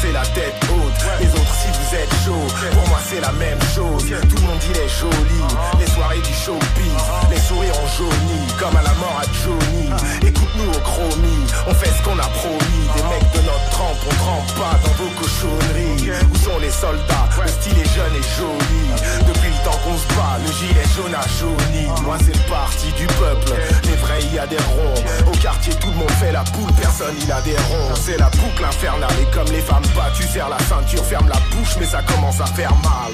c'est 0.00 0.12
la 0.12 0.24
tête 0.34 0.56
haute. 0.72 1.00
Les 1.20 1.28
autres, 1.28 1.54
si 1.60 1.68
vous 1.68 1.90
êtes 1.96 2.12
chaud, 2.24 2.46
pour 2.72 2.88
moi 2.88 2.98
c'est 3.08 3.20
la 3.20 3.32
même 3.32 3.60
chose. 3.74 4.04
Tout 4.08 4.36
le 4.36 4.46
monde 4.48 4.62
il 4.70 4.76
est 4.76 4.88
joli, 4.88 5.40
les 5.78 5.86
soirées 5.86 6.24
du 6.24 6.32
showbiz, 6.32 7.04
les 7.30 7.40
sourires 7.40 7.76
en 7.76 7.88
jauni, 7.96 8.40
comme 8.58 8.76
à 8.76 8.82
la 8.82 8.94
mort 8.94 9.20
à 9.20 9.26
Johnny. 9.44 9.90
Écoute-nous 10.26 10.70
au 10.70 10.80
chromie, 10.80 11.44
on 11.66 11.74
fait 11.74 11.90
ce 11.90 12.02
qu'on 12.02 12.18
a 12.18 12.28
promis. 12.40 12.86
Des 12.96 13.04
mecs 13.12 13.30
de 13.32 13.42
notre 13.44 13.70
trempe, 13.70 14.00
on 14.06 14.14
trempe 14.24 14.52
pas 14.58 14.74
dans 14.82 14.94
vos 14.98 15.10
cochonneries. 15.20 16.10
Où 16.32 16.36
sont 16.36 16.58
les 16.60 16.70
soldats? 16.70 17.28
Le 17.40 17.48
style 17.48 17.78
est 17.78 17.92
jeune 17.94 18.14
et 18.16 18.26
joli. 18.36 18.82
Depuis 19.26 19.50
le 19.50 19.64
temps 19.64 19.78
qu'on 19.84 19.96
se 19.96 20.06
bat, 20.16 20.36
le 20.44 20.50
gilet 20.52 20.86
jaune 20.96 21.14
à 21.14 21.24
jauni. 21.38 21.86
Moi 22.04 22.16
c'est 22.24 22.36
le 22.36 22.44
parti 22.48 22.88
du 22.96 23.06
peuple, 23.06 23.52
les 23.84 23.96
vrais 23.96 24.22
y 24.32 24.38
adhéreront. 24.38 24.94
Au 25.26 25.36
quartier, 25.38 25.74
tout 25.74 25.88
le 25.88 25.96
monde 25.96 26.10
fait 26.20 26.32
la 26.32 26.44
poule, 26.44 26.72
personne 26.80 27.14
il 27.20 27.30
adhérent. 27.30 27.94
C'est 27.94 28.18
la 28.18 28.28
boucle 28.30 28.64
infernale 28.64 29.10
et 29.20 29.34
comme 29.34 29.50
les 29.52 29.60
femmes 29.60 29.86
pas, 29.94 30.10
tu 30.14 30.22
serres 30.24 30.48
la 30.48 30.58
ceinture, 30.58 31.04
ferme 31.04 31.28
la 31.28 31.40
bouche, 31.50 31.76
mais 31.78 31.86
ça 31.86 32.02
commence 32.02 32.40
à 32.40 32.46
faire 32.46 32.74
mal. 32.76 33.12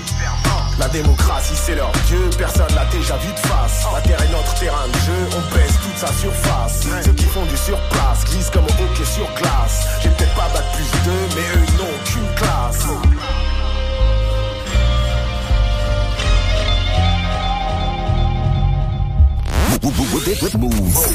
La 0.78 0.88
démocratie 0.88 1.54
c'est 1.54 1.74
leur 1.74 1.90
dieu, 2.06 2.30
personne 2.36 2.74
l'a 2.74 2.84
déjà 2.86 3.16
vu 3.18 3.32
de 3.32 3.38
face. 3.46 3.86
La 3.92 4.00
terre 4.02 4.22
est 4.22 4.32
notre 4.32 4.54
terrain 4.58 4.86
de 4.88 4.98
jeu, 4.98 5.28
on 5.36 5.54
pèse 5.54 5.74
toute 5.82 5.96
sa 5.96 6.12
surface. 6.12 6.82
Ceux 7.04 7.12
qui 7.12 7.24
font 7.24 7.44
du 7.46 7.56
surplace 7.56 8.24
glissent 8.26 8.50
comme 8.50 8.64
au 8.64 8.82
hockey 8.82 9.04
sur 9.04 9.26
glace. 9.34 9.86
J'ai 10.02 10.10
peut-être 10.10 10.34
pas 10.34 10.48
bac 10.52 10.64
plus 10.74 10.90
deux, 11.04 11.26
mais 11.34 11.60
eux 11.60 11.64
ils 11.66 11.76
n'ont 11.78 12.04
qu'une 12.04 12.34
classe. 12.34 12.86
Move. 20.58 21.06